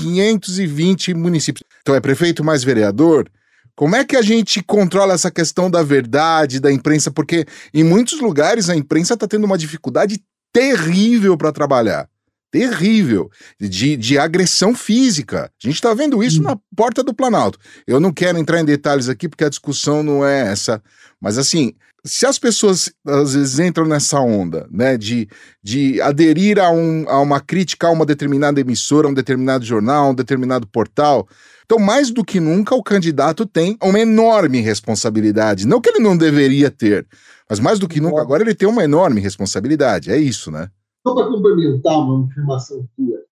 5.520 0.02 1.14
municípios. 1.16 1.64
Então 1.82 1.96
é 1.96 2.00
prefeito 2.00 2.44
mais 2.44 2.64
vereador. 2.64 3.30
Como 3.76 3.96
é 3.96 4.04
que 4.04 4.18
a 4.18 4.22
gente 4.22 4.62
controla 4.62 5.14
essa 5.14 5.32
questão 5.32 5.70
da 5.70 5.82
verdade, 5.82 6.60
da 6.60 6.72
imprensa? 6.72 7.10
Porque 7.10 7.46
em 7.74 7.84
muitos 7.84 8.20
lugares 8.20 8.70
a 8.70 8.76
imprensa 8.76 9.14
está 9.14 9.28
tendo 9.28 9.46
uma 9.46 9.58
dificuldade 9.58 10.22
terrível 10.52 11.38
para 11.38 11.52
trabalhar 11.52 12.10
terrível 12.52 13.30
de, 13.60 13.96
de 13.96 14.18
agressão 14.18 14.74
física. 14.74 15.52
A 15.64 15.68
gente 15.68 15.76
está 15.76 15.94
vendo 15.94 16.24
isso 16.24 16.40
hum. 16.40 16.44
na 16.44 16.58
porta 16.76 17.04
do 17.04 17.14
Planalto. 17.14 17.60
Eu 17.86 18.00
não 18.00 18.12
quero 18.12 18.38
entrar 18.38 18.60
em 18.60 18.66
detalhes 18.66 19.10
aqui 19.10 19.28
porque 19.28 19.44
a 19.44 19.50
discussão 19.50 20.04
não 20.04 20.26
é 20.26 20.52
essa, 20.52 20.82
mas 21.22 21.38
assim, 21.38 21.74
se 22.04 22.26
as 22.26 22.40
pessoas 22.40 22.92
às 23.06 23.34
vezes 23.34 23.60
entram 23.60 23.86
nessa 23.86 24.20
onda, 24.20 24.68
né, 24.72 24.98
de, 24.98 25.28
de 25.62 26.02
aderir 26.02 26.60
a, 26.60 26.72
um, 26.72 27.06
a 27.08 27.20
uma 27.20 27.40
crítica 27.40 27.88
a 27.88 27.92
uma 27.92 28.06
determinada 28.06 28.60
emissora, 28.60 29.08
a 29.08 29.12
um 29.12 29.14
determinado 29.14 29.66
jornal, 29.66 30.08
a 30.08 30.10
um 30.12 30.16
determinado 30.16 30.66
portal, 30.68 31.28
então 31.66 31.78
mais 31.78 32.10
do 32.10 32.24
que 32.24 32.40
nunca 32.40 32.74
o 32.74 32.84
candidato 32.84 33.46
tem 33.46 33.78
uma 33.84 34.00
enorme 34.00 34.60
responsabilidade. 34.62 35.68
Não 35.68 35.82
que 35.82 35.90
ele 35.90 36.00
não 36.00 36.18
deveria 36.18 36.72
ter, 36.72 37.06
mas 37.50 37.60
mais 37.60 37.80
do 37.80 37.88
que 37.88 38.00
nunca 38.00 38.22
agora 38.22 38.44
ele 38.44 38.56
tem 38.56 38.68
uma 38.68 38.84
enorme 38.84 39.20
responsabilidade. 39.22 40.12
É 40.12 40.18
isso, 40.18 40.50
né? 40.50 40.70
Só 41.06 41.16
para 41.16 41.28
complementar 41.28 42.00
uma 42.00 42.26
afirmação 42.26 42.88
tua, 42.96 43.24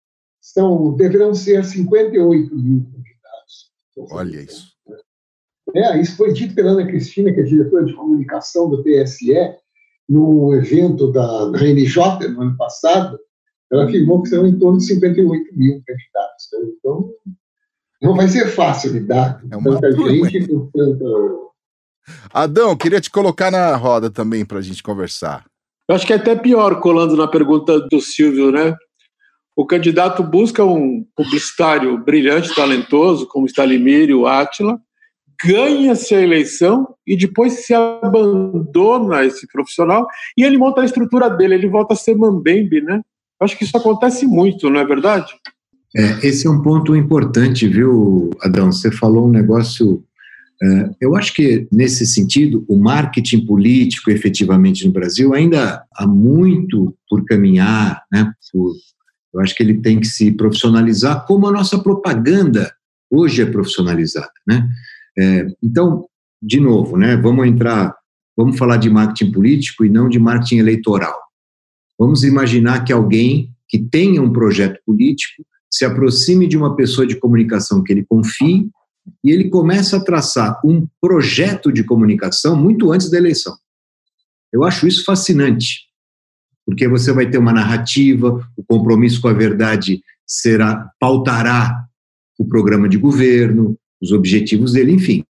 são, 0.41 0.95
deverão 0.95 1.35
ser 1.35 1.65
58 1.65 2.55
mil 2.55 2.85
candidatos. 2.85 3.73
Olha 4.13 4.41
isso. 4.41 4.77
É, 5.75 6.01
isso 6.01 6.17
foi 6.17 6.33
dito 6.33 6.55
pela 6.55 6.71
Ana 6.71 6.87
Cristina, 6.87 7.33
que 7.33 7.41
é 7.41 7.43
diretora 7.43 7.85
de 7.85 7.95
comunicação 7.95 8.71
do 8.71 8.83
TSE, 8.83 9.35
no 10.09 10.55
evento 10.55 11.11
da, 11.11 11.51
da 11.51 11.59
NJ 11.59 12.29
no 12.29 12.43
ano 12.43 12.57
passado. 12.57 13.19
Ela 13.71 13.87
afirmou 13.87 14.23
que 14.23 14.29
serão 14.29 14.47
em 14.47 14.57
torno 14.57 14.79
de 14.79 14.87
58 14.87 15.57
mil 15.57 15.83
candidatos. 15.85 16.49
Né? 16.53 16.73
Então, 16.79 17.11
não 18.01 18.15
vai 18.15 18.29
ser 18.29 18.47
fácil 18.47 18.93
lidar 18.93 19.41
com 19.41 19.49
é 19.49 19.81
tanta 19.81 19.93
gente 19.93 20.47
com 20.47 20.71
tanta. 20.71 21.05
Adão, 22.33 22.77
queria 22.77 23.01
te 23.01 23.11
colocar 23.11 23.51
na 23.51 23.75
roda 23.75 24.09
também 24.09 24.45
para 24.47 24.59
a 24.59 24.63
gente 24.63 24.83
conversar. 24.83 25.45
Eu 25.89 25.95
acho 25.95 26.07
que 26.07 26.13
é 26.13 26.17
até 26.17 26.35
pior, 26.35 26.81
colando 26.81 27.17
na 27.17 27.29
pergunta 27.29 27.81
do 27.81 28.01
Silvio, 28.01 28.51
né? 28.51 28.75
O 29.55 29.65
candidato 29.65 30.23
busca 30.23 30.65
um 30.65 31.05
publicitário 31.17 31.97
brilhante, 31.99 32.55
talentoso, 32.55 33.27
como 33.27 33.47
Stalimiro, 33.47 34.27
Átila, 34.27 34.79
ganha-se 35.43 36.15
a 36.15 36.21
eleição 36.21 36.87
e 37.07 37.17
depois 37.17 37.65
se 37.65 37.73
abandona 37.73 39.25
esse 39.25 39.47
profissional 39.47 40.07
e 40.37 40.45
ele 40.45 40.59
monta 40.59 40.81
a 40.81 40.85
estrutura 40.85 41.31
dele, 41.31 41.55
ele 41.55 41.69
volta 41.69 41.95
a 41.95 41.97
ser 41.97 42.17
mambembe, 42.17 42.81
né? 42.81 43.01
Eu 43.41 43.45
acho 43.45 43.57
que 43.57 43.65
isso 43.65 43.77
acontece 43.77 44.27
muito, 44.27 44.69
não 44.69 44.81
é 44.81 44.85
verdade? 44.85 45.33
É, 45.95 46.27
esse 46.27 46.47
é 46.47 46.51
um 46.51 46.63
ponto 46.63 46.97
importante, 46.97 47.69
viu, 47.69 48.31
Adão? 48.43 48.73
Você 48.73 48.91
falou 48.91 49.27
um 49.27 49.31
negócio 49.31 50.03
eu 51.01 51.15
acho 51.15 51.35
que, 51.35 51.69
nesse 51.71 52.07
sentido, 52.07 52.65
o 52.69 52.79
marketing 52.79 53.45
político, 53.45 54.11
efetivamente, 54.11 54.87
no 54.87 54.93
Brasil, 54.93 55.35
ainda 55.35 55.85
há 55.95 56.07
muito 56.07 56.97
por 57.09 57.25
caminhar, 57.25 58.03
né? 58.11 58.33
Eu 59.35 59.41
acho 59.41 59.55
que 59.55 59.63
ele 59.63 59.81
tem 59.81 60.01
que 60.01 60.07
se 60.07 60.33
profissionalizar, 60.33 61.27
como 61.27 61.47
a 61.47 61.53
nossa 61.53 61.79
propaganda 61.79 62.73
hoje 63.11 63.43
é 63.43 63.47
profissionalizada, 63.47 64.33
né? 64.47 64.69
É, 65.19 65.47
então, 65.63 66.07
de 66.43 66.59
novo, 66.59 66.97
né? 66.97 67.17
Vamos 67.17 67.47
entrar, 67.47 67.95
vamos 68.37 68.59
falar 68.59 68.79
de 68.79 68.89
marketing 68.89 69.33
político 69.33 69.85
e 69.85 69.91
não 69.91 70.09
de 70.09 70.19
marketing 70.19 70.59
eleitoral. 70.59 71.15
Vamos 71.99 72.25
imaginar 72.25 72.85
que 72.85 72.93
alguém 72.93 73.51
que 73.69 73.79
tenha 73.79 74.23
um 74.23 74.33
projeto 74.33 74.79
político 74.87 75.45
se 75.71 75.85
aproxime 75.85 76.47
de 76.47 76.57
uma 76.57 76.75
pessoa 76.77 77.07
de 77.07 77.17
comunicação 77.17 77.83
que 77.83 77.93
ele 77.93 78.05
confie 78.09 78.71
e 79.23 79.31
ele 79.31 79.49
começa 79.49 79.97
a 79.97 80.05
traçar 80.05 80.61
um 80.65 80.87
projeto 81.01 81.73
de 81.73 81.85
comunicação 81.85 82.57
muito 82.57 82.93
antes 82.93 83.11
da 83.11 83.19
eleição. 83.19 83.57
Eu 84.53 84.65
acho 84.65 84.87
isso 84.87 85.05
fascinante, 85.05 85.87
porque 86.65 86.89
você 86.89 87.13
vai 87.13 87.29
ter 87.29 87.39
uma 87.39 87.53
narrativa, 87.53 88.49
o 88.57 88.65
compromisso 88.65 89.21
com 89.21 89.29
a 89.29 89.33
verdade 89.33 90.03
será 90.27 90.91
pautará 90.99 91.87
o 92.39 92.45
programa 92.47 92.89
de 92.89 92.99
governo, 92.99 93.79
os 94.01 94.13
objetivos 94.13 94.73
dele, 94.73 94.93
enfim. 94.93 95.25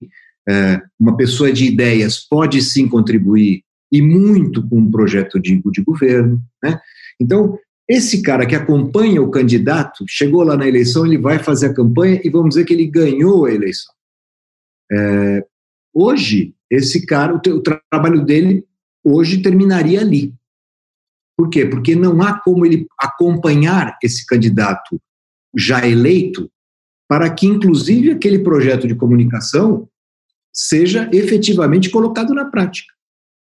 É, 0.47 0.81
uma 0.99 1.15
pessoa 1.15 1.51
de 1.51 1.65
ideias 1.65 2.19
pode 2.19 2.61
sim 2.61 2.87
contribuir 2.87 3.63
e 3.91 4.01
muito 4.01 4.67
com 4.67 4.79
um 4.79 4.91
projeto 4.91 5.39
de, 5.39 5.61
de 5.71 5.81
governo, 5.81 6.41
né? 6.61 6.79
Então, 7.19 7.57
esse 7.93 8.21
cara 8.21 8.45
que 8.45 8.55
acompanha 8.55 9.21
o 9.21 9.29
candidato, 9.29 10.03
chegou 10.07 10.43
lá 10.43 10.57
na 10.57 10.67
eleição, 10.67 11.05
ele 11.05 11.17
vai 11.17 11.37
fazer 11.37 11.67
a 11.67 11.73
campanha 11.73 12.19
e 12.23 12.29
vamos 12.29 12.49
dizer 12.49 12.65
que 12.65 12.73
ele 12.73 12.87
ganhou 12.87 13.45
a 13.45 13.51
eleição. 13.51 13.93
É, 14.91 15.45
hoje, 15.93 16.55
esse 16.71 17.05
cara, 17.05 17.33
o, 17.33 17.37
o 17.37 17.61
trabalho 17.61 18.25
dele 18.25 18.65
hoje 19.03 19.41
terminaria 19.41 20.01
ali. 20.01 20.33
Por 21.37 21.49
quê? 21.49 21.65
Porque 21.65 21.95
não 21.95 22.21
há 22.21 22.39
como 22.39 22.65
ele 22.65 22.87
acompanhar 22.99 23.97
esse 24.01 24.25
candidato 24.25 24.99
já 25.55 25.87
eleito 25.87 26.49
para 27.07 27.29
que, 27.29 27.45
inclusive, 27.45 28.11
aquele 28.11 28.39
projeto 28.39 28.87
de 28.87 28.95
comunicação 28.95 29.87
seja 30.51 31.09
efetivamente 31.13 31.89
colocado 31.89 32.33
na 32.33 32.45
prática. 32.45 32.91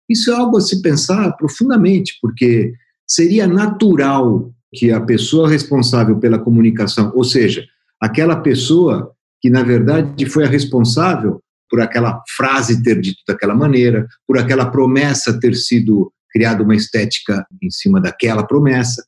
Isso 0.10 0.32
é 0.32 0.36
algo 0.36 0.58
a 0.58 0.62
se 0.62 0.82
pensar 0.82 1.34
profundamente, 1.34 2.18
porque 2.22 2.74
seria 3.08 3.48
natural 3.48 4.52
que 4.74 4.92
a 4.92 5.00
pessoa 5.00 5.50
responsável 5.50 6.20
pela 6.20 6.38
comunicação, 6.38 7.12
ou 7.16 7.24
seja, 7.24 7.66
aquela 8.02 8.36
pessoa 8.36 9.12
que, 9.42 9.50
na 9.50 9.64
verdade, 9.64 10.26
foi 10.26 10.44
a 10.44 10.50
responsável 10.50 11.42
por 11.70 11.82
aquela 11.82 12.22
frase 12.36 12.82
ter 12.84 13.00
dito 13.00 13.20
daquela 13.28 13.56
maneira, 13.56 14.08
por 14.26 14.38
aquela 14.38 14.70
promessa 14.70 15.40
ter 15.40 15.56
sido 15.56 16.12
criada 16.32 16.64
uma 16.64 16.76
estética 16.76 17.46
em 17.62 17.70
cima 17.70 18.00
daquela 18.00 18.46
promessa. 18.46 19.06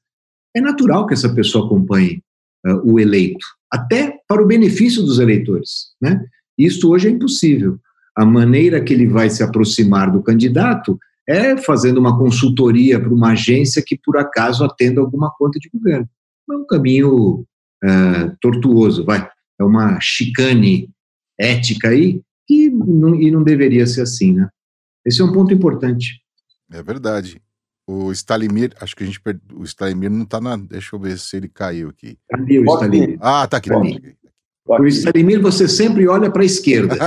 É 0.56 0.62
natural 0.62 1.06
que 1.06 1.14
essa 1.14 1.34
pessoa 1.34 1.66
acompanhe 1.66 2.22
uh, 2.66 2.92
o 2.92 3.00
eleito, 3.00 3.46
até 3.72 4.18
para 4.28 4.42
o 4.42 4.48
benefício 4.48 5.04
dos 5.04 5.20
eleitores. 5.20 5.90
Né? 6.02 6.22
Isso 6.58 6.90
hoje 6.90 7.08
é 7.08 7.12
impossível. 7.12 7.80
A 8.18 8.26
maneira 8.26 8.82
que 8.82 8.94
ele 8.94 9.08
vai 9.08 9.30
se 9.30 9.44
aproximar 9.44 10.12
do 10.12 10.22
candidato 10.22 10.98
é 11.30 11.56
fazendo 11.56 12.00
uma 12.00 12.18
consultoria 12.18 13.00
para 13.00 13.14
uma 13.14 13.34
agência 13.34 13.84
que, 13.86 13.96
por 14.04 14.18
acaso, 14.18 14.66
atenda 14.66 15.00
alguma 15.00 15.32
conta 15.38 15.60
de 15.60 15.70
governo. 15.70 16.10
É 16.50 16.56
um 16.56 16.66
caminho 16.66 17.46
uh, 17.84 18.38
tortuoso, 18.42 19.06
vai. 19.06 19.30
É 19.60 19.64
uma 19.64 20.00
chicane 20.02 20.90
ética 21.40 21.90
aí 21.90 22.20
e 22.50 22.70
não, 22.70 23.14
e 23.14 23.30
não 23.30 23.44
deveria 23.44 23.86
ser 23.86 24.02
assim, 24.02 24.34
né? 24.34 24.50
Esse 25.06 25.22
é 25.22 25.24
um 25.24 25.32
ponto 25.32 25.54
importante. 25.54 26.20
É 26.72 26.82
verdade. 26.82 27.40
O 27.88 28.12
Stalimir, 28.12 28.76
acho 28.82 28.96
que 28.96 29.04
a 29.04 29.06
gente 29.06 29.22
perdeu. 29.22 29.60
O 29.60 29.64
Stalimir 29.64 30.10
não 30.10 30.24
está 30.24 30.42
na. 30.42 30.58
Deixa 30.58 30.96
eu 30.96 31.00
ver 31.00 31.18
se 31.18 31.38
ele 31.38 31.48
caiu 31.48 31.90
aqui. 31.90 32.18
Cadê 32.30 32.60
o 32.60 32.64
Stalimir? 32.64 33.18
Ah, 33.22 33.48
tá 33.48 33.58
aqui. 33.58 33.70
Tá 33.70 33.78
aqui. 33.78 34.16
O 34.78 34.86
Stalimir, 34.86 35.42
você 35.42 35.68
sempre 35.68 36.08
olha 36.08 36.30
para 36.30 36.44
a 36.44 36.46
esquerda. 36.46 36.96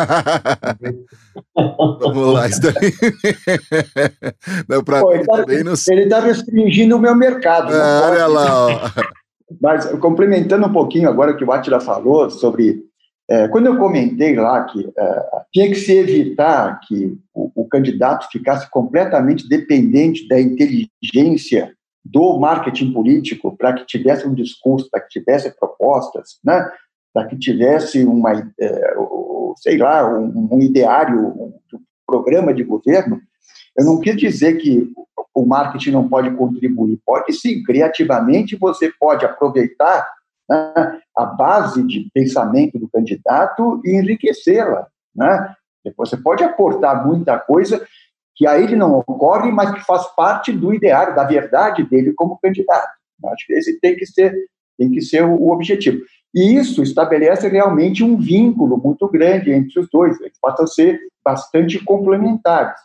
Vamos 1.54 2.34
lá, 2.34 2.48
Stalimir. 2.48 2.92
Pô, 5.00 5.12
ele 5.12 5.22
está 5.70 6.18
tá 6.18 6.26
restringindo 6.26 6.96
o 6.96 6.98
meu 6.98 7.14
mercado. 7.14 7.72
Ah, 7.72 8.08
olha 8.10 8.26
lá. 8.26 8.66
Ó. 8.66 8.70
Mas 9.60 9.86
complementando 10.00 10.66
um 10.66 10.72
pouquinho 10.72 11.08
agora 11.08 11.36
que 11.36 11.44
o 11.44 11.52
Atila 11.52 11.78
falou 11.78 12.28
sobre 12.30 12.82
é, 13.30 13.46
quando 13.48 13.66
eu 13.66 13.78
comentei 13.78 14.34
lá 14.34 14.64
que 14.64 14.90
é, 14.98 15.22
tinha 15.52 15.68
que 15.68 15.76
se 15.76 15.92
evitar 15.92 16.80
que 16.80 17.16
o, 17.32 17.52
o, 17.54 17.68
candidato 17.68 18.26
ficasse 18.32 18.68
completamente 18.70 19.48
dependente 19.48 20.26
da 20.26 20.40
inteligência 20.40 21.72
do 22.04 22.36
marketing 22.38 22.92
político 22.92 23.56
para 23.56 23.74
que 23.74 23.86
tivesse 23.86 24.26
um 24.26 24.34
discurso, 24.34 24.90
para 24.90 25.00
que 25.00 25.08
tivesse 25.08 25.56
propostas, 25.56 26.40
né, 26.44 26.68
para 27.12 27.26
que 27.26 27.38
tivesse 27.38 28.04
uma, 28.04 28.32
é, 28.58 28.94
sei 29.56 29.76
lá, 29.78 30.08
um, 30.08 30.60
ideário, 30.60 31.18
um 31.20 31.52
programa 32.06 32.52
de 32.54 32.64
governo, 32.64 33.20
eu 33.76 33.84
não 33.84 34.00
quis 34.00 34.16
dizer 34.16 34.56
que 34.58 34.90
o 35.34 35.46
marketing 35.46 35.92
não 35.92 36.08
pode 36.08 36.30
contribuir. 36.36 37.00
Pode 37.04 37.32
sim, 37.32 37.62
criativamente 37.62 38.56
você 38.56 38.92
pode 38.98 39.24
aproveitar 39.24 40.06
né, 40.48 41.00
a 41.16 41.24
base 41.24 41.82
de 41.86 42.08
pensamento 42.12 42.78
do 42.78 42.88
candidato 42.88 43.80
e 43.84 43.96
enriquecê-la. 43.96 44.86
Né? 45.14 45.54
Você 45.96 46.16
pode 46.16 46.44
aportar 46.44 47.06
muita 47.06 47.38
coisa 47.38 47.84
que 48.34 48.46
a 48.46 48.58
ele 48.58 48.76
não 48.76 48.98
ocorre, 48.98 49.50
mas 49.50 49.72
que 49.72 49.80
faz 49.84 50.06
parte 50.14 50.52
do 50.52 50.72
ideário, 50.72 51.14
da 51.14 51.24
verdade 51.24 51.84
dele 51.84 52.12
como 52.14 52.38
candidato. 52.38 52.90
Acho 53.26 53.46
que 53.46 53.52
esse 53.52 53.78
tem 53.78 53.94
que 53.94 54.06
ser, 54.06 54.34
tem 54.78 54.90
que 54.90 55.00
ser 55.00 55.24
o, 55.24 55.50
objetivo. 55.50 56.02
E 56.34 56.54
isso 56.54 56.82
estabelece 56.82 57.48
realmente 57.48 58.02
um 58.02 58.16
vínculo 58.16 58.78
muito 58.78 59.06
grande 59.08 59.52
entre 59.52 59.80
os 59.80 59.88
dois. 59.90 60.18
Eles 60.20 60.38
passam 60.40 60.64
a 60.64 60.68
ser 60.68 61.00
bastante 61.24 61.78
complementares. 61.84 62.80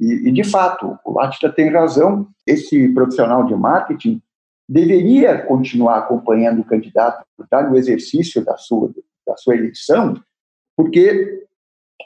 E, 0.00 0.28
e 0.28 0.32
de 0.32 0.44
fato, 0.44 0.98
o 1.04 1.20
Atila 1.20 1.52
tem 1.52 1.68
razão. 1.68 2.28
Esse 2.46 2.88
profissional 2.88 3.44
de 3.44 3.54
marketing 3.54 4.22
deveria 4.68 5.38
continuar 5.38 5.98
acompanhando 5.98 6.60
o 6.60 6.64
candidato 6.64 7.24
tá, 7.50 7.62
no 7.62 7.76
exercício 7.76 8.44
da 8.44 8.56
sua, 8.56 8.90
da 9.26 9.36
sua 9.36 9.56
eleição, 9.56 10.20
porque 10.76 11.44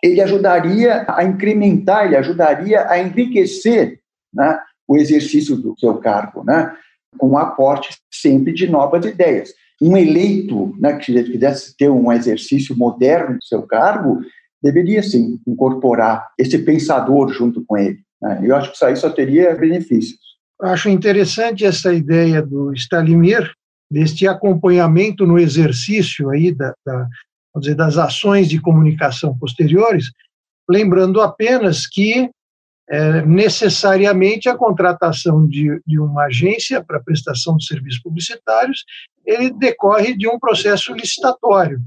ele 0.03 0.21
ajudaria 0.21 1.05
a 1.09 1.25
incrementar, 1.25 2.07
ele 2.07 2.17
ajudaria 2.17 2.89
a 2.89 2.99
enriquecer 2.99 4.01
né, 4.33 4.61
o 4.87 4.97
exercício 4.97 5.57
do 5.57 5.79
seu 5.79 5.99
cargo, 5.99 6.45
né, 6.45 6.77
com 7.17 7.31
um 7.31 7.39
aporte 7.39 7.99
sempre 8.11 8.53
de 8.53 8.69
novas 8.69 9.05
ideias. 9.07 9.55
Um 9.81 9.97
eleito 9.97 10.75
né, 10.79 10.97
que 10.97 11.23
quisesse 11.25 11.77
ter 11.77 11.91
um 11.91 12.11
exercício 12.11 12.77
moderno 12.77 13.39
do 13.39 13.45
seu 13.45 13.63
cargo, 13.63 14.21
deveria 14.63 15.03
sim 15.03 15.39
incorporar 15.47 16.29
esse 16.39 16.59
pensador 16.59 17.33
junto 17.33 17.65
com 17.65 17.77
ele. 17.77 17.99
Né? 18.21 18.41
Eu 18.43 18.57
acho 18.57 18.71
que 18.71 18.77
isso 18.77 18.87
aí 18.87 18.97
só 18.97 19.11
teria 19.11 19.55
benefícios. 19.55 20.19
Acho 20.63 20.89
interessante 20.89 21.67
essa 21.67 21.93
ideia 21.93 22.41
do 22.41 22.73
Stalimir, 22.73 23.53
deste 23.91 24.27
acompanhamento 24.27 25.27
no 25.27 25.39
exercício 25.39 26.31
aí 26.31 26.53
da, 26.53 26.75
da 26.85 27.07
dizer, 27.61 27.75
das 27.75 27.97
ações 27.97 28.49
de 28.49 28.61
comunicação 28.61 29.37
posteriores, 29.39 30.11
lembrando 30.69 31.21
apenas 31.21 31.87
que 31.87 32.31
é, 32.89 33.23
necessariamente 33.23 34.49
a 34.49 34.57
contratação 34.57 35.47
de, 35.47 35.81
de 35.87 35.99
uma 35.99 36.25
agência 36.27 36.83
para 36.83 37.03
prestação 37.03 37.57
de 37.57 37.67
serviços 37.67 38.01
publicitários 38.01 38.85
ele 39.25 39.51
decorre 39.51 40.17
de 40.17 40.29
um 40.29 40.39
processo 40.39 40.93
licitatório 40.93 41.81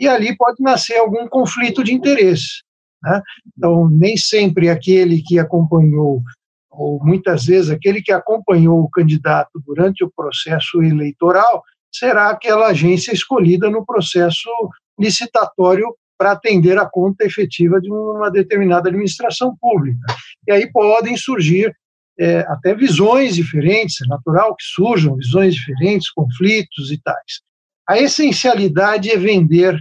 e 0.00 0.08
ali 0.08 0.34
pode 0.36 0.62
nascer 0.62 0.96
algum 0.96 1.28
conflito 1.28 1.84
de 1.84 1.92
interesse. 1.92 2.62
Né? 3.02 3.22
Então, 3.56 3.88
nem 3.88 4.16
sempre 4.16 4.70
aquele 4.70 5.22
que 5.22 5.38
acompanhou 5.38 6.22
ou 6.70 7.02
muitas 7.02 7.46
vezes 7.46 7.70
aquele 7.70 8.02
que 8.02 8.12
acompanhou 8.12 8.80
o 8.80 8.90
candidato 8.90 9.62
durante 9.64 10.04
o 10.04 10.12
processo 10.14 10.82
eleitoral 10.82 11.62
será 11.90 12.28
aquela 12.28 12.68
agência 12.68 13.12
escolhida 13.12 13.70
no 13.70 13.84
processo 13.84 14.50
licitatório 14.98 15.86
para 16.18 16.32
atender 16.32 16.78
a 16.78 16.88
conta 16.88 17.24
efetiva 17.24 17.80
de 17.80 17.90
uma 17.90 18.30
determinada 18.30 18.88
administração 18.88 19.56
pública. 19.60 19.98
E 20.46 20.52
aí 20.52 20.70
podem 20.70 21.16
surgir 21.16 21.74
é, 22.18 22.40
até 22.48 22.74
visões 22.74 23.34
diferentes, 23.36 24.00
é 24.02 24.08
natural 24.08 24.54
que 24.56 24.64
surjam 24.64 25.16
visões 25.16 25.54
diferentes, 25.54 26.10
conflitos 26.10 26.90
e 26.90 27.00
tais. 27.02 27.40
A 27.88 27.98
essencialidade 27.98 29.10
é 29.10 29.16
vender, 29.16 29.80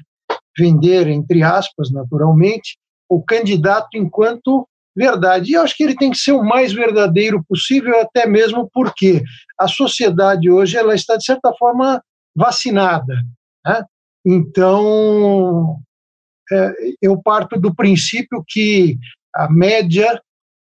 vender 0.58 1.08
entre 1.08 1.42
aspas, 1.44 1.92
naturalmente, 1.92 2.78
o 3.10 3.24
candidato 3.24 3.90
enquanto 3.96 4.68
verdade. 4.96 5.52
E 5.52 5.54
eu 5.56 5.62
acho 5.62 5.76
que 5.76 5.84
ele 5.84 5.96
tem 5.96 6.12
que 6.12 6.18
ser 6.18 6.32
o 6.32 6.44
mais 6.44 6.72
verdadeiro 6.72 7.44
possível, 7.48 8.00
até 8.00 8.26
mesmo 8.26 8.70
porque 8.74 9.22
a 9.60 9.68
sociedade 9.68 10.50
hoje 10.50 10.78
ela 10.78 10.96
está, 10.96 11.18
de 11.18 11.26
certa 11.26 11.54
forma, 11.58 12.02
vacinada. 12.36 13.16
Né? 13.66 13.84
Então, 14.26 15.78
eu 17.02 17.22
parto 17.22 17.60
do 17.60 17.74
princípio 17.74 18.44
que 18.48 18.98
a 19.34 19.52
média 19.52 20.22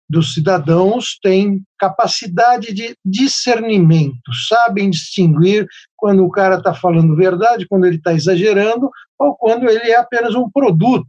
dos 0.08 0.32
cidadãos 0.32 1.18
tem 1.22 1.62
capacidade 1.78 2.72
de 2.72 2.96
discernimento, 3.04 4.32
sabem 4.48 4.88
distinguir 4.88 5.66
quando 5.96 6.24
o 6.24 6.30
cara 6.30 6.56
está 6.56 6.72
falando 6.72 7.14
verdade, 7.14 7.66
quando 7.68 7.84
ele 7.84 7.96
está 7.96 8.14
exagerando, 8.14 8.90
ou 9.18 9.36
quando 9.36 9.68
ele 9.68 9.90
é 9.90 9.96
apenas 9.96 10.34
um 10.34 10.48
produto, 10.50 11.06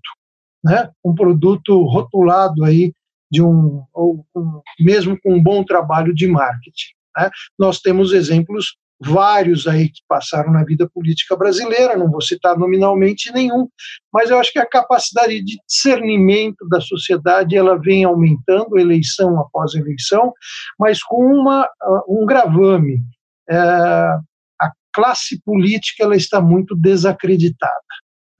né? 0.64 0.90
um 1.04 1.16
produto 1.16 1.82
rotulado 1.84 2.66
aí 2.66 2.92
de 3.32 3.42
um, 3.42 3.84
ou 3.94 4.26
um, 4.36 4.62
mesmo 4.80 5.18
com 5.22 5.34
um 5.34 5.42
bom 5.42 5.64
trabalho 5.64 6.14
de 6.14 6.28
marketing. 6.28 6.94
Né? 7.16 7.30
Nós 7.58 7.80
temos 7.80 8.12
exemplos 8.12 8.76
vários 9.02 9.66
aí 9.66 9.90
que 9.90 10.02
passaram 10.08 10.52
na 10.52 10.64
vida 10.64 10.90
política 10.90 11.36
brasileira, 11.36 11.98
não 11.98 12.12
vou 12.12 12.22
citar 12.22 12.58
nominalmente 12.58 13.32
nenhum, 13.32 13.68
mas 14.12 14.30
eu 14.30 14.38
acho 14.38 14.52
que 14.52 14.60
a 14.60 14.68
capacidade 14.68 15.42
de 15.42 15.58
discernimento 15.68 16.68
da 16.68 16.82
sociedade 16.82 17.56
ela 17.56 17.80
vem 17.80 18.04
aumentando 18.04 18.78
eleição 18.78 19.40
após 19.40 19.74
eleição, 19.74 20.34
mas 20.78 21.02
com 21.02 21.26
uma, 21.26 21.62
ah, 21.64 22.04
um 22.08 22.26
gravame. 22.26 23.02
É, 23.50 23.58
a 23.58 24.72
classe 24.94 25.42
política 25.44 26.04
ela 26.04 26.16
está 26.16 26.42
muito 26.42 26.76
desacreditada. 26.76 27.74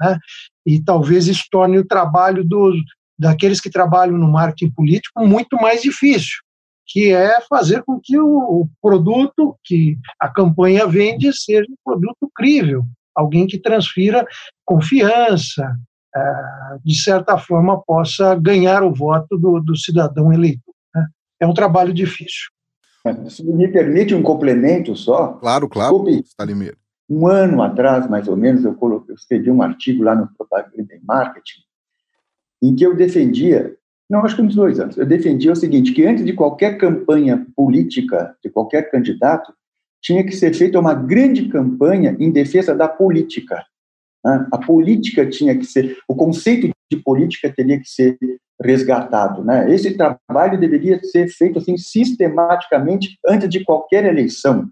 Né? 0.02 0.18
E 0.66 0.84
talvez 0.84 1.28
isso 1.28 1.46
torne 1.50 1.78
o 1.80 1.88
trabalho 1.88 2.44
dos, 2.44 2.76
daqueles 3.18 3.60
que 3.62 3.70
trabalham 3.70 4.18
no 4.18 4.32
marketing 4.32 4.72
político 4.72 5.26
muito 5.26 5.56
mais 5.58 5.82
difícil, 5.82 6.38
que 6.90 7.14
é 7.14 7.40
fazer 7.42 7.84
com 7.84 8.00
que 8.04 8.20
o, 8.20 8.68
produto 8.82 9.56
que 9.64 9.98
a 10.20 10.28
campanha 10.28 10.88
vende 10.88 11.32
seja 11.32 11.68
um 11.70 11.76
produto 11.86 12.30
crível, 12.36 12.84
alguém 13.16 13.46
que 13.46 13.60
transfira 13.60 14.26
confiança, 14.66 15.78
é, 16.16 16.34
de 16.84 17.00
certa 17.00 17.38
forma 17.38 17.80
possa 17.84 18.34
ganhar 18.34 18.82
o 18.84 18.92
voto 18.92 19.38
do, 19.38 19.60
do 19.60 19.78
cidadão 19.78 20.34
eleitor. 20.34 20.74
Né? 20.96 21.06
É 21.40 21.46
um 21.46 21.54
trabalho 21.54 21.94
difícil. 21.94 22.50
Se 23.30 23.44
me 23.44 23.68
permite 23.68 24.16
um 24.16 24.24
complemento 24.24 24.96
só. 24.96 25.34
Claro, 25.34 25.70
claro, 25.70 26.04
Desculpe, 26.04 26.28
Um 27.10 27.28
ano 27.28 27.62
atrás, 27.62 28.10
mais 28.10 28.28
ou 28.28 28.36
menos, 28.36 28.66
eu, 28.66 28.74
coloquei, 28.74 29.14
eu 29.14 29.16
escrevi 29.16 29.52
um 29.52 29.62
artigo 29.62 30.04
lá 30.04 30.16
no 30.16 30.28
Propaganda 30.36 30.94
e 30.94 31.00
Marketing, 31.06 31.62
em 32.62 32.76
que 32.76 32.84
eu 32.84 32.96
defendia 32.96 33.79
não, 34.10 34.26
acho 34.26 34.36
que 34.36 34.42
uns 34.42 34.56
dois 34.56 34.80
anos. 34.80 34.98
Eu 34.98 35.06
defendia 35.06 35.52
o 35.52 35.56
seguinte, 35.56 35.94
que 35.94 36.06
antes 36.06 36.26
de 36.26 36.34
qualquer 36.34 36.78
campanha 36.78 37.46
política, 37.56 38.36
de 38.44 38.50
qualquer 38.50 38.90
candidato, 38.90 39.54
tinha 40.02 40.24
que 40.24 40.32
ser 40.32 40.54
feita 40.56 40.80
uma 40.80 40.96
grande 40.96 41.48
campanha 41.48 42.16
em 42.20 42.32
defesa 42.32 42.74
da 42.74 42.88
política. 42.88 43.64
Né? 44.26 44.48
A 44.52 44.58
política 44.58 45.30
tinha 45.30 45.56
que 45.56 45.66
ser, 45.66 45.98
o 46.08 46.16
conceito 46.16 46.70
de 46.92 46.98
política 46.98 47.54
teria 47.56 47.80
que 47.80 47.88
ser 47.88 48.18
resgatado. 48.62 49.44
Né? 49.44 49.72
Esse 49.74 49.96
trabalho 49.96 50.60
deveria 50.60 51.00
ser 51.04 51.28
feito 51.28 51.60
assim 51.60 51.78
sistematicamente 51.78 53.18
antes 53.28 53.48
de 53.48 53.64
qualquer 53.64 54.06
eleição, 54.06 54.68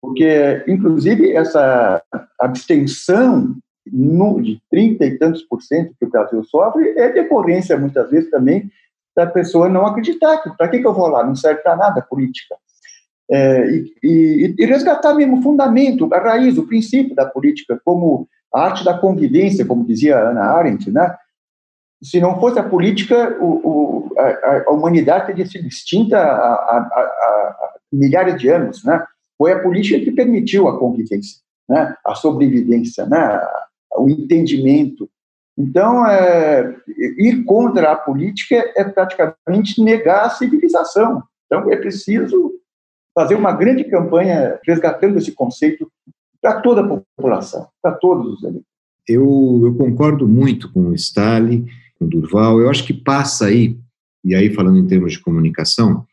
porque, 0.00 0.64
inclusive, 0.66 1.32
essa 1.32 2.02
abstenção 2.40 3.56
no, 3.86 4.40
de 4.40 4.60
30 4.70 5.04
e 5.04 5.18
tantos 5.18 5.42
por 5.42 5.60
cento 5.62 5.94
que 5.98 6.04
o 6.06 6.10
Brasil 6.10 6.42
sofre 6.44 6.90
é 6.96 7.12
decorrência, 7.12 7.76
muitas 7.76 8.10
vezes, 8.10 8.30
também 8.30 8.70
da 9.14 9.26
pessoa 9.26 9.68
não 9.68 9.86
acreditar 9.86 10.38
que 10.38 10.50
para 10.56 10.68
que, 10.68 10.78
que 10.78 10.86
eu 10.86 10.94
vou 10.94 11.06
lá, 11.06 11.24
não 11.24 11.34
serve 11.34 11.60
para 11.60 11.76
nada 11.76 12.00
a 12.00 12.04
política. 12.04 12.56
É, 13.30 13.66
e, 13.70 13.94
e, 14.02 14.54
e, 14.58 14.66
resgatar 14.66 15.14
mesmo 15.14 15.38
o 15.38 15.42
fundamento, 15.42 16.12
a 16.12 16.18
raiz, 16.18 16.58
o 16.58 16.66
princípio 16.66 17.14
da 17.14 17.24
política, 17.24 17.80
como 17.84 18.28
a 18.54 18.64
arte 18.64 18.84
da 18.84 18.98
convivência, 18.98 19.64
como 19.64 19.86
dizia 19.86 20.18
Ana 20.18 20.42
Arendt, 20.42 20.90
né? 20.90 21.16
Se 22.02 22.20
não 22.20 22.38
fosse 22.40 22.58
a 22.58 22.68
política, 22.68 23.38
o, 23.40 23.46
o, 23.64 24.14
a, 24.18 24.64
a, 24.66 24.70
humanidade 24.70 25.26
teria 25.26 25.46
sido 25.46 25.68
extinta 25.68 26.18
há, 26.18 26.52
há, 26.52 26.78
há, 26.78 27.74
milhares 27.92 28.40
de 28.40 28.48
anos, 28.48 28.84
né? 28.84 29.02
Foi 29.38 29.52
a 29.52 29.62
política 29.62 30.00
que 30.00 30.10
permitiu 30.10 30.68
a 30.68 30.78
convivência, 30.78 31.40
né? 31.68 31.94
A 32.04 32.14
sobrevivência, 32.14 33.06
né? 33.06 33.40
O 33.96 34.08
entendimento. 34.08 35.08
Então, 35.56 36.06
é, 36.06 36.76
ir 37.18 37.44
contra 37.44 37.92
a 37.92 37.96
política 37.96 38.72
é 38.76 38.84
praticamente 38.84 39.82
negar 39.82 40.26
a 40.26 40.30
civilização. 40.30 41.22
Então, 41.46 41.70
é 41.70 41.76
preciso 41.76 42.52
fazer 43.14 43.34
uma 43.34 43.52
grande 43.52 43.84
campanha 43.84 44.58
resgatando 44.66 45.18
esse 45.18 45.32
conceito 45.32 45.90
para 46.40 46.60
toda 46.60 46.80
a 46.80 47.02
população, 47.16 47.68
para 47.82 47.92
todos 47.92 48.34
os 48.34 48.42
eleitores. 48.42 48.66
Eu, 49.06 49.60
eu 49.64 49.74
concordo 49.74 50.26
muito 50.26 50.72
com 50.72 50.88
o 50.88 50.94
Stalin, 50.94 51.66
com 51.98 52.06
o 52.06 52.08
Durval. 52.08 52.60
Eu 52.60 52.70
acho 52.70 52.86
que 52.86 52.94
passa 52.94 53.46
aí, 53.46 53.78
e 54.24 54.34
aí 54.34 54.52
falando 54.54 54.78
em 54.78 54.86
termos 54.86 55.12
de 55.12 55.20
comunicação, 55.20 56.06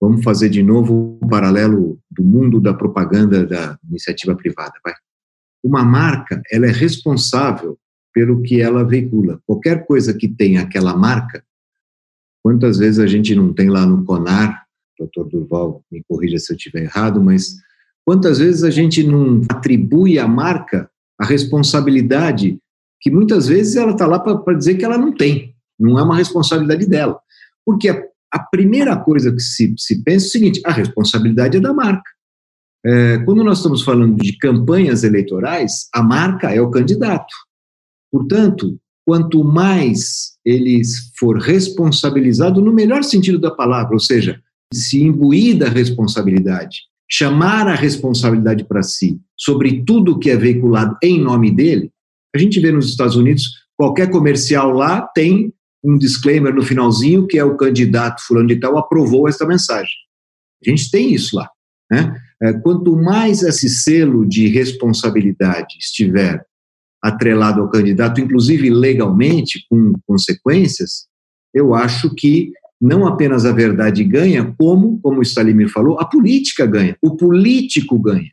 vamos 0.00 0.22
fazer 0.22 0.48
de 0.48 0.62
novo 0.62 1.18
um 1.22 1.28
paralelo 1.28 1.98
do 2.10 2.22
mundo 2.22 2.60
da 2.60 2.74
propaganda 2.74 3.46
da 3.46 3.78
iniciativa 3.88 4.34
privada. 4.34 4.72
Vai 4.84 4.92
uma 5.62 5.84
marca 5.84 6.42
ela 6.50 6.66
é 6.66 6.70
responsável 6.70 7.78
pelo 8.12 8.42
que 8.42 8.60
ela 8.60 8.84
veicula. 8.84 9.40
Qualquer 9.46 9.86
coisa 9.86 10.12
que 10.12 10.28
tenha 10.28 10.62
aquela 10.62 10.96
marca, 10.96 11.42
quantas 12.42 12.78
vezes 12.78 12.98
a 12.98 13.06
gente 13.06 13.34
não 13.34 13.52
tem 13.52 13.70
lá 13.70 13.86
no 13.86 14.04
CONAR, 14.04 14.66
doutor 14.98 15.28
Durval 15.28 15.84
me 15.90 16.02
corrija 16.08 16.38
se 16.38 16.52
eu 16.52 16.56
estiver 16.56 16.82
errado, 16.82 17.22
mas 17.22 17.56
quantas 18.04 18.38
vezes 18.38 18.62
a 18.64 18.70
gente 18.70 19.02
não 19.02 19.42
atribui 19.48 20.18
à 20.18 20.28
marca 20.28 20.90
a 21.18 21.24
responsabilidade 21.24 22.58
que 23.00 23.10
muitas 23.10 23.48
vezes 23.48 23.76
ela 23.76 23.92
está 23.92 24.06
lá 24.06 24.18
para 24.18 24.56
dizer 24.56 24.76
que 24.76 24.84
ela 24.84 24.98
não 24.98 25.12
tem, 25.12 25.54
não 25.78 25.98
é 25.98 26.02
uma 26.02 26.16
responsabilidade 26.16 26.86
dela. 26.86 27.18
Porque 27.64 27.88
a, 27.88 28.02
a 28.32 28.38
primeira 28.38 28.96
coisa 28.96 29.32
que 29.32 29.40
se, 29.40 29.74
se 29.76 30.02
pensa 30.02 30.26
é 30.26 30.28
o 30.28 30.30
seguinte: 30.30 30.60
a 30.64 30.72
responsabilidade 30.72 31.56
é 31.56 31.60
da 31.60 31.72
marca. 31.72 32.10
É, 32.84 33.18
quando 33.18 33.44
nós 33.44 33.58
estamos 33.58 33.82
falando 33.82 34.16
de 34.16 34.36
campanhas 34.38 35.04
eleitorais, 35.04 35.88
a 35.94 36.02
marca 36.02 36.50
é 36.52 36.60
o 36.60 36.70
candidato. 36.70 37.32
Portanto, 38.10 38.78
quanto 39.06 39.44
mais 39.44 40.32
ele 40.44 40.82
for 41.18 41.38
responsabilizado, 41.38 42.60
no 42.60 42.72
melhor 42.72 43.04
sentido 43.04 43.38
da 43.38 43.50
palavra, 43.50 43.94
ou 43.94 44.00
seja, 44.00 44.40
se 44.72 45.02
imbuir 45.02 45.58
da 45.58 45.68
responsabilidade, 45.68 46.80
chamar 47.10 47.68
a 47.68 47.74
responsabilidade 47.74 48.64
para 48.64 48.82
si 48.82 49.20
sobre 49.36 49.84
tudo 49.84 50.18
que 50.18 50.30
é 50.30 50.36
veiculado 50.36 50.96
em 51.02 51.20
nome 51.20 51.50
dele, 51.50 51.90
a 52.34 52.38
gente 52.38 52.58
vê 52.60 52.72
nos 52.72 52.88
Estados 52.88 53.16
Unidos, 53.16 53.44
qualquer 53.76 54.10
comercial 54.10 54.70
lá 54.72 55.02
tem 55.02 55.52
um 55.84 55.98
disclaimer 55.98 56.54
no 56.54 56.62
finalzinho 56.62 57.26
que 57.26 57.38
é 57.38 57.44
o 57.44 57.56
candidato 57.56 58.22
fulano 58.24 58.48
de 58.48 58.56
tal 58.56 58.78
aprovou 58.78 59.28
esta 59.28 59.46
mensagem. 59.46 59.92
A 60.64 60.70
gente 60.70 60.90
tem 60.90 61.12
isso 61.12 61.36
lá. 61.36 61.50
Né? 61.90 62.16
É, 62.42 62.52
quanto 62.52 62.96
mais 62.96 63.42
esse 63.42 63.68
selo 63.68 64.26
de 64.26 64.48
responsabilidade 64.48 65.76
estiver 65.78 66.44
atrelado 67.00 67.60
ao 67.60 67.70
candidato, 67.70 68.20
inclusive 68.20 68.68
legalmente, 68.68 69.64
com 69.70 69.92
consequências, 70.06 71.06
eu 71.54 71.74
acho 71.74 72.12
que 72.14 72.50
não 72.80 73.06
apenas 73.06 73.44
a 73.44 73.52
verdade 73.52 74.02
ganha, 74.02 74.54
como, 74.58 74.98
como 75.00 75.20
o 75.20 75.22
Stalimir 75.22 75.68
falou, 75.68 76.00
a 76.00 76.04
política 76.04 76.66
ganha, 76.66 76.96
o 77.00 77.16
político 77.16 77.96
ganha, 77.96 78.30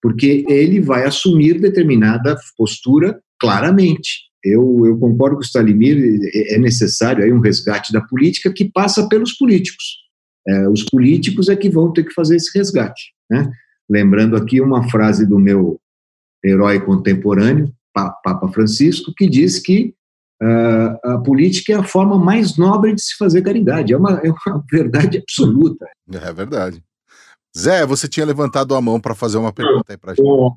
porque 0.00 0.44
ele 0.48 0.80
vai 0.80 1.04
assumir 1.04 1.60
determinada 1.60 2.36
postura 2.56 3.20
claramente. 3.40 4.30
Eu, 4.44 4.82
eu 4.84 4.96
concordo 4.98 5.36
com 5.36 5.42
o 5.42 5.44
Stalimir, 5.44 5.98
é, 6.32 6.54
é 6.54 6.58
necessário 6.58 7.24
aí 7.24 7.32
um 7.32 7.40
resgate 7.40 7.92
da 7.92 8.00
política 8.00 8.52
que 8.52 8.70
passa 8.70 9.08
pelos 9.08 9.32
políticos. 9.32 10.01
É, 10.46 10.68
os 10.68 10.84
políticos 10.84 11.48
é 11.48 11.56
que 11.56 11.70
vão 11.70 11.92
ter 11.92 12.04
que 12.04 12.12
fazer 12.12 12.36
esse 12.36 12.56
resgate. 12.56 13.12
Né? 13.30 13.50
Lembrando 13.88 14.36
aqui 14.36 14.60
uma 14.60 14.88
frase 14.88 15.26
do 15.26 15.38
meu 15.38 15.80
herói 16.44 16.80
contemporâneo, 16.80 17.72
Papa 17.94 18.48
Francisco, 18.48 19.12
que 19.16 19.28
diz 19.28 19.58
que 19.60 19.94
uh, 20.42 21.10
a 21.10 21.18
política 21.18 21.72
é 21.72 21.76
a 21.76 21.84
forma 21.84 22.18
mais 22.18 22.56
nobre 22.56 22.94
de 22.94 23.02
se 23.02 23.16
fazer 23.16 23.42
caridade. 23.42 23.92
É 23.92 23.96
uma, 23.96 24.20
é 24.24 24.30
uma 24.30 24.64
verdade 24.70 25.18
absoluta. 25.18 25.86
É 26.10 26.32
verdade. 26.32 26.82
Zé, 27.56 27.84
você 27.84 28.08
tinha 28.08 28.24
levantado 28.24 28.74
a 28.74 28.80
mão 28.80 28.98
para 28.98 29.14
fazer 29.14 29.36
uma 29.36 29.52
pergunta 29.52 29.92
aí 29.92 29.96
para 29.96 30.12
a 30.12 30.14
gente. 30.14 30.26
Eu 30.26 30.56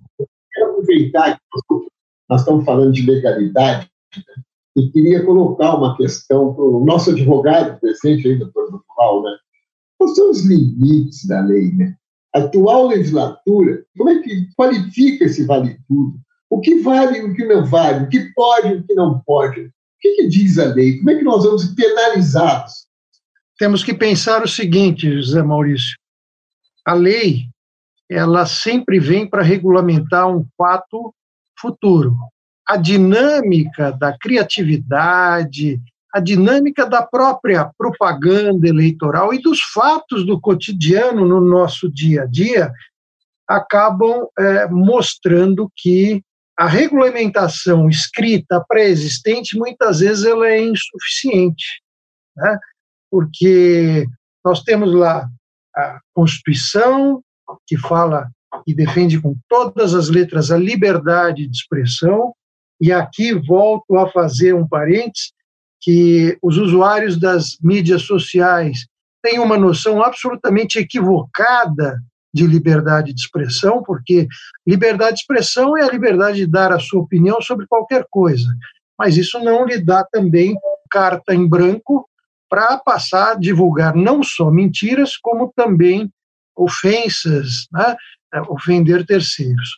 quero 0.53 0.71
aproveitar 0.71 1.35
que 1.35 1.41
nós 2.29 2.41
estamos 2.41 2.63
falando 2.63 2.93
de 2.93 3.05
legalidade 3.05 3.89
né? 4.15 4.43
e 4.77 4.89
queria 4.89 5.23
colocar 5.25 5.75
uma 5.75 5.95
questão 5.97 6.53
para 6.53 6.63
o 6.63 6.83
nosso 6.85 7.11
advogado 7.11 7.79
presente 7.79 8.27
aí, 8.27 8.37
doutor 8.37 8.71
Duval, 8.71 9.23
né? 9.23 9.37
Quais 9.97 10.15
são 10.15 10.31
os 10.31 10.45
limites 10.45 11.25
da 11.25 11.41
lei, 11.41 11.71
né? 11.71 11.95
A 12.33 12.39
atual 12.39 12.87
legislatura, 12.87 13.85
como 13.97 14.09
é 14.09 14.21
que 14.21 14.47
qualifica 14.55 15.25
esse 15.25 15.45
vale 15.45 15.79
tudo? 15.87 16.19
O 16.49 16.59
que 16.59 16.79
vale 16.81 17.19
e 17.19 17.23
o 17.23 17.33
que 17.33 17.45
não 17.45 17.65
vale? 17.65 18.05
O 18.05 18.09
que 18.09 18.31
pode 18.33 18.67
e 18.67 18.75
o 18.75 18.83
que 18.83 18.93
não 18.93 19.19
pode? 19.25 19.61
O 19.61 19.71
que, 19.99 20.15
que 20.15 20.27
diz 20.27 20.59
a 20.59 20.65
lei? 20.65 20.97
Como 20.97 21.09
é 21.09 21.15
que 21.15 21.23
nós 21.23 21.43
vamos 21.43 21.65
penalizá-los? 21.73 22.85
Temos 23.57 23.83
que 23.83 23.93
pensar 23.93 24.43
o 24.43 24.47
seguinte, 24.47 25.11
José 25.11 25.41
Maurício. 25.41 25.95
A 26.85 26.93
lei, 26.93 27.47
ela 28.09 28.45
sempre 28.45 28.99
vem 28.99 29.27
para 29.27 29.41
regulamentar 29.41 30.29
um 30.29 30.45
fato 30.57 31.13
futuro. 31.57 32.15
A 32.67 32.77
dinâmica 32.77 33.91
da 33.91 34.17
criatividade, 34.17 35.81
a 36.15 36.21
dinâmica 36.21 36.85
da 36.85 37.05
própria 37.05 37.69
propaganda 37.77 38.69
eleitoral 38.69 39.33
e 39.33 39.41
dos 39.41 39.59
fatos 39.73 40.25
do 40.25 40.39
cotidiano 40.39 41.27
no 41.27 41.41
nosso 41.41 41.91
dia 41.91 42.21
a 42.21 42.25
dia 42.25 42.71
acabam 43.45 44.25
é, 44.39 44.65
mostrando 44.69 45.69
que 45.75 46.23
a 46.57 46.67
regulamentação 46.67 47.89
escrita 47.89 48.63
pré-existente 48.65 49.57
muitas 49.57 49.99
vezes 49.99 50.23
ela 50.23 50.47
é 50.47 50.61
insuficiente, 50.61 51.81
né? 52.33 52.59
porque 53.11 54.07
nós 54.43 54.63
temos 54.63 54.93
lá 54.93 55.27
a 55.75 55.99
Constituição 56.13 57.21
que 57.67 57.77
fala 57.77 58.29
e 58.65 58.73
defende 58.73 59.21
com 59.21 59.35
todas 59.49 59.93
as 59.93 60.07
letras 60.07 60.49
a 60.49 60.57
liberdade 60.57 61.45
de 61.45 61.57
expressão 61.57 62.33
e 62.79 62.93
aqui 62.93 63.33
volto 63.33 63.97
a 63.97 64.09
fazer 64.09 64.55
um 64.55 64.65
parênteses 64.65 65.34
que 65.85 66.35
os 66.41 66.57
usuários 66.57 67.15
das 67.15 67.59
mídias 67.61 68.01
sociais 68.01 68.87
têm 69.21 69.37
uma 69.37 69.55
noção 69.55 70.01
absolutamente 70.01 70.79
equivocada 70.79 72.01
de 72.33 72.47
liberdade 72.47 73.13
de 73.13 73.21
expressão, 73.21 73.83
porque 73.83 74.27
liberdade 74.67 75.17
de 75.17 75.19
expressão 75.21 75.77
é 75.77 75.83
a 75.83 75.91
liberdade 75.91 76.37
de 76.37 76.47
dar 76.47 76.73
a 76.73 76.79
sua 76.79 77.01
opinião 77.01 77.39
sobre 77.39 77.67
qualquer 77.67 78.03
coisa, 78.09 78.49
mas 78.97 79.15
isso 79.15 79.39
não 79.39 79.63
lhe 79.63 79.79
dá 79.79 80.03
também 80.03 80.57
carta 80.89 81.35
em 81.35 81.47
branco 81.47 82.09
para 82.49 82.79
passar 82.79 83.33
a 83.33 83.39
divulgar 83.39 83.95
não 83.95 84.23
só 84.23 84.49
mentiras, 84.49 85.15
como 85.17 85.53
também 85.55 86.11
ofensas, 86.57 87.67
né? 87.71 87.95
É, 88.33 88.41
ofender 88.41 89.05
terceiros. 89.05 89.69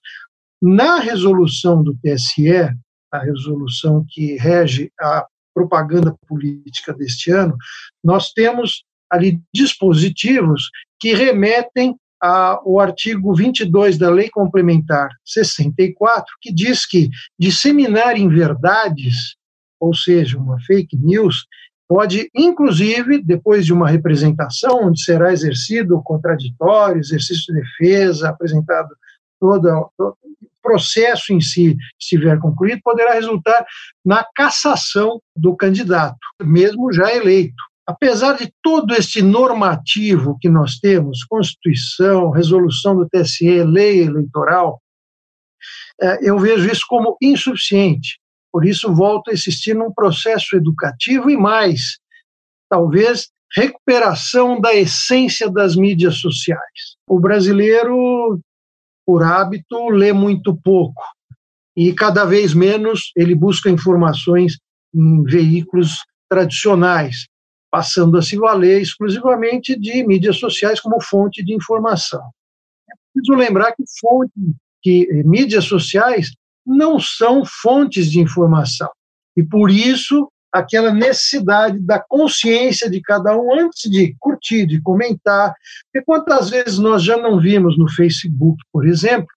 Na 0.62 1.00
resolução 1.00 1.84
do 1.84 1.96
TSE, 1.96 2.74
a 3.12 3.20
resolução 3.20 4.06
que 4.10 4.38
rege 4.38 4.90
a 5.00 5.26
propaganda 5.58 6.16
política 6.28 6.94
deste 6.94 7.32
ano, 7.32 7.58
nós 8.04 8.32
temos 8.32 8.84
ali 9.12 9.42
dispositivos 9.52 10.70
que 11.00 11.16
remetem 11.16 11.96
ao 12.22 12.80
artigo 12.80 13.34
22 13.34 13.98
da 13.98 14.10
Lei 14.10 14.30
Complementar 14.30 15.10
64, 15.26 16.26
que 16.42 16.54
diz 16.54 16.86
que 16.86 17.10
disseminar 17.40 18.18
inverdades, 18.18 19.36
ou 19.80 19.96
seja, 19.96 20.38
uma 20.38 20.60
fake 20.62 20.96
news, 20.96 21.48
pode, 21.88 22.30
inclusive, 22.36 23.24
depois 23.24 23.66
de 23.66 23.74
uma 23.74 23.90
representação, 23.90 24.88
onde 24.88 25.02
será 25.02 25.34
exercido 25.34 25.96
o 25.96 26.04
contraditório, 26.04 27.00
exercício 27.00 27.52
de 27.54 27.62
defesa, 27.62 28.30
apresentado 28.30 28.90
o 29.42 29.56
processo 30.62 31.34
em 31.34 31.40
si 31.40 31.78
estiver 32.00 32.40
concluído, 32.40 32.82
poderá 32.84 33.14
resultar 33.14 33.66
na 34.06 34.26
cassação 34.36 35.22
do 35.36 35.56
candidato, 35.56 36.18
mesmo 36.44 36.92
já 36.92 37.14
eleito. 37.14 37.64
Apesar 37.88 38.34
de 38.34 38.52
todo 38.62 38.94
este 38.94 39.22
normativo 39.22 40.38
que 40.42 40.50
nós 40.50 40.78
temos, 40.78 41.24
Constituição, 41.24 42.32
resolução 42.32 42.98
do 42.98 43.08
TSE, 43.08 43.64
lei 43.64 44.04
eleitoral, 44.04 44.82
é, 46.02 46.30
eu 46.30 46.38
vejo 46.38 46.70
isso 46.70 46.84
como 46.88 47.18
insuficiente. 47.22 48.20
Por 48.52 48.66
isso, 48.66 48.94
volto 48.94 49.30
a 49.30 49.34
insistir 49.34 49.74
num 49.74 49.94
processo 49.94 50.56
educativo 50.56 51.30
e 51.30 51.38
mais, 51.38 51.98
talvez, 52.70 53.30
recuperação 53.56 54.60
da 54.60 54.76
essência 54.76 55.50
das 55.50 55.76
mídias 55.76 56.18
sociais. 56.18 56.98
O 57.08 57.20
brasileiro, 57.20 58.40
por 59.08 59.24
hábito, 59.24 59.88
lê 59.88 60.12
muito 60.12 60.54
pouco 60.54 61.02
e 61.78 61.94
cada 61.94 62.26
vez 62.26 62.54
menos 62.54 63.12
ele 63.16 63.34
busca 63.34 63.70
informações 63.70 64.58
em 64.94 65.24
veículos 65.24 66.00
tradicionais, 66.28 67.28
passando 67.72 68.18
a 68.18 68.22
se 68.22 68.36
valer 68.36 68.82
exclusivamente 68.82 69.80
de 69.80 70.06
mídias 70.06 70.38
sociais 70.38 70.82
como 70.82 71.00
fonte 71.02 71.46
de 71.46 71.54
informação. 71.54 72.22
É 72.90 72.94
preciso 73.14 73.38
lembrar 73.38 73.74
que 73.74 73.84
fonte 74.02 74.34
que 74.82 75.24
mídias 75.24 75.66
sociais 75.66 76.32
não 76.66 77.00
são 77.00 77.44
fontes 77.46 78.12
de 78.12 78.20
informação. 78.20 78.90
E 79.38 79.44
por 79.44 79.70
isso, 79.70 80.30
aquela 80.52 80.92
necessidade 80.92 81.80
da 81.80 82.00
consciência 82.00 82.90
de 82.90 83.02
cada 83.02 83.38
um 83.38 83.54
antes 83.60 83.90
de 83.90 84.16
curtir, 84.20 84.66
de 84.66 84.82
comentar. 84.82 85.54
E 85.94 86.02
quantas 86.02 86.50
vezes 86.50 86.80
nós 86.80 87.04
já 87.04 87.18
não 87.18 87.40
vimos 87.40 87.78
no 87.78 87.90
Facebook, 87.90 88.58
por 88.72 88.88
exemplo, 88.88 89.28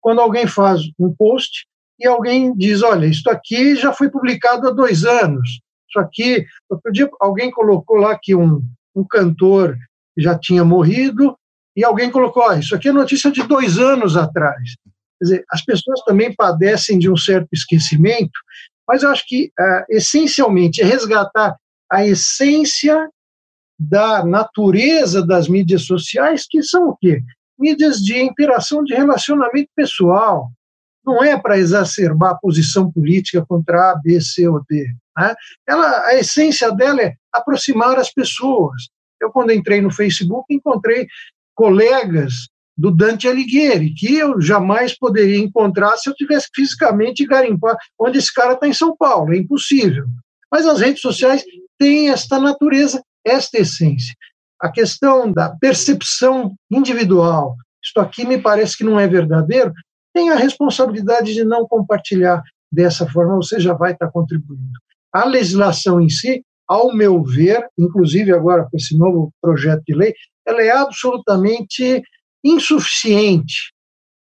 quando 0.00 0.20
alguém 0.20 0.46
faz 0.46 0.80
um 0.98 1.14
post 1.14 1.66
e 1.98 2.06
alguém 2.06 2.54
diz: 2.56 2.82
Olha, 2.82 3.06
isso 3.06 3.28
aqui 3.28 3.76
já 3.76 3.92
foi 3.92 4.10
publicado 4.10 4.68
há 4.68 4.70
dois 4.70 5.04
anos. 5.04 5.60
Isso 5.88 5.98
aqui, 5.98 6.46
outro 6.68 6.92
dia, 6.92 7.08
alguém 7.20 7.50
colocou 7.50 7.96
lá 7.96 8.18
que 8.20 8.34
um, 8.34 8.62
um 8.94 9.04
cantor 9.04 9.76
já 10.16 10.38
tinha 10.38 10.64
morrido 10.64 11.36
e 11.76 11.84
alguém 11.84 12.10
colocou: 12.10 12.44
oh, 12.48 12.52
Isso 12.52 12.74
aqui 12.74 12.88
é 12.88 12.92
notícia 12.92 13.30
de 13.30 13.42
dois 13.42 13.78
anos 13.78 14.16
atrás. 14.16 14.76
Quer 15.18 15.24
dizer, 15.24 15.44
as 15.50 15.64
pessoas 15.64 16.00
também 16.04 16.34
padecem 16.34 16.98
de 16.98 17.10
um 17.10 17.16
certo 17.16 17.48
esquecimento, 17.52 18.38
mas 18.88 19.02
eu 19.02 19.10
acho 19.10 19.24
que, 19.26 19.52
uh, 19.60 19.84
essencialmente, 19.90 20.80
é 20.80 20.84
resgatar 20.84 21.54
a 21.92 22.06
essência 22.06 23.08
da 23.78 24.24
natureza 24.24 25.24
das 25.24 25.46
mídias 25.46 25.82
sociais, 25.82 26.46
que 26.48 26.62
são 26.62 26.88
o 26.88 26.96
quê? 26.96 27.22
Mídias 27.58 27.98
de 27.98 28.18
interação, 28.18 28.82
de 28.82 28.94
relacionamento 28.94 29.68
pessoal. 29.76 30.50
Não 31.04 31.22
é 31.22 31.38
para 31.38 31.58
exacerbar 31.58 32.32
a 32.32 32.38
posição 32.38 32.90
política 32.90 33.44
contra 33.46 33.92
A, 33.92 33.96
B, 33.96 34.20
C 34.20 34.48
ou 34.48 34.62
D. 34.68 34.88
Né? 35.16 35.34
Ela, 35.66 36.06
a 36.06 36.14
essência 36.16 36.72
dela 36.72 37.02
é 37.02 37.14
aproximar 37.32 37.98
as 37.98 38.12
pessoas. 38.12 38.88
Eu, 39.20 39.30
quando 39.30 39.52
entrei 39.52 39.80
no 39.80 39.90
Facebook, 39.90 40.52
encontrei 40.52 41.06
colegas 41.54 42.48
do 42.78 42.92
Dante 42.92 43.26
Alighieri, 43.26 43.92
que 43.92 44.14
eu 44.14 44.40
jamais 44.40 44.96
poderia 44.96 45.36
encontrar 45.36 45.96
se 45.96 46.08
eu 46.08 46.14
tivesse 46.14 46.46
fisicamente 46.54 47.26
garimpar 47.26 47.76
onde 47.98 48.18
esse 48.18 48.32
cara 48.32 48.52
está 48.52 48.68
em 48.68 48.72
São 48.72 48.96
Paulo, 48.96 49.34
é 49.34 49.36
impossível. 49.36 50.06
Mas 50.50 50.64
as 50.64 50.80
redes 50.80 51.02
sociais 51.02 51.44
têm 51.76 52.10
esta 52.10 52.38
natureza, 52.38 53.02
esta 53.26 53.58
essência. 53.58 54.14
A 54.60 54.70
questão 54.70 55.30
da 55.32 55.50
percepção 55.56 56.54
individual, 56.70 57.56
isto 57.82 58.00
aqui 58.00 58.24
me 58.24 58.38
parece 58.38 58.78
que 58.78 58.84
não 58.84 58.98
é 58.98 59.08
verdadeiro, 59.08 59.72
tem 60.14 60.30
a 60.30 60.36
responsabilidade 60.36 61.34
de 61.34 61.44
não 61.44 61.66
compartilhar 61.66 62.42
dessa 62.70 63.08
forma, 63.08 63.36
você 63.36 63.58
já 63.58 63.72
vai 63.72 63.92
estar 63.92 64.08
contribuindo. 64.10 64.78
A 65.12 65.24
legislação 65.24 66.00
em 66.00 66.08
si, 66.08 66.44
ao 66.68 66.94
meu 66.94 67.24
ver, 67.24 67.66
inclusive 67.76 68.32
agora 68.32 68.68
com 68.70 68.76
esse 68.76 68.96
novo 68.96 69.32
projeto 69.40 69.82
de 69.86 69.94
lei, 69.94 70.14
ela 70.46 70.62
é 70.62 70.70
absolutamente 70.70 72.02
insuficiente 72.44 73.72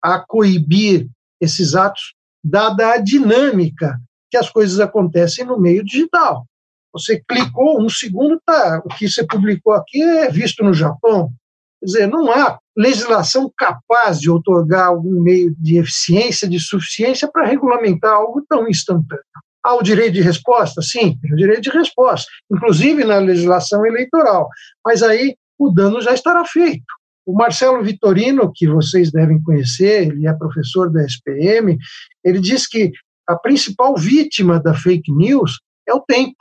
a 0.02 0.20
coibir 0.20 1.08
esses 1.40 1.76
atos, 1.76 2.14
dada 2.44 2.94
a 2.94 2.98
dinâmica 2.98 4.00
que 4.30 4.38
as 4.38 4.50
coisas 4.50 4.80
acontecem 4.80 5.46
no 5.46 5.60
meio 5.60 5.84
digital. 5.84 6.46
Você 6.94 7.24
clicou, 7.28 7.82
um 7.82 7.90
segundo, 7.90 8.40
tá, 8.46 8.82
o 8.86 8.90
que 8.90 9.10
você 9.10 9.26
publicou 9.26 9.74
aqui 9.74 10.02
é 10.02 10.30
visto 10.30 10.64
no 10.64 10.74
Japão. 10.74 11.32
Quer 11.80 11.86
dizer, 11.86 12.08
não 12.08 12.32
há 12.32 12.60
legislação 12.78 13.52
capaz 13.58 14.20
de 14.20 14.30
otorgar 14.30 14.88
algum 14.88 15.22
meio 15.22 15.56
de 15.58 15.78
eficiência, 15.78 16.48
de 16.48 16.60
suficiência 16.60 17.30
para 17.32 17.46
regulamentar 17.46 18.14
algo 18.14 18.44
tão 18.48 18.68
instantâneo. 18.68 19.24
Há 19.64 19.76
o 19.76 19.82
direito 19.82 20.14
de 20.14 20.22
resposta? 20.22 20.82
Sim, 20.82 21.18
tem 21.20 21.34
o 21.34 21.38
direito 21.38 21.62
de 21.62 21.70
resposta, 21.70 22.30
inclusive 22.52 23.04
na 23.04 23.18
legislação 23.18 23.86
eleitoral. 23.86 24.48
Mas 24.86 25.02
aí 25.02 25.36
o 25.58 25.70
dano 25.70 26.02
já 26.02 26.14
estará 26.14 26.46
feito. 26.46 26.86
O 27.26 27.34
Marcelo 27.34 27.84
Vitorino, 27.84 28.52
que 28.54 28.68
vocês 28.68 29.12
devem 29.12 29.42
conhecer, 29.42 30.08
ele 30.08 30.28
é 30.28 30.34
professor 30.34 30.92
da 30.92 31.04
SPM, 31.06 31.78
ele 32.24 32.40
diz 32.40 32.68
que 32.68 32.92
a 33.28 33.36
principal 33.36 33.96
vítima 33.96 34.60
da 34.60 34.74
fake 34.74 35.12
news 35.12 35.60
é 35.88 35.94
o 35.94 36.02
tempo. 36.02 36.36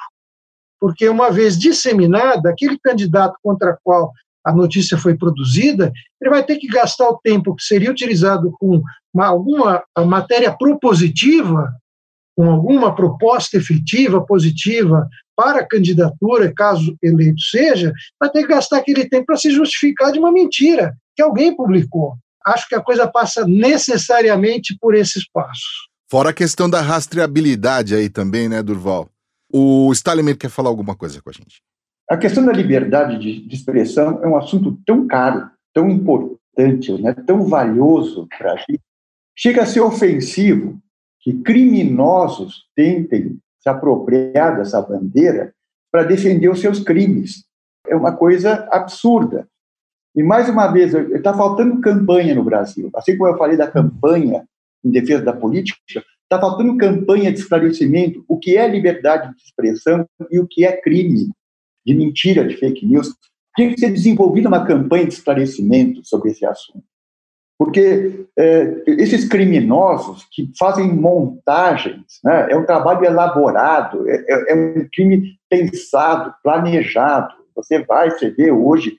Porque 0.80 1.08
uma 1.08 1.30
vez 1.30 1.56
disseminada, 1.56 2.50
aquele 2.50 2.76
candidato 2.78 3.36
contra 3.42 3.78
qual 3.84 4.10
a 4.44 4.52
notícia 4.52 4.98
foi 4.98 5.16
produzida, 5.16 5.92
ele 6.20 6.30
vai 6.30 6.44
ter 6.44 6.56
que 6.56 6.66
gastar 6.66 7.08
o 7.08 7.18
tempo 7.22 7.54
que 7.54 7.62
seria 7.62 7.90
utilizado 7.90 8.52
com 8.58 8.82
uma, 9.14 9.26
alguma 9.26 9.84
matéria 10.04 10.52
propositiva, 10.56 11.72
com 12.42 12.50
alguma 12.50 12.92
proposta 12.92 13.56
efetiva, 13.56 14.20
positiva 14.26 15.08
para 15.36 15.60
a 15.60 15.66
candidatura, 15.66 16.52
caso 16.52 16.96
eleito 17.00 17.40
seja, 17.40 17.92
vai 18.18 18.28
ter 18.30 18.42
que 18.42 18.48
gastar 18.48 18.78
aquele 18.78 19.08
tempo 19.08 19.26
para 19.26 19.36
se 19.36 19.48
justificar 19.52 20.10
de 20.10 20.18
uma 20.18 20.32
mentira 20.32 20.92
que 21.14 21.22
alguém 21.22 21.54
publicou. 21.54 22.16
Acho 22.44 22.68
que 22.68 22.74
a 22.74 22.80
coisa 22.80 23.06
passa 23.06 23.46
necessariamente 23.46 24.76
por 24.80 24.96
esses 24.96 25.24
passos. 25.30 25.88
Fora 26.10 26.30
a 26.30 26.34
questão 26.34 26.68
da 26.68 26.80
rastreabilidade 26.80 27.94
aí 27.94 28.08
também, 28.08 28.48
né, 28.48 28.60
Durval? 28.60 29.08
O 29.52 29.92
Stalinmer 29.92 30.36
quer 30.36 30.50
falar 30.50 30.68
alguma 30.68 30.96
coisa 30.96 31.22
com 31.22 31.30
a 31.30 31.32
gente. 31.32 31.62
A 32.10 32.16
questão 32.16 32.44
da 32.44 32.52
liberdade 32.52 33.20
de, 33.20 33.46
de 33.46 33.54
expressão 33.54 34.20
é 34.20 34.26
um 34.26 34.36
assunto 34.36 34.76
tão 34.84 35.06
caro, 35.06 35.48
tão 35.72 35.88
importante, 35.88 37.00
né, 37.00 37.14
tão 37.24 37.44
valioso 37.44 38.26
para 38.36 38.54
a 38.54 38.56
gente, 38.56 38.80
chega 39.38 39.62
a 39.62 39.66
ser 39.66 39.80
ofensivo 39.80 40.82
que 41.22 41.32
criminosos 41.34 42.66
tentem 42.74 43.38
se 43.60 43.68
apropriar 43.68 44.56
dessa 44.56 44.82
bandeira 44.82 45.54
para 45.90 46.02
defender 46.02 46.48
os 46.48 46.60
seus 46.60 46.80
crimes. 46.80 47.44
É 47.86 47.94
uma 47.94 48.16
coisa 48.16 48.68
absurda. 48.70 49.46
E, 50.14 50.22
mais 50.22 50.48
uma 50.48 50.66
vez, 50.66 50.92
está 50.92 51.32
faltando 51.32 51.80
campanha 51.80 52.34
no 52.34 52.44
Brasil. 52.44 52.90
Assim 52.94 53.16
como 53.16 53.30
eu 53.30 53.38
falei 53.38 53.56
da 53.56 53.70
campanha 53.70 54.44
em 54.84 54.90
defesa 54.90 55.22
da 55.22 55.32
política, 55.32 55.78
está 55.88 56.40
faltando 56.40 56.76
campanha 56.76 57.32
de 57.32 57.38
esclarecimento 57.38 58.24
o 58.26 58.38
que 58.38 58.56
é 58.56 58.66
liberdade 58.66 59.34
de 59.34 59.42
expressão 59.42 60.06
e 60.30 60.40
o 60.40 60.46
que 60.46 60.64
é 60.64 60.76
crime 60.80 61.30
de 61.86 61.94
mentira, 61.94 62.46
de 62.46 62.56
fake 62.56 62.84
news. 62.84 63.14
Tinha 63.54 63.72
que 63.72 63.78
ser 63.78 63.92
desenvolvida 63.92 64.48
uma 64.48 64.66
campanha 64.66 65.06
de 65.06 65.14
esclarecimento 65.14 66.00
sobre 66.04 66.30
esse 66.30 66.44
assunto. 66.44 66.84
Porque 67.64 68.26
é, 68.36 68.82
esses 68.88 69.28
criminosos 69.28 70.26
que 70.32 70.50
fazem 70.58 70.92
montagens, 70.92 72.18
né, 72.24 72.48
é 72.50 72.56
um 72.56 72.66
trabalho 72.66 73.04
elaborado, 73.04 74.08
é, 74.08 74.16
é, 74.28 74.52
é, 74.52 74.54
um 74.56 74.88
crime 74.92 75.34
pensado, 75.48 76.34
planejado. 76.42 77.32
Você 77.54 77.78
vai, 77.84 78.10
você 78.10 78.30
vê 78.30 78.50
hoje, 78.50 78.96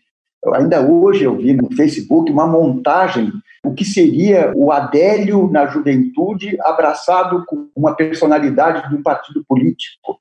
ainda 0.54 0.82
hoje 0.82 1.26
eu 1.26 1.36
vi 1.36 1.52
no 1.52 1.76
Facebook 1.76 2.32
uma 2.32 2.48
montagem, 2.48 3.34
o 3.66 3.74
que 3.74 3.84
seria 3.84 4.54
o 4.56 4.72
Adélio 4.72 5.52
na 5.52 5.66
juventude 5.66 6.58
abraçado 6.62 7.44
com 7.46 7.68
uma 7.76 7.94
personalidade 7.94 8.88
de 8.88 8.96
um 8.96 9.04
partido 9.04 9.44
político. 9.46 10.20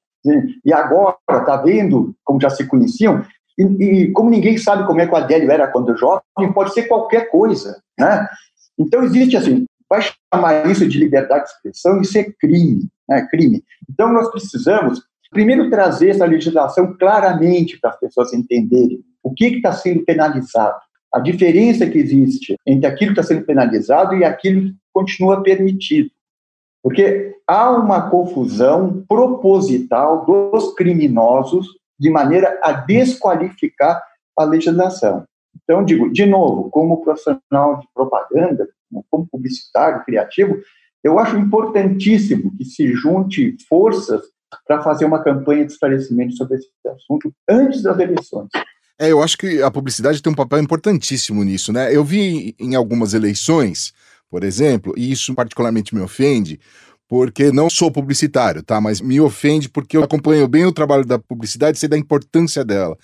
E 0.65 0.73
agora, 0.73 1.17
está 1.31 1.57
vendo, 1.59 2.13
como 2.25 2.41
já 2.41 2.51
se 2.51 2.67
conheciam, 2.67 3.25
e, 3.59 3.63
e, 3.63 4.13
como 4.13 4.31
ninguém 4.31 4.57
sabe 4.57 4.87
como 4.87 5.01
é 5.01 5.07
que 5.07 5.13
o 5.13 5.17
Adélio 5.17 5.51
era 5.51 5.69
quando 5.69 5.97
jovem, 5.97 6.53
pode 6.55 6.73
ser 6.73 6.85
qualquer 6.85 7.31
coisa, 7.31 7.81
né? 7.99 8.27
Então 8.79 9.03
existe 9.05 9.37
assim, 9.37 9.67
vai 9.89 10.01
chamar 10.33 10.67
isso 10.71 10.89
de 10.89 10.99
liberdade 10.99 11.45
de 11.45 11.51
expressão, 11.51 12.01
isso 12.01 12.17
é 12.17 12.25
crime, 12.41 12.89
né? 13.09 13.27
Crime. 13.31 13.63
Então 13.91 14.13
nós 14.13 14.31
precisamos 14.31 15.03
primeiro 15.31 15.71
trazer 15.71 16.11
essa 16.11 16.25
legislação 16.25 16.97
claramente 16.99 17.79
para 17.81 17.91
as 17.91 17.99
pessoas 17.99 18.33
entenderem 18.33 19.01
o 19.23 19.33
que 19.33 19.47
está 19.47 19.73
sendo 19.73 20.05
penalizado, 20.05 20.81
a 21.13 21.21
diferença 21.21 21.87
que 21.87 21.99
existe 21.99 22.57
entre 22.67 22.87
aquilo 22.87 23.15
que 23.15 23.21
está 23.21 23.35
sendo 23.35 23.45
penalizado 23.45 24.15
e 24.17 24.25
aquilo 24.25 24.71
que 24.71 24.77
continua 24.93 25.43
permitido. 25.43 26.11
Porque 26.83 27.37
há 27.47 27.71
uma 27.71 28.11
confusão 28.11 29.05
proposital 29.09 30.25
dos 30.27 30.75
criminosos 30.75 31.69
de 32.03 32.11
maneira 32.11 32.59
a 32.61 32.73
desqualificar 32.73 34.03
a 34.37 34.43
legislação. 34.43 35.25
Então, 35.63 35.85
digo, 35.85 36.13
de 36.13 36.27
novo, 36.27 36.69
como 36.69 37.01
profissional 37.05 37.79
de 37.79 37.87
propaganda, 37.95 38.69
como 39.09 39.29
publicitário, 39.31 40.05
criativo, 40.05 40.61
eu 41.05 41.17
acho 41.21 41.37
importantíssimo 41.37 42.53
que 42.57 42.65
se 42.65 42.93
junte 42.93 43.57
forças 43.69 44.21
para 44.67 44.83
fazer 44.83 45.05
uma 45.05 45.23
campanha 45.23 45.65
de 45.65 45.73
esclarecimento 45.73 46.35
sobre 46.35 46.57
esse 46.57 46.69
assunto 46.89 47.33
antes 47.49 47.83
das 47.83 47.97
eleições. 48.01 48.49
É, 48.99 49.13
eu 49.13 49.23
acho 49.23 49.39
que 49.39 49.63
a 49.63 49.71
publicidade 49.71 50.21
tem 50.21 50.33
um 50.33 50.37
papel 50.37 50.59
importantíssimo 50.59 51.45
nisso, 51.45 51.73
né? 51.73 51.95
Eu 51.95 52.05
vi 52.05 52.57
em 52.59 52.75
algumas 52.75 53.15
eleições, 53.15 53.93
por 54.29 54.43
exemplo, 54.43 54.93
e 54.97 55.13
isso 55.13 55.35
particularmente 55.35 55.95
me 55.95 56.01
ofende, 56.01 56.59
porque 57.13 57.53
não 57.53 57.69
sou 57.69 57.93
publicitário, 57.93 58.63
tá? 58.63 58.81
Mas 58.81 58.99
me 58.99 59.21
ofende 59.21 59.69
porque 59.69 59.99
eu 59.99 60.03
acompanho 60.03 60.49
bem 60.49 60.65
o 60.65 60.73
trabalho 60.73 61.05
da 61.05 61.19
publicidade 61.19 61.77
e 61.77 61.81
sei 61.81 61.87
da 61.87 61.99
importância 61.99 62.65
dela. 62.65 62.97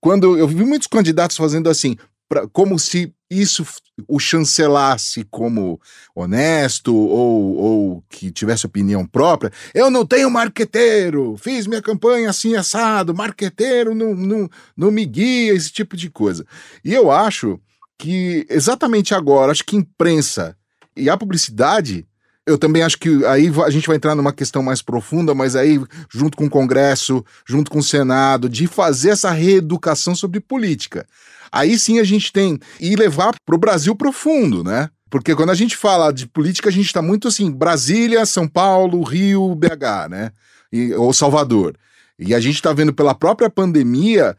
Quando 0.00 0.36
eu 0.36 0.48
vi 0.48 0.64
muitos 0.64 0.88
candidatos 0.88 1.36
fazendo 1.36 1.70
assim, 1.70 1.96
pra, 2.28 2.48
como 2.48 2.76
se 2.76 3.14
isso 3.30 3.64
o 4.08 4.18
chancelasse 4.18 5.24
como 5.30 5.80
honesto 6.12 6.92
ou, 6.92 7.56
ou 7.56 8.04
que 8.10 8.32
tivesse 8.32 8.66
opinião 8.66 9.06
própria. 9.06 9.52
Eu 9.72 9.90
não 9.90 10.04
tenho 10.04 10.28
marqueteiro, 10.28 11.36
fiz 11.36 11.64
minha 11.68 11.80
campanha 11.80 12.30
assim 12.30 12.56
assado, 12.56 13.14
marqueteiro 13.14 13.94
não, 13.94 14.12
não, 14.12 14.50
não 14.76 14.90
me 14.90 15.06
guia, 15.06 15.54
esse 15.54 15.70
tipo 15.70 15.96
de 15.96 16.10
coisa. 16.10 16.44
E 16.84 16.92
eu 16.92 17.12
acho 17.12 17.60
que 17.96 18.44
exatamente 18.50 19.14
agora, 19.14 19.52
acho 19.52 19.64
que 19.64 19.76
imprensa 19.76 20.56
e 20.96 21.08
a 21.08 21.16
publicidade 21.16 22.04
eu 22.46 22.58
também 22.58 22.82
acho 22.82 22.98
que 22.98 23.24
aí 23.26 23.50
a 23.64 23.70
gente 23.70 23.86
vai 23.86 23.96
entrar 23.96 24.14
numa 24.14 24.32
questão 24.32 24.62
mais 24.62 24.82
profunda, 24.82 25.34
mas 25.34 25.54
aí, 25.54 25.80
junto 26.12 26.36
com 26.36 26.46
o 26.46 26.50
Congresso, 26.50 27.24
junto 27.46 27.70
com 27.70 27.78
o 27.78 27.82
Senado, 27.82 28.48
de 28.48 28.66
fazer 28.66 29.10
essa 29.10 29.30
reeducação 29.30 30.14
sobre 30.14 30.40
política. 30.40 31.06
Aí 31.50 31.78
sim 31.78 32.00
a 32.00 32.04
gente 32.04 32.32
tem. 32.32 32.58
E 32.80 32.96
levar 32.96 33.34
para 33.44 33.54
o 33.54 33.58
Brasil 33.58 33.94
profundo, 33.94 34.64
né? 34.64 34.88
Porque 35.08 35.34
quando 35.36 35.50
a 35.50 35.54
gente 35.54 35.76
fala 35.76 36.10
de 36.10 36.26
política, 36.26 36.68
a 36.68 36.72
gente 36.72 36.86
está 36.86 37.02
muito 37.02 37.28
assim, 37.28 37.50
Brasília, 37.50 38.24
São 38.24 38.48
Paulo, 38.48 39.02
Rio, 39.02 39.54
BH, 39.54 40.08
né? 40.10 40.32
E, 40.72 40.94
ou 40.94 41.12
Salvador. 41.12 41.76
E 42.18 42.34
a 42.34 42.40
gente 42.40 42.54
está 42.56 42.72
vendo 42.72 42.92
pela 42.92 43.14
própria 43.14 43.50
pandemia 43.50 44.36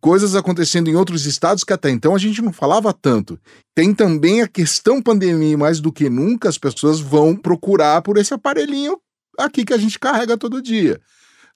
coisas 0.00 0.34
acontecendo 0.34 0.88
em 0.88 0.96
outros 0.96 1.26
estados 1.26 1.64
que 1.64 1.72
até 1.72 1.90
então 1.90 2.14
a 2.14 2.18
gente 2.18 2.42
não 2.42 2.52
falava 2.52 2.92
tanto. 2.92 3.38
Tem 3.74 3.94
também 3.94 4.42
a 4.42 4.48
questão 4.48 5.02
pandemia, 5.02 5.56
mais 5.56 5.80
do 5.80 5.92
que 5.92 6.08
nunca 6.08 6.48
as 6.48 6.58
pessoas 6.58 7.00
vão 7.00 7.36
procurar 7.36 8.02
por 8.02 8.16
esse 8.16 8.34
aparelhinho 8.34 8.98
aqui 9.38 9.64
que 9.64 9.72
a 9.72 9.78
gente 9.78 9.98
carrega 9.98 10.36
todo 10.36 10.62
dia. 10.62 11.00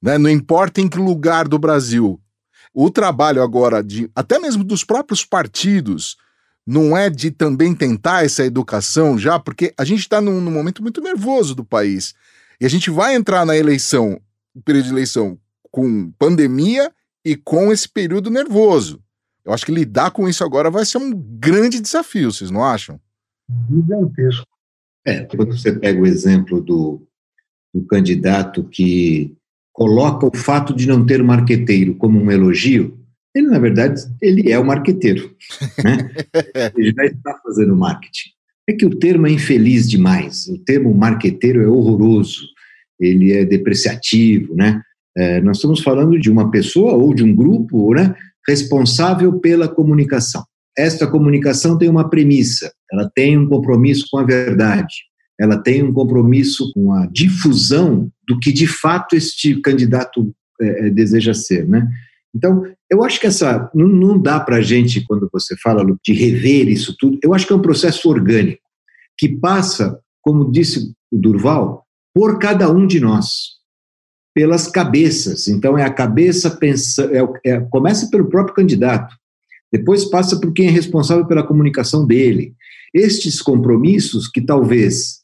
Né? 0.00 0.18
Não 0.18 0.30
importa 0.30 0.80
em 0.80 0.88
que 0.88 0.98
lugar 0.98 1.48
do 1.48 1.58
Brasil. 1.58 2.20
O 2.74 2.90
trabalho 2.90 3.42
agora 3.42 3.82
de 3.82 4.10
até 4.14 4.38
mesmo 4.38 4.64
dos 4.64 4.84
próprios 4.84 5.24
partidos 5.24 6.16
não 6.66 6.96
é 6.96 7.10
de 7.10 7.30
também 7.30 7.74
tentar 7.74 8.24
essa 8.24 8.44
educação 8.44 9.18
já, 9.18 9.38
porque 9.38 9.74
a 9.76 9.84
gente 9.84 10.00
está 10.00 10.20
num, 10.20 10.40
num 10.40 10.50
momento 10.50 10.80
muito 10.80 11.00
nervoso 11.00 11.54
do 11.54 11.64
país. 11.64 12.14
E 12.60 12.64
a 12.64 12.68
gente 12.68 12.88
vai 12.88 13.14
entrar 13.14 13.44
na 13.44 13.56
eleição, 13.56 14.20
período 14.64 14.86
de 14.86 14.92
eleição, 14.92 15.36
com 15.70 16.12
pandemia 16.12 16.92
e 17.24 17.36
com 17.36 17.72
esse 17.72 17.88
período 17.88 18.30
nervoso. 18.30 19.02
Eu 19.44 19.52
acho 19.52 19.66
que 19.66 19.72
lidar 19.72 20.10
com 20.10 20.28
isso 20.28 20.44
agora 20.44 20.70
vai 20.70 20.84
ser 20.84 20.98
um 20.98 21.12
grande 21.12 21.80
desafio, 21.80 22.32
vocês 22.32 22.50
não 22.50 22.64
acham? 22.64 23.00
Gigantesco. 23.68 24.46
É, 25.04 25.24
quando 25.24 25.56
você 25.56 25.72
pega 25.72 26.00
o 26.00 26.06
exemplo 26.06 26.60
do, 26.60 27.06
do 27.74 27.84
candidato 27.86 28.62
que 28.64 29.36
coloca 29.72 30.26
o 30.26 30.36
fato 30.36 30.74
de 30.74 30.86
não 30.86 31.04
ter 31.04 31.20
um 31.20 31.26
marqueteiro 31.26 31.96
como 31.96 32.20
um 32.20 32.30
elogio, 32.30 33.02
ele, 33.34 33.46
na 33.48 33.58
verdade, 33.58 34.00
ele 34.20 34.50
é 34.50 34.58
o 34.58 34.64
marqueteiro. 34.64 35.34
Né? 35.82 36.10
ele 36.76 36.92
já 36.92 37.04
está 37.06 37.40
fazendo 37.42 37.74
marketing. 37.74 38.30
É 38.68 38.74
que 38.74 38.86
o 38.86 38.96
termo 38.96 39.26
é 39.26 39.30
infeliz 39.30 39.88
demais. 39.88 40.46
O 40.46 40.58
termo 40.58 40.94
marqueteiro 40.94 41.62
é 41.62 41.66
horroroso. 41.66 42.46
Ele 43.00 43.32
é 43.32 43.44
depreciativo, 43.44 44.54
né? 44.54 44.80
É, 45.16 45.40
nós 45.40 45.58
estamos 45.58 45.80
falando 45.80 46.18
de 46.18 46.30
uma 46.30 46.50
pessoa 46.50 46.94
ou 46.94 47.14
de 47.14 47.22
um 47.22 47.34
grupo 47.34 47.94
né, 47.94 48.14
responsável 48.46 49.38
pela 49.40 49.68
comunicação. 49.68 50.44
Esta 50.76 51.06
comunicação 51.06 51.76
tem 51.76 51.88
uma 51.88 52.08
premissa, 52.08 52.72
ela 52.90 53.10
tem 53.14 53.36
um 53.36 53.46
compromisso 53.46 54.06
com 54.10 54.18
a 54.18 54.24
verdade, 54.24 54.94
ela 55.38 55.58
tem 55.58 55.82
um 55.82 55.92
compromisso 55.92 56.72
com 56.72 56.92
a 56.92 57.06
difusão 57.06 58.10
do 58.26 58.38
que 58.38 58.50
de 58.52 58.66
fato 58.66 59.14
este 59.14 59.60
candidato 59.60 60.34
é, 60.60 60.86
é 60.86 60.90
deseja 60.90 61.34
ser, 61.34 61.68
né? 61.68 61.86
Então, 62.34 62.64
eu 62.90 63.04
acho 63.04 63.20
que 63.20 63.26
essa 63.26 63.70
não, 63.74 63.86
não 63.86 64.18
dá 64.18 64.40
para 64.40 64.56
a 64.56 64.62
gente, 64.62 65.04
quando 65.06 65.28
você 65.30 65.54
fala 65.58 65.84
de 66.02 66.14
rever 66.14 66.68
isso 66.68 66.96
tudo, 66.98 67.18
eu 67.22 67.34
acho 67.34 67.46
que 67.46 67.52
é 67.52 67.56
um 67.56 67.62
processo 67.62 68.08
orgânico 68.08 68.62
que 69.18 69.28
passa, 69.28 70.00
como 70.22 70.50
disse 70.50 70.94
o 71.10 71.18
Durval, 71.18 71.84
por 72.14 72.38
cada 72.38 72.70
um 72.70 72.86
de 72.86 73.00
nós 73.00 73.51
pelas 74.34 74.68
cabeças. 74.68 75.48
Então, 75.48 75.76
é 75.76 75.84
a 75.84 75.92
cabeça 75.92 76.50
pensa, 76.50 77.10
é, 77.12 77.50
é, 77.50 77.60
começa 77.60 78.08
pelo 78.10 78.28
próprio 78.28 78.54
candidato, 78.54 79.14
depois 79.72 80.04
passa 80.04 80.38
por 80.38 80.52
quem 80.52 80.66
é 80.66 80.70
responsável 80.70 81.26
pela 81.26 81.42
comunicação 81.42 82.06
dele. 82.06 82.54
Estes 82.92 83.40
compromissos, 83.40 84.28
que 84.28 84.40
talvez 84.40 85.20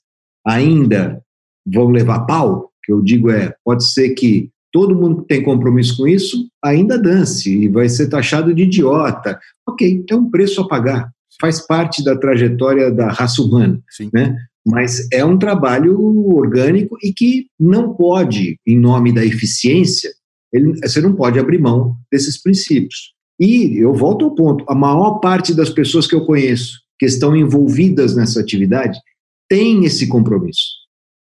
ainda 0.46 1.22
vão 1.66 1.90
levar 1.90 2.20
pau, 2.20 2.70
que 2.82 2.92
eu 2.92 3.02
digo 3.02 3.30
é, 3.30 3.54
pode 3.62 3.86
ser 3.90 4.10
que 4.10 4.50
todo 4.72 4.94
mundo 4.94 5.22
que 5.22 5.28
tem 5.28 5.42
compromisso 5.42 5.96
com 5.96 6.06
isso 6.06 6.48
ainda 6.64 6.98
dance 6.98 7.50
e 7.50 7.68
vai 7.68 7.88
ser 7.88 8.08
taxado 8.08 8.54
de 8.54 8.62
idiota. 8.62 9.38
Ok, 9.68 10.04
é 10.08 10.14
um 10.14 10.30
preço 10.30 10.62
a 10.62 10.68
pagar, 10.68 11.10
faz 11.38 11.60
parte 11.60 12.02
da 12.02 12.16
trajetória 12.16 12.90
da 12.90 13.08
raça 13.08 13.42
humana. 13.42 13.78
Sim. 13.90 14.08
Né? 14.12 14.36
Mas 14.68 15.08
é 15.10 15.24
um 15.24 15.38
trabalho 15.38 15.98
orgânico 16.34 16.96
e 17.02 17.12
que 17.12 17.46
não 17.58 17.94
pode, 17.94 18.58
em 18.66 18.78
nome 18.78 19.14
da 19.14 19.24
eficiência, 19.24 20.12
ele, 20.52 20.78
você 20.80 21.00
não 21.00 21.14
pode 21.14 21.38
abrir 21.38 21.58
mão 21.58 21.96
desses 22.12 22.40
princípios. 22.40 23.14
E 23.40 23.78
eu 23.78 23.94
volto 23.94 24.26
ao 24.26 24.34
ponto: 24.34 24.64
a 24.68 24.74
maior 24.74 25.20
parte 25.20 25.54
das 25.54 25.70
pessoas 25.70 26.06
que 26.06 26.14
eu 26.14 26.26
conheço 26.26 26.80
que 26.98 27.06
estão 27.06 27.34
envolvidas 27.34 28.14
nessa 28.14 28.40
atividade 28.40 28.98
tem 29.48 29.84
esse 29.84 30.06
compromisso. 30.06 30.66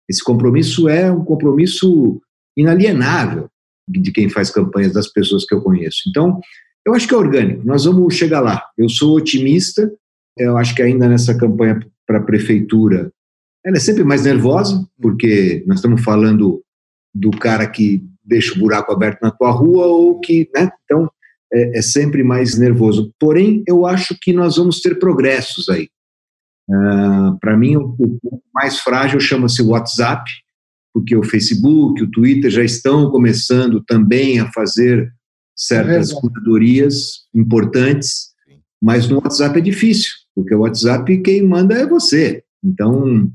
Esse 0.09 0.25
compromisso 0.25 0.89
é 0.89 1.13
um 1.13 1.25
compromisso 1.25 2.21
inalienável 2.57 3.49
de 3.89 4.11
quem 4.11 4.29
faz 4.29 4.51
campanhas 4.51 4.93
das 4.93 5.07
pessoas 5.07 5.45
que 5.45 5.55
eu 5.55 5.61
conheço. 5.61 6.03
Então, 6.09 6.41
eu 6.85 6.95
acho 6.95 7.07
que 7.07 7.15
é 7.15 7.17
orgânico, 7.17 7.65
nós 7.65 7.85
vamos 7.85 8.15
chegar 8.15 8.41
lá. 8.41 8.65
Eu 8.77 8.89
sou 8.89 9.17
otimista, 9.17 9.93
eu 10.37 10.57
acho 10.57 10.75
que 10.75 10.83
ainda 10.83 11.09
nessa 11.09 11.37
campanha 11.37 11.79
para 12.07 12.19
a 12.19 12.23
prefeitura 12.23 13.13
ela 13.65 13.77
é 13.77 13.81
sempre 13.81 14.05
mais 14.05 14.25
nervosa, 14.25 14.87
porque 15.01 15.63
nós 15.67 15.79
estamos 15.79 16.03
falando 16.03 16.63
do 17.15 17.31
cara 17.31 17.67
que 17.67 18.03
deixa 18.25 18.55
o 18.55 18.59
buraco 18.59 18.93
aberto 18.93 19.21
na 19.23 19.31
tua 19.31 19.51
rua 19.51 19.87
ou 19.87 20.21
que, 20.21 20.49
né? 20.55 20.71
Então, 20.85 21.11
é, 21.53 21.79
é 21.79 21.83
sempre 21.83 22.23
mais 22.23 22.57
nervoso. 22.59 23.13
Porém, 23.19 23.63
eu 23.67 23.85
acho 23.85 24.17
que 24.21 24.33
nós 24.33 24.57
vamos 24.57 24.81
ter 24.81 24.99
progressos 24.99 25.69
aí. 25.69 25.89
Uh, 26.69 27.37
Para 27.41 27.57
mim, 27.57 27.77
o, 27.77 27.97
o, 27.99 28.41
mais 28.55 28.79
frágil 28.79 29.19
chama-se 29.19 29.63
WhatsApp, 29.63 30.31
porque 30.95 31.17
o 31.17 31.23
Facebook, 31.23 32.03
o 32.03 32.11
Twitter 32.11 32.51
já 32.51 32.63
estão 32.63 33.11
começando 33.11 33.83
também 33.83 34.39
a 34.39 34.51
fazer 34.53 35.13
certas 35.57 36.11
é 36.11 36.15
curadorias 36.15 37.27
importantes, 37.35 38.31
mas 38.83 39.09
no 39.09 39.17
WhatsApp 39.17 39.59
é 39.59 39.63
difícil, 39.63 40.11
porque 40.35 40.55
o 40.55 40.61
WhatsApp 40.61 41.19
quem 41.19 41.43
manda 41.43 41.75
é 41.75 41.87
você. 41.87 42.43
Então, 42.65 43.31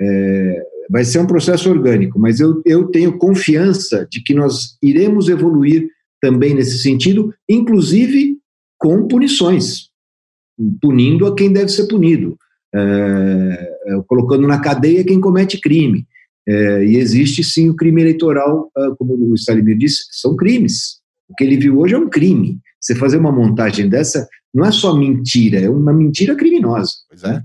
é, 0.00 0.62
vai 0.90 1.04
ser 1.04 1.18
um 1.20 1.26
processo 1.26 1.70
orgânico, 1.70 2.18
mas 2.18 2.40
eu, 2.40 2.60
eu 2.64 2.86
tenho 2.88 3.18
confiança 3.18 4.06
de 4.10 4.22
que 4.22 4.34
nós 4.34 4.76
iremos 4.82 5.28
evoluir 5.28 5.88
também 6.20 6.54
nesse 6.54 6.78
sentido, 6.78 7.32
inclusive 7.48 8.36
com 8.78 9.06
punições, 9.06 9.90
punindo 10.80 11.26
a 11.26 11.34
quem 11.34 11.52
deve 11.52 11.68
ser 11.68 11.86
punido, 11.86 12.36
é, 12.74 13.76
colocando 14.06 14.46
na 14.46 14.58
cadeia 14.58 15.04
quem 15.04 15.20
comete 15.20 15.60
crime. 15.60 16.06
É, 16.48 16.84
e 16.84 16.96
existe 16.96 17.44
sim 17.44 17.68
o 17.68 17.76
crime 17.76 18.00
eleitoral, 18.00 18.70
ah, 18.76 18.94
como 18.98 19.14
o 19.32 19.38
Salimir 19.38 19.76
disse, 19.76 20.04
são 20.10 20.34
crimes. 20.34 20.98
O 21.28 21.34
que 21.34 21.44
ele 21.44 21.56
viu 21.56 21.78
hoje 21.78 21.94
é 21.94 21.98
um 21.98 22.08
crime. 22.08 22.58
Você 22.80 22.94
fazer 22.94 23.18
uma 23.18 23.30
montagem 23.30 23.88
dessa 23.88 24.26
não 24.52 24.64
é 24.64 24.72
só 24.72 24.96
mentira, 24.96 25.60
é 25.60 25.70
uma 25.70 25.92
mentira 25.92 26.34
criminosa. 26.34 26.90
Pois 27.08 27.22
é. 27.22 27.42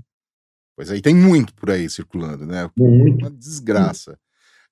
Pois 0.76 0.90
aí 0.90 0.98
é, 0.98 1.02
tem 1.02 1.14
muito 1.14 1.54
por 1.54 1.70
aí 1.70 1.88
circulando, 1.88 2.44
né? 2.44 2.70
Muito. 2.76 3.24
Uma 3.24 3.30
desgraça. 3.30 4.18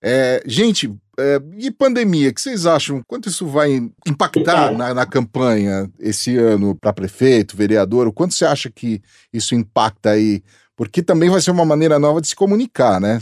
É, 0.02 0.42
gente, 0.44 0.94
é, 1.18 1.40
e 1.56 1.70
pandemia, 1.70 2.28
o 2.28 2.34
que 2.34 2.40
vocês 2.40 2.66
acham? 2.66 3.02
Quanto 3.06 3.30
isso 3.30 3.46
vai 3.46 3.90
impactar 4.06 4.70
na, 4.70 4.92
na 4.92 5.06
campanha 5.06 5.90
esse 5.98 6.36
ano 6.36 6.74
para 6.74 6.92
prefeito, 6.92 7.56
vereador? 7.56 8.06
O 8.06 8.12
quanto 8.12 8.34
você 8.34 8.44
acha 8.44 8.70
que 8.70 9.00
isso 9.32 9.54
impacta 9.54 10.10
aí? 10.10 10.42
Porque 10.76 11.02
também 11.02 11.30
vai 11.30 11.40
ser 11.40 11.52
uma 11.52 11.64
maneira 11.64 11.98
nova 11.98 12.20
de 12.20 12.28
se 12.28 12.36
comunicar, 12.36 13.00
né? 13.00 13.18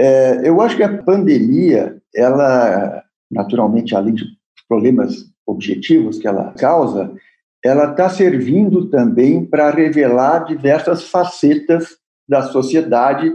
É, 0.00 0.48
eu 0.48 0.58
acho 0.62 0.76
que 0.76 0.82
a 0.82 1.02
pandemia, 1.02 1.98
ela, 2.14 3.02
naturalmente, 3.30 3.94
além 3.94 4.14
de 4.14 4.24
problemas 4.66 5.26
objetivos 5.46 6.18
que 6.18 6.26
ela 6.26 6.54
causa, 6.54 7.12
ela 7.62 7.90
está 7.90 8.08
servindo 8.08 8.88
também 8.88 9.44
para 9.44 9.70
revelar 9.70 10.44
diversas 10.44 11.04
facetas 11.04 11.98
da 12.28 12.42
sociedade 12.42 13.32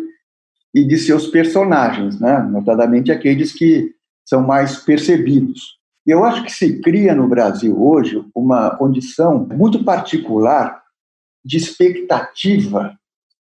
e 0.73 0.85
de 0.85 0.97
seus 0.97 1.27
personagens, 1.27 2.19
né? 2.19 2.39
notadamente 2.39 3.11
aqueles 3.11 3.51
que 3.53 3.93
são 4.25 4.41
mais 4.41 4.77
percebidos. 4.77 5.79
Eu 6.05 6.23
acho 6.23 6.43
que 6.43 6.51
se 6.51 6.81
cria 6.81 7.13
no 7.13 7.27
Brasil 7.27 7.79
hoje 7.81 8.23
uma 8.33 8.75
condição 8.75 9.45
muito 9.45 9.83
particular 9.83 10.81
de 11.43 11.57
expectativa 11.57 12.97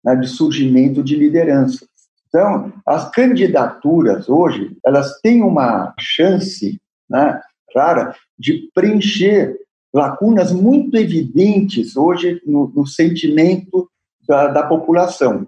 né, 0.04 0.16
de 0.16 0.28
surgimento 0.28 1.02
de 1.02 1.16
lideranças. 1.16 1.88
Então, 2.28 2.72
as 2.86 3.10
candidaturas 3.10 4.28
hoje, 4.28 4.76
elas 4.84 5.18
têm 5.20 5.42
uma 5.42 5.94
chance 5.98 6.80
né, 7.08 7.40
rara 7.74 8.14
de 8.38 8.70
preencher 8.74 9.56
lacunas 9.92 10.52
muito 10.52 10.96
evidentes 10.96 11.96
hoje 11.96 12.40
no, 12.44 12.68
no 12.74 12.86
sentimento 12.86 13.88
da, 14.28 14.48
da 14.48 14.62
população. 14.64 15.46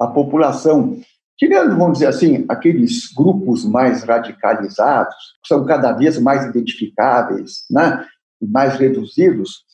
A 0.00 0.06
população 0.06 0.98
Tirando, 1.36 1.76
vamos 1.76 1.94
dizer 1.94 2.06
assim, 2.06 2.44
aqueles 2.48 3.12
grupos 3.12 3.64
mais 3.64 4.04
radicalizados, 4.04 5.14
que 5.42 5.48
são 5.48 5.64
cada 5.64 5.92
vez 5.92 6.18
mais 6.18 6.44
identificáveis, 6.44 7.64
né, 7.68 8.06
mais 8.40 8.76
reduzidos, 8.76 9.64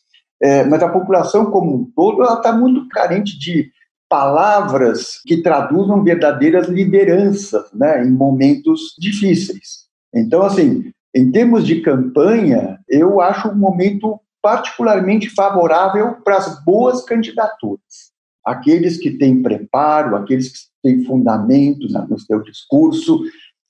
é, 0.42 0.64
mas 0.64 0.82
a 0.82 0.88
população 0.88 1.51
como 1.51 1.76
um 1.76 1.92
todo 1.94 2.22
está 2.22 2.51
muito 2.53 2.88
carente 2.88 3.38
de 3.38 3.70
palavras 4.09 5.20
que 5.26 5.42
traduzam 5.42 6.03
verdadeiras 6.03 6.66
lideranças 6.66 7.70
né, 7.74 8.03
em 8.03 8.11
momentos 8.11 8.94
difíceis. 8.98 9.84
Então, 10.14 10.42
assim, 10.42 10.90
em 11.14 11.30
termos 11.30 11.66
de 11.66 11.82
campanha, 11.82 12.80
eu 12.88 13.20
acho 13.20 13.48
um 13.48 13.55
momento 13.55 14.18
particularmente 14.40 15.28
favorável 15.28 16.14
para 16.24 16.38
as 16.38 16.64
boas 16.64 17.05
candidaturas 17.05 18.11
aqueles 18.51 18.96
que 18.96 19.12
têm 19.12 19.42
preparo, 19.42 20.16
aqueles 20.16 20.48
que 20.48 20.59
têm 20.82 21.05
fundamento 21.05 21.86
no 22.09 22.18
seu 22.18 22.42
discurso, 22.42 23.22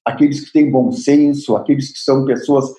aqueles 0.05 0.41
que 0.41 0.53
têm 0.53 0.70
bom 0.70 0.91
senso, 0.91 1.55
aqueles 1.55 1.93
que 1.93 1.99
são 1.99 2.24
pessoas 2.24 2.72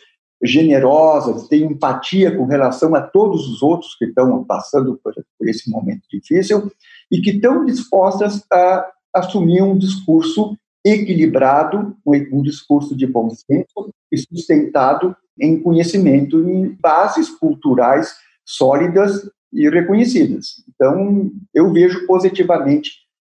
generosas, 0.43 1.47
têm 1.47 1.63
empatia 1.63 2.35
com 2.35 2.45
relação 2.45 2.95
a 2.95 3.01
todos 3.01 3.47
os 3.47 3.61
outros 3.61 3.95
que 3.95 4.05
estão 4.05 4.43
passando 4.43 4.99
por, 5.03 5.13
esse 5.47 5.69
momento 5.69 6.01
difícil 6.09 6.71
e 7.11 7.21
que 7.21 7.31
estão 7.31 7.63
dispostas 7.63 8.43
a 8.51 8.87
assumir 9.13 9.61
um 9.61 9.77
discurso 9.77 10.57
equilibrado, 10.83 11.95
um, 12.03 12.41
discurso 12.41 12.97
de 12.97 13.05
bom 13.05 13.29
senso 13.29 13.93
e 14.11 14.17
sustentado 14.17 15.15
em 15.39 15.61
conhecimento 15.61 16.39
e 16.49 16.69
bases 16.81 17.29
culturais 17.29 18.11
sólidas 18.43 19.29
e 19.53 19.69
reconhecidas. 19.69 20.63
Então, 20.73 21.31
eu 21.53 21.71
vejo 21.71 22.05
positivamente 22.07 22.91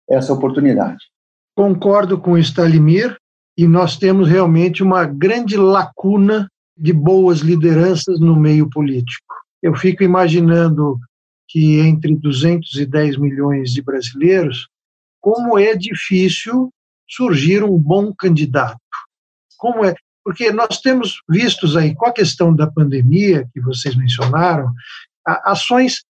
essa 0.09 0.33
oportunidade. 0.33 0.99
Concordo 1.55 2.19
com 2.19 2.31
o 2.33 2.37
Stalimir, 2.37 3.17
e 3.57 3.67
nós 3.67 3.97
temos 3.97 4.29
realmente 4.29 4.81
uma 4.81 5.03
grande 5.05 5.57
lacuna 5.57 6.49
de 6.77 6.93
boas 6.93 7.39
lideranças 7.39 8.17
no 8.17 8.33
meio 8.39 8.69
político. 8.69 9.35
Eu 9.61 9.75
fico 9.75 10.01
imaginando 10.01 10.97
que 11.45 11.77
entre 11.79 12.15
210 12.15 13.17
milhões 13.17 13.73
de 13.73 13.81
brasileiros, 13.81 14.69
como 15.19 15.59
é 15.59 15.75
difícil 15.75 16.71
surgir 17.05 17.61
um 17.61 17.77
bom 17.77 18.13
candidato. 18.13 18.79
Como 19.57 19.83
é? 19.83 19.93
Porque 20.23 20.51
nós 20.53 20.79
temos 20.79 21.21
vistos 21.27 21.75
aí, 21.75 21.93
com 21.93 22.05
a 22.05 22.13
questão 22.13 22.55
da 22.55 22.65
pandemia 22.65 23.45
que 23.53 23.59
vocês 23.59 23.93
mencionaram, 23.93 24.71
ações 25.25 26.05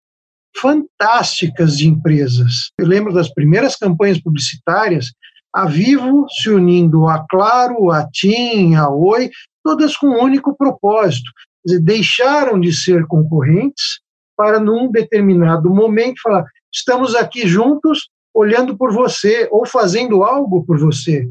fantásticas 0.56 1.76
de 1.76 1.88
empresas. 1.88 2.70
Eu 2.78 2.86
lembro 2.86 3.12
das 3.12 3.32
primeiras 3.32 3.76
campanhas 3.76 4.20
publicitárias, 4.20 5.12
a 5.54 5.66
Vivo 5.66 6.26
se 6.28 6.50
unindo 6.50 7.06
a 7.06 7.24
Claro, 7.28 7.90
a 7.90 8.08
TIM, 8.10 8.74
a 8.74 8.88
Oi, 8.88 9.30
todas 9.64 9.96
com 9.96 10.08
um 10.08 10.22
único 10.22 10.56
propósito. 10.56 11.30
Dizer, 11.64 11.80
deixaram 11.80 12.60
de 12.60 12.72
ser 12.72 13.06
concorrentes 13.06 14.00
para, 14.36 14.60
num 14.60 14.90
determinado 14.90 15.68
momento, 15.70 16.20
falar: 16.22 16.44
estamos 16.72 17.14
aqui 17.14 17.46
juntos, 17.46 18.08
olhando 18.34 18.76
por 18.76 18.92
você, 18.92 19.48
ou 19.50 19.66
fazendo 19.66 20.22
algo 20.22 20.64
por 20.64 20.78
você. 20.78 21.26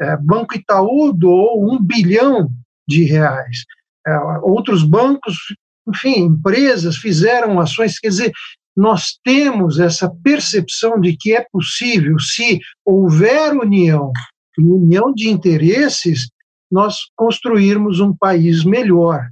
É, 0.00 0.16
Banco 0.16 0.56
Itaú 0.56 1.12
doou 1.12 1.70
um 1.70 1.82
bilhão 1.82 2.48
de 2.88 3.04
reais. 3.04 3.64
É, 4.06 4.16
outros 4.42 4.82
bancos 4.82 5.36
enfim, 5.88 6.20
empresas 6.20 6.96
fizeram 6.96 7.60
ações, 7.60 7.98
quer 7.98 8.08
dizer, 8.08 8.32
nós 8.76 9.18
temos 9.24 9.78
essa 9.80 10.10
percepção 10.22 11.00
de 11.00 11.16
que 11.16 11.34
é 11.34 11.46
possível, 11.50 12.18
se 12.18 12.60
houver 12.84 13.54
união, 13.54 14.12
união 14.58 15.12
de 15.12 15.30
interesses, 15.30 16.28
nós 16.70 16.96
construirmos 17.14 18.00
um 18.00 18.14
país 18.14 18.64
melhor. 18.64 19.28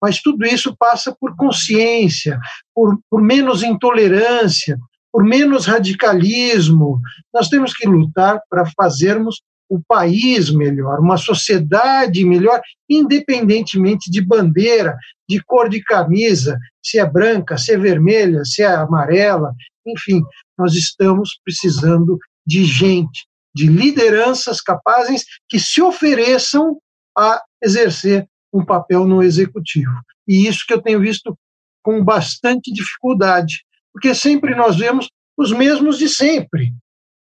Mas 0.00 0.20
tudo 0.20 0.46
isso 0.46 0.74
passa 0.78 1.14
por 1.18 1.34
consciência, 1.36 2.38
por, 2.74 2.98
por 3.10 3.20
menos 3.20 3.62
intolerância, 3.62 4.78
por 5.12 5.24
menos 5.24 5.66
radicalismo. 5.66 7.00
Nós 7.32 7.48
temos 7.48 7.72
que 7.74 7.88
lutar 7.88 8.40
para 8.48 8.64
fazermos 8.76 9.42
o 9.68 9.80
país 9.86 10.50
melhor, 10.50 11.00
uma 11.00 11.16
sociedade 11.16 12.24
melhor, 12.24 12.60
independentemente 12.88 14.10
de 14.10 14.20
bandeira, 14.20 14.96
de 15.28 15.42
cor 15.42 15.68
de 15.68 15.82
camisa, 15.82 16.58
se 16.82 16.98
é 16.98 17.04
branca, 17.04 17.58
se 17.58 17.72
é 17.72 17.78
vermelha, 17.78 18.44
se 18.44 18.62
é 18.62 18.66
amarela, 18.66 19.52
enfim, 19.86 20.22
nós 20.58 20.74
estamos 20.74 21.38
precisando 21.44 22.18
de 22.46 22.64
gente, 22.64 23.26
de 23.54 23.66
lideranças 23.66 24.60
capazes 24.60 25.24
que 25.48 25.58
se 25.58 25.82
ofereçam 25.82 26.78
a 27.16 27.42
exercer 27.62 28.26
um 28.52 28.64
papel 28.64 29.06
no 29.06 29.22
executivo. 29.22 29.92
E 30.28 30.46
isso 30.46 30.64
que 30.66 30.74
eu 30.74 30.82
tenho 30.82 31.00
visto 31.00 31.36
com 31.82 32.04
bastante 32.04 32.72
dificuldade, 32.72 33.64
porque 33.92 34.14
sempre 34.14 34.54
nós 34.54 34.76
vemos 34.76 35.08
os 35.36 35.52
mesmos 35.52 35.98
de 35.98 36.08
sempre. 36.08 36.72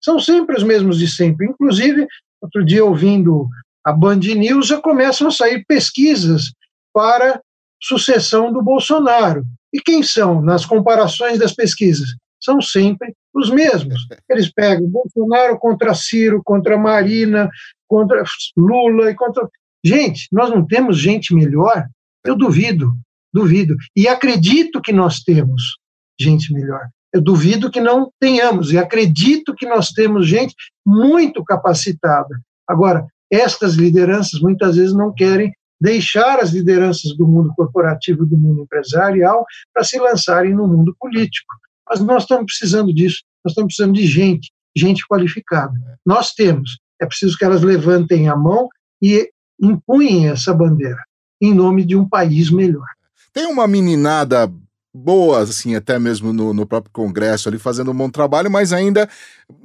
São 0.02 0.18
sempre 0.18 0.56
os 0.56 0.62
mesmos 0.62 0.98
de 0.98 1.08
sempre. 1.08 1.46
Inclusive, 1.46 2.06
Outro 2.40 2.64
dia, 2.64 2.84
ouvindo 2.84 3.48
a 3.84 3.92
Band 3.92 4.16
News, 4.16 4.68
já 4.68 4.80
começam 4.80 5.28
a 5.28 5.30
sair 5.30 5.64
pesquisas 5.66 6.52
para 6.92 7.40
sucessão 7.82 8.52
do 8.52 8.62
Bolsonaro. 8.62 9.44
E 9.72 9.80
quem 9.80 10.02
são 10.02 10.42
nas 10.42 10.64
comparações 10.64 11.38
das 11.38 11.54
pesquisas? 11.54 12.08
São 12.40 12.60
sempre 12.60 13.14
os 13.34 13.50
mesmos. 13.50 14.06
Eles 14.28 14.52
pegam 14.52 14.88
Bolsonaro 14.88 15.58
contra 15.58 15.94
Ciro, 15.94 16.42
contra 16.44 16.76
Marina, 16.76 17.48
contra 17.86 18.24
Lula 18.56 19.10
e 19.10 19.14
contra. 19.14 19.48
Gente, 19.84 20.26
nós 20.32 20.50
não 20.50 20.66
temos 20.66 20.98
gente 20.98 21.34
melhor? 21.34 21.86
Eu 22.24 22.36
duvido, 22.36 22.92
duvido. 23.32 23.76
E 23.94 24.08
acredito 24.08 24.80
que 24.80 24.92
nós 24.92 25.20
temos 25.20 25.76
gente 26.18 26.52
melhor. 26.52 26.88
Eu 27.12 27.20
duvido 27.20 27.70
que 27.70 27.80
não 27.80 28.10
tenhamos, 28.20 28.72
e 28.72 28.78
acredito 28.78 29.54
que 29.54 29.66
nós 29.66 29.90
temos 29.90 30.28
gente 30.28 30.54
muito 30.86 31.44
capacitada. 31.44 32.40
Agora, 32.68 33.06
estas 33.30 33.74
lideranças 33.74 34.40
muitas 34.40 34.76
vezes 34.76 34.94
não 34.94 35.12
querem 35.12 35.52
deixar 35.80 36.38
as 36.40 36.50
lideranças 36.50 37.16
do 37.16 37.26
mundo 37.26 37.52
corporativo, 37.56 38.26
do 38.26 38.36
mundo 38.36 38.62
empresarial, 38.62 39.44
para 39.72 39.82
se 39.82 39.98
lançarem 39.98 40.54
no 40.54 40.68
mundo 40.68 40.94
político. 40.98 41.54
Mas 41.88 42.00
nós 42.00 42.22
estamos 42.22 42.44
precisando 42.46 42.92
disso, 42.94 43.22
nós 43.44 43.52
estamos 43.52 43.74
precisando 43.74 43.94
de 43.94 44.06
gente, 44.06 44.52
gente 44.76 45.06
qualificada. 45.08 45.72
Nós 46.04 46.32
temos, 46.32 46.78
é 47.00 47.06
preciso 47.06 47.36
que 47.36 47.44
elas 47.44 47.62
levantem 47.62 48.28
a 48.28 48.36
mão 48.36 48.68
e 49.02 49.30
impunhem 49.60 50.28
essa 50.28 50.54
bandeira 50.54 51.02
em 51.40 51.54
nome 51.54 51.84
de 51.84 51.96
um 51.96 52.06
país 52.06 52.50
melhor. 52.50 52.86
Tem 53.32 53.46
uma 53.46 53.66
meninada 53.66 54.52
boas, 55.00 55.50
assim, 55.50 55.74
até 55.74 55.98
mesmo 55.98 56.32
no, 56.32 56.52
no 56.52 56.66
próprio 56.66 56.92
Congresso 56.92 57.48
ali, 57.48 57.58
fazendo 57.58 57.90
um 57.90 57.96
bom 57.96 58.10
trabalho, 58.10 58.50
mas 58.50 58.72
ainda 58.72 59.08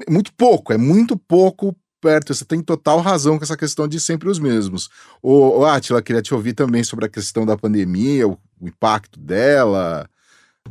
muito 0.10 0.34
pouco, 0.34 0.74
é 0.74 0.78
muito 0.78 1.18
pouco 1.18 1.76
perto. 2.02 2.34
Você 2.34 2.46
tem 2.46 2.62
total 2.62 3.00
razão 3.00 3.38
com 3.38 3.44
essa 3.44 3.58
questão 3.58 3.88
de 3.88 4.00
sempre 4.00 4.30
os 4.30 4.40
mesmos. 4.40 4.90
O, 5.22 5.60
o 5.60 5.66
Atila, 5.66 6.02
queria 6.02 6.22
te 6.22 6.34
ouvir 6.34 6.54
também 6.54 6.84
sobre 6.84 7.06
a 7.06 7.10
questão 7.10 7.46
da 7.46 7.58
pandemia, 7.58 8.28
o, 8.28 8.38
o 8.62 8.68
impacto 8.68 9.20
dela. 9.20 10.08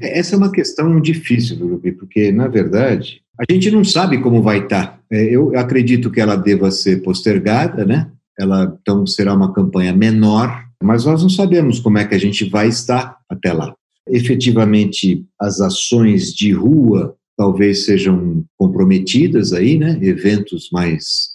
É, 0.00 0.18
essa 0.18 0.34
é 0.34 0.38
uma 0.38 0.52
questão 0.52 1.00
difícil, 1.00 1.58
Lupe, 1.58 1.92
porque, 1.92 2.30
na 2.30 2.48
verdade, 2.48 3.20
a 3.38 3.52
gente 3.52 3.70
não 3.70 3.84
sabe 3.84 4.18
como 4.18 4.42
vai 4.42 4.60
estar. 4.60 4.86
Tá. 4.86 4.98
É, 5.10 5.24
eu 5.24 5.56
acredito 5.58 6.10
que 6.10 6.20
ela 6.20 6.36
deva 6.36 6.70
ser 6.70 7.02
postergada, 7.02 7.84
né? 7.84 8.10
Ela, 8.38 8.76
então, 8.80 9.06
será 9.06 9.34
uma 9.34 9.52
campanha 9.52 9.92
menor, 9.92 10.64
mas 10.82 11.04
nós 11.04 11.22
não 11.22 11.30
sabemos 11.30 11.78
como 11.80 11.98
é 11.98 12.04
que 12.04 12.14
a 12.14 12.18
gente 12.18 12.48
vai 12.48 12.68
estar 12.68 13.18
até 13.28 13.52
lá. 13.52 13.74
Efetivamente, 14.08 15.24
as 15.40 15.60
ações 15.60 16.34
de 16.34 16.52
rua 16.52 17.16
talvez 17.36 17.84
sejam 17.84 18.44
comprometidas 18.56 19.52
aí, 19.52 19.78
né? 19.78 19.98
Eventos 20.02 20.68
mais. 20.72 21.30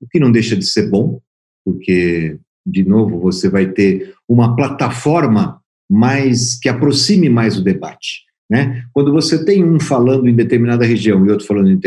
O 0.00 0.06
que 0.08 0.20
não 0.20 0.30
deixa 0.30 0.56
de 0.56 0.64
ser 0.64 0.88
bom, 0.90 1.20
porque, 1.64 2.38
de 2.64 2.84
novo, 2.84 3.18
você 3.18 3.48
vai 3.48 3.72
ter 3.72 4.14
uma 4.28 4.54
plataforma 4.54 5.60
mais 5.90 6.58
que 6.58 6.68
aproxime 6.68 7.28
mais 7.28 7.58
o 7.58 7.64
debate. 7.64 8.28
Né? 8.50 8.82
Quando 8.92 9.12
você 9.12 9.44
tem 9.44 9.64
um 9.64 9.78
falando 9.78 10.26
em 10.28 10.34
determinada 10.34 10.84
região 10.84 11.24
e 11.26 11.30
outro 11.30 11.46
falando 11.46 11.70
em. 11.70 11.80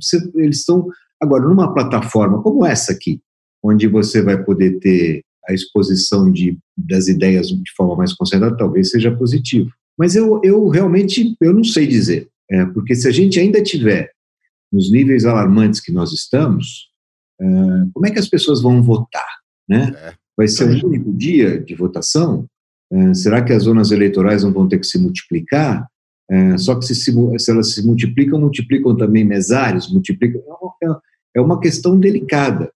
Você, 0.00 0.18
eles 0.34 0.58
estão. 0.58 0.86
Agora, 1.20 1.44
numa 1.44 1.72
plataforma 1.72 2.42
como 2.42 2.66
essa 2.66 2.92
aqui, 2.92 3.20
onde 3.62 3.86
você 3.86 4.20
vai 4.20 4.42
poder 4.42 4.78
ter 4.80 5.22
a 5.48 5.52
exposição 5.52 6.30
de, 6.30 6.58
das 6.76 7.08
ideias 7.08 7.48
de 7.48 7.72
forma 7.76 7.96
mais 7.96 8.12
concentrada, 8.12 8.56
talvez 8.56 8.90
seja 8.90 9.14
positivo. 9.14 9.70
Mas 9.98 10.14
eu, 10.16 10.40
eu 10.42 10.68
realmente 10.68 11.36
eu 11.40 11.52
não 11.52 11.64
sei 11.64 11.86
dizer. 11.86 12.28
É, 12.50 12.64
porque 12.66 12.94
se 12.94 13.08
a 13.08 13.10
gente 13.10 13.40
ainda 13.40 13.62
tiver 13.62 14.10
nos 14.70 14.90
níveis 14.90 15.24
alarmantes 15.24 15.80
que 15.80 15.92
nós 15.92 16.12
estamos, 16.12 16.90
é, 17.40 17.44
como 17.92 18.06
é 18.06 18.10
que 18.10 18.18
as 18.18 18.28
pessoas 18.28 18.60
vão 18.60 18.82
votar? 18.82 19.28
Né? 19.68 19.92
É. 19.96 20.14
Vai 20.36 20.48
ser 20.48 20.64
um 20.68 20.86
único 20.86 21.12
dia 21.12 21.58
de 21.60 21.74
votação? 21.74 22.46
É, 22.92 23.14
será 23.14 23.42
que 23.42 23.52
as 23.52 23.64
zonas 23.64 23.90
eleitorais 23.90 24.42
não 24.42 24.52
vão 24.52 24.68
ter 24.68 24.78
que 24.78 24.86
se 24.86 24.98
multiplicar? 24.98 25.86
É, 26.30 26.56
só 26.56 26.74
que 26.74 26.84
se, 26.86 26.94
se, 26.94 27.12
se, 27.38 27.50
elas 27.50 27.74
se 27.74 27.84
multiplicam, 27.84 28.40
multiplicam 28.40 28.96
também 28.96 29.24
mesários, 29.24 29.92
multiplicam. 29.92 30.40
É, 30.82 30.86
é 31.36 31.40
uma 31.40 31.60
questão 31.60 31.98
delicada, 31.98 32.70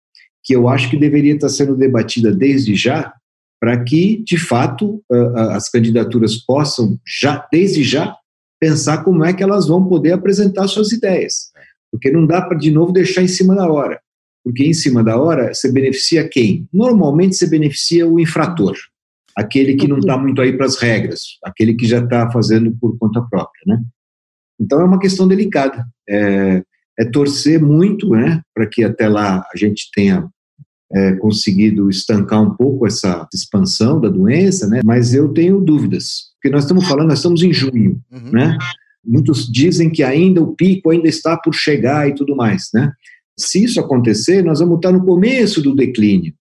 que 0.46 0.54
eu 0.54 0.68
acho 0.68 0.88
que 0.88 0.96
deveria 0.96 1.34
estar 1.34 1.48
sendo 1.48 1.76
debatida 1.76 2.32
desde 2.32 2.76
já, 2.76 3.12
para 3.60 3.82
que, 3.82 4.22
de 4.24 4.38
fato, 4.38 5.02
as 5.50 5.68
candidaturas 5.68 6.36
possam, 6.36 6.98
já, 7.04 7.44
desde 7.50 7.82
já, 7.82 8.16
pensar 8.60 9.02
como 9.02 9.24
é 9.24 9.32
que 9.32 9.42
elas 9.42 9.66
vão 9.66 9.84
poder 9.88 10.12
apresentar 10.12 10.68
suas 10.68 10.92
ideias. 10.92 11.50
Porque 11.90 12.12
não 12.12 12.24
dá 12.24 12.40
para, 12.40 12.56
de 12.56 12.70
novo, 12.70 12.92
deixar 12.92 13.22
em 13.22 13.28
cima 13.28 13.56
da 13.56 13.68
hora. 13.68 14.00
Porque 14.44 14.64
em 14.64 14.72
cima 14.72 15.02
da 15.02 15.18
hora, 15.18 15.52
você 15.52 15.72
beneficia 15.72 16.28
quem? 16.28 16.68
Normalmente, 16.72 17.34
você 17.34 17.48
beneficia 17.48 18.06
o 18.06 18.20
infrator, 18.20 18.76
aquele 19.34 19.74
que 19.74 19.88
não 19.88 19.98
está 19.98 20.16
muito 20.16 20.40
aí 20.40 20.56
para 20.56 20.66
as 20.66 20.76
regras, 20.76 21.22
aquele 21.44 21.74
que 21.74 21.86
já 21.86 21.98
está 21.98 22.30
fazendo 22.30 22.70
por 22.80 22.96
conta 22.98 23.20
própria, 23.22 23.62
né? 23.66 23.82
Então, 24.60 24.80
é 24.80 24.84
uma 24.84 25.00
questão 25.00 25.26
delicada. 25.26 25.84
É, 26.08 26.62
é 26.98 27.04
torcer 27.04 27.60
muito, 27.60 28.10
né, 28.10 28.40
para 28.54 28.66
que 28.66 28.82
até 28.82 29.08
lá 29.08 29.44
a 29.52 29.56
gente 29.56 29.90
tenha 29.94 30.28
é, 30.92 31.12
conseguido 31.16 31.90
estancar 31.90 32.42
um 32.42 32.54
pouco 32.54 32.86
essa 32.86 33.26
expansão 33.34 34.00
da 34.00 34.08
doença, 34.08 34.66
né? 34.68 34.80
Mas 34.84 35.14
eu 35.14 35.32
tenho 35.32 35.60
dúvidas, 35.60 36.30
porque 36.34 36.54
nós 36.54 36.64
estamos 36.64 36.86
falando, 36.86 37.08
nós 37.08 37.18
estamos 37.18 37.42
em 37.42 37.52
junho, 37.52 38.00
uhum. 38.10 38.30
né? 38.32 38.56
Muitos 39.04 39.50
dizem 39.50 39.90
que 39.90 40.02
ainda 40.02 40.42
o 40.42 40.54
pico 40.54 40.90
ainda 40.90 41.08
está 41.08 41.36
por 41.36 41.54
chegar 41.54 42.08
e 42.08 42.14
tudo 42.14 42.34
mais, 42.34 42.68
né? 42.74 42.92
Se 43.38 43.62
isso 43.62 43.78
acontecer, 43.78 44.42
nós 44.42 44.60
vamos 44.60 44.76
estar 44.76 44.92
no 44.92 45.04
começo 45.04 45.60
do 45.60 45.74
declínio, 45.74 46.32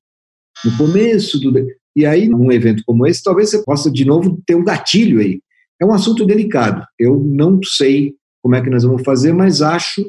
no 0.63 0.77
começo 0.77 1.39
do 1.39 1.51
de... 1.51 1.65
e 1.95 2.05
aí 2.05 2.27
num 2.29 2.51
evento 2.51 2.83
como 2.85 3.05
esse, 3.05 3.21
talvez 3.21 3.49
você 3.49 3.63
possa 3.63 3.91
de 3.91 4.05
novo 4.05 4.41
ter 4.45 4.55
um 4.55 4.63
gatilho 4.63 5.19
aí. 5.19 5.39
É 5.81 5.85
um 5.85 5.91
assunto 5.91 6.25
delicado. 6.25 6.85
Eu 6.97 7.19
não 7.19 7.59
sei 7.63 8.13
como 8.41 8.55
é 8.55 8.61
que 8.61 8.69
nós 8.69 8.83
vamos 8.83 9.03
fazer, 9.03 9.33
mas 9.33 9.61
acho 9.61 10.05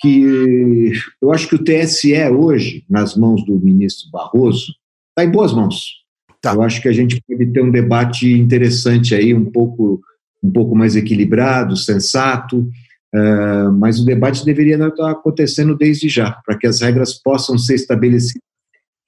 que 0.00 0.92
eu 1.20 1.30
acho 1.30 1.48
que 1.48 1.54
o 1.54 1.62
TSE 1.62 2.14
hoje, 2.30 2.84
nas 2.88 3.16
mãos 3.16 3.44
do 3.44 3.58
ministro 3.60 4.10
Barroso, 4.10 4.74
está 5.10 5.24
em 5.24 5.30
boas 5.30 5.52
mãos. 5.52 6.00
Tá. 6.40 6.54
Eu 6.54 6.62
acho 6.62 6.80
que 6.80 6.88
a 6.88 6.92
gente 6.92 7.22
pode 7.28 7.52
ter 7.52 7.62
um 7.62 7.70
debate 7.70 8.32
interessante 8.32 9.14
aí, 9.14 9.34
um 9.34 9.44
pouco, 9.44 10.00
um 10.42 10.50
pouco 10.50 10.74
mais 10.74 10.96
equilibrado, 10.96 11.76
sensato, 11.76 12.60
uh, 13.14 13.72
mas 13.78 14.00
o 14.00 14.06
debate 14.06 14.44
deveria 14.44 14.76
estar 14.76 15.10
acontecendo 15.10 15.76
desde 15.76 16.08
já, 16.08 16.32
para 16.46 16.56
que 16.56 16.66
as 16.66 16.80
regras 16.80 17.14
possam 17.14 17.58
ser 17.58 17.74
estabelecidas, 17.74 18.42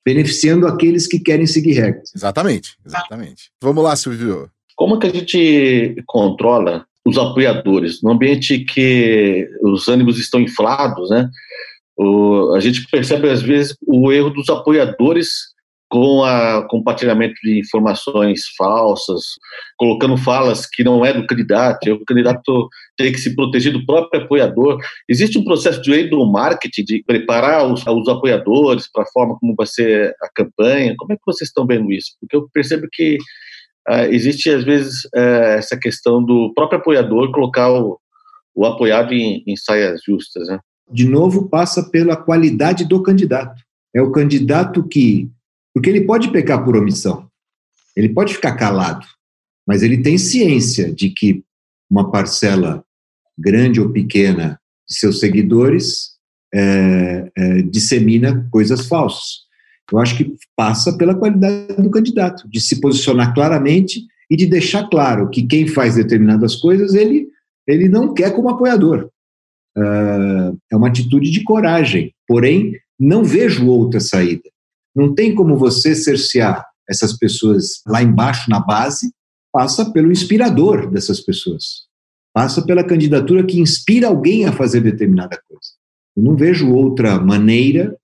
beneficiando 0.04 0.66
aqueles 0.66 1.06
que 1.06 1.18
querem 1.18 1.46
seguir 1.46 1.72
regras. 1.72 2.12
Exatamente, 2.14 2.76
exatamente. 2.84 3.50
Vamos 3.62 3.82
lá, 3.82 3.96
Silvio. 3.96 4.50
Como 4.76 4.98
que 4.98 5.06
a 5.06 5.10
gente 5.10 6.02
controla 6.06 6.84
os 7.04 7.18
apoiadores. 7.18 8.02
No 8.02 8.12
ambiente 8.12 8.60
que 8.60 9.48
os 9.62 9.88
ânimos 9.88 10.18
estão 10.18 10.40
inflados, 10.40 11.10
né, 11.10 11.28
o, 11.96 12.54
a 12.54 12.60
gente 12.60 12.86
percebe 12.90 13.28
às 13.28 13.42
vezes 13.42 13.76
o 13.86 14.12
erro 14.12 14.30
dos 14.30 14.48
apoiadores 14.48 15.52
com 15.92 16.20
o 16.20 16.68
compartilhamento 16.68 17.34
de 17.44 17.60
informações 17.60 18.44
falsas, 18.56 19.24
colocando 19.76 20.16
falas 20.16 20.66
que 20.66 20.82
não 20.82 21.04
é 21.04 21.12
do 21.12 21.26
candidato, 21.26 21.92
o 21.92 22.04
candidato 22.06 22.70
tem 22.96 23.12
que 23.12 23.18
se 23.18 23.36
proteger 23.36 23.74
do 23.74 23.84
próprio 23.84 24.22
apoiador. 24.22 24.78
Existe 25.06 25.38
um 25.38 25.44
processo 25.44 25.82
de 25.82 26.10
marketing, 26.10 26.84
de 26.84 27.04
preparar 27.06 27.70
os, 27.70 27.86
os 27.86 28.08
apoiadores 28.08 28.90
para 28.90 29.02
a 29.02 29.12
forma 29.12 29.36
como 29.38 29.54
vai 29.54 29.66
ser 29.66 30.16
a 30.22 30.30
campanha. 30.34 30.94
Como 30.96 31.12
é 31.12 31.16
que 31.16 31.22
vocês 31.26 31.50
estão 31.50 31.66
vendo 31.66 31.92
isso? 31.92 32.12
Porque 32.18 32.36
eu 32.36 32.48
percebo 32.54 32.86
que 32.90 33.18
uh, 33.88 34.06
existe 34.10 34.50
às 34.50 34.64
vezes 34.64 35.04
uh, 35.14 35.58
essa 35.58 35.76
questão 35.76 36.22
do 36.22 36.52
próprio 36.54 36.78
apoiador 36.78 37.32
colocar 37.32 37.70
o, 37.72 37.98
o 38.54 38.66
apoiado 38.66 39.12
em, 39.12 39.42
em 39.46 39.56
saias 39.56 40.00
justas, 40.04 40.48
né? 40.48 40.58
De 40.90 41.06
novo, 41.06 41.48
passa 41.48 41.88
pela 41.88 42.16
qualidade 42.16 42.84
do 42.84 43.02
candidato. 43.02 43.62
É 43.94 44.02
o 44.02 44.12
candidato 44.12 44.86
que. 44.86 45.30
Porque 45.74 45.88
ele 45.88 46.02
pode 46.02 46.30
pecar 46.30 46.62
por 46.64 46.76
omissão, 46.76 47.26
ele 47.96 48.10
pode 48.10 48.34
ficar 48.34 48.56
calado, 48.56 49.06
mas 49.66 49.82
ele 49.82 50.02
tem 50.02 50.18
ciência 50.18 50.92
de 50.92 51.08
que 51.08 51.42
uma 51.90 52.10
parcela 52.10 52.84
grande 53.38 53.80
ou 53.80 53.90
pequena 53.90 54.60
de 54.86 54.98
seus 54.98 55.18
seguidores 55.18 56.12
é, 56.54 57.32
é, 57.36 57.62
dissemina 57.62 58.46
coisas 58.50 58.86
falsas. 58.86 59.41
Eu 59.90 59.98
acho 59.98 60.16
que 60.16 60.34
passa 60.56 60.96
pela 60.96 61.14
qualidade 61.14 61.80
do 61.80 61.90
candidato, 61.90 62.48
de 62.48 62.60
se 62.60 62.80
posicionar 62.80 63.34
claramente 63.34 64.02
e 64.30 64.36
de 64.36 64.46
deixar 64.46 64.88
claro 64.88 65.28
que 65.28 65.46
quem 65.46 65.66
faz 65.66 65.94
determinadas 65.94 66.56
coisas 66.56 66.94
ele, 66.94 67.28
ele 67.66 67.88
não 67.88 68.14
quer 68.14 68.34
como 68.34 68.48
apoiador. 68.48 69.10
Uh, 69.76 70.56
é 70.70 70.76
uma 70.76 70.88
atitude 70.88 71.30
de 71.30 71.42
coragem, 71.42 72.14
porém, 72.26 72.72
não 72.98 73.24
vejo 73.24 73.66
outra 73.66 74.00
saída. 74.00 74.48
Não 74.94 75.14
tem 75.14 75.34
como 75.34 75.56
você 75.56 75.94
cercear 75.94 76.64
essas 76.88 77.16
pessoas 77.16 77.82
lá 77.86 78.02
embaixo 78.02 78.50
na 78.50 78.60
base, 78.60 79.12
passa 79.52 79.90
pelo 79.90 80.12
inspirador 80.12 80.90
dessas 80.90 81.20
pessoas. 81.20 81.86
Passa 82.34 82.62
pela 82.64 82.84
candidatura 82.84 83.44
que 83.44 83.60
inspira 83.60 84.08
alguém 84.08 84.46
a 84.46 84.52
fazer 84.52 84.80
determinada 84.80 85.38
coisa. 85.48 85.70
Eu 86.16 86.22
não 86.22 86.36
vejo 86.36 86.72
outra 86.72 87.20
maneira 87.20 87.96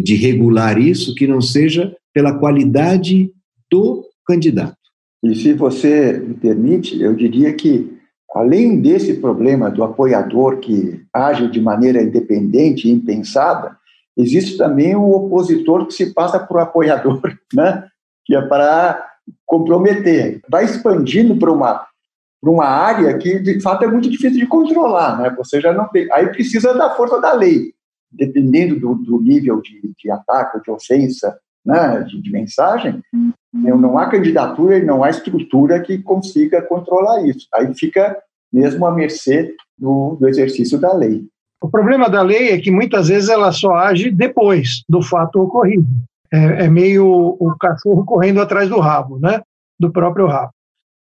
de 0.00 0.16
regular 0.16 0.78
isso 0.78 1.14
que 1.14 1.26
não 1.26 1.40
seja 1.40 1.94
pela 2.12 2.38
qualidade 2.38 3.30
do 3.70 4.04
candidato. 4.26 4.76
E 5.22 5.34
se 5.34 5.52
você 5.52 6.18
me 6.18 6.34
permite, 6.34 7.00
eu 7.00 7.14
diria 7.14 7.52
que, 7.54 7.96
além 8.34 8.80
desse 8.80 9.14
problema 9.14 9.70
do 9.70 9.82
apoiador 9.82 10.58
que 10.58 11.02
age 11.12 11.50
de 11.50 11.60
maneira 11.60 12.02
independente 12.02 12.88
e 12.88 12.92
impensada, 12.92 13.76
existe 14.16 14.56
também 14.56 14.94
o 14.94 15.10
opositor 15.10 15.86
que 15.86 15.94
se 15.94 16.12
passa 16.12 16.38
por 16.38 16.60
apoiador, 16.60 17.20
né? 17.54 17.86
que 18.24 18.34
é 18.34 18.42
para 18.42 19.04
comprometer. 19.46 20.40
Vai 20.48 20.64
expandindo 20.64 21.36
para 21.36 21.52
uma, 21.52 21.86
para 22.40 22.50
uma 22.50 22.66
área 22.66 23.16
que, 23.18 23.38
de 23.38 23.60
fato, 23.60 23.84
é 23.84 23.86
muito 23.86 24.10
difícil 24.10 24.38
de 24.38 24.46
controlar. 24.46 25.18
Né? 25.18 25.34
Você 25.36 25.60
já 25.60 25.72
não 25.72 25.88
tem. 25.88 26.10
Aí 26.12 26.28
precisa 26.28 26.74
da 26.74 26.90
força 26.90 27.20
da 27.20 27.32
lei 27.32 27.73
dependendo 28.16 28.78
do, 28.78 28.94
do 28.94 29.20
nível 29.20 29.60
de, 29.60 29.92
de, 29.98 30.10
ataque, 30.10 30.62
de 30.62 30.70
ofensa, 30.70 31.38
né, 31.64 32.02
de, 32.02 32.20
de 32.20 32.30
mensagem, 32.30 33.02
uhum. 33.12 33.78
não 33.78 33.98
há 33.98 34.08
candidatura 34.08 34.78
e 34.78 34.84
não 34.84 35.02
há 35.02 35.10
estrutura 35.10 35.80
que 35.80 35.98
consiga 35.98 36.62
controlar 36.62 37.26
isso. 37.26 37.46
Aí 37.54 37.74
fica 37.74 38.16
mesmo 38.52 38.86
à 38.86 38.94
mercê 38.94 39.54
do, 39.76 40.16
do 40.20 40.28
exercício 40.28 40.78
da 40.78 40.92
lei. 40.92 41.24
O 41.60 41.68
problema 41.68 42.10
da 42.10 42.22
lei 42.22 42.50
é 42.50 42.60
que 42.60 42.70
muitas 42.70 43.08
vezes 43.08 43.28
ela 43.30 43.50
só 43.50 43.74
age 43.74 44.10
depois 44.10 44.84
do 44.88 45.00
fato 45.02 45.40
ocorrido. 45.40 45.86
É, 46.32 46.64
é 46.64 46.68
meio 46.68 47.06
o 47.06 47.56
cachorro 47.58 48.04
correndo 48.04 48.40
atrás 48.40 48.68
do 48.68 48.78
rabo, 48.78 49.18
né? 49.18 49.40
Do 49.80 49.90
próprio 49.90 50.26
rabo. 50.26 50.52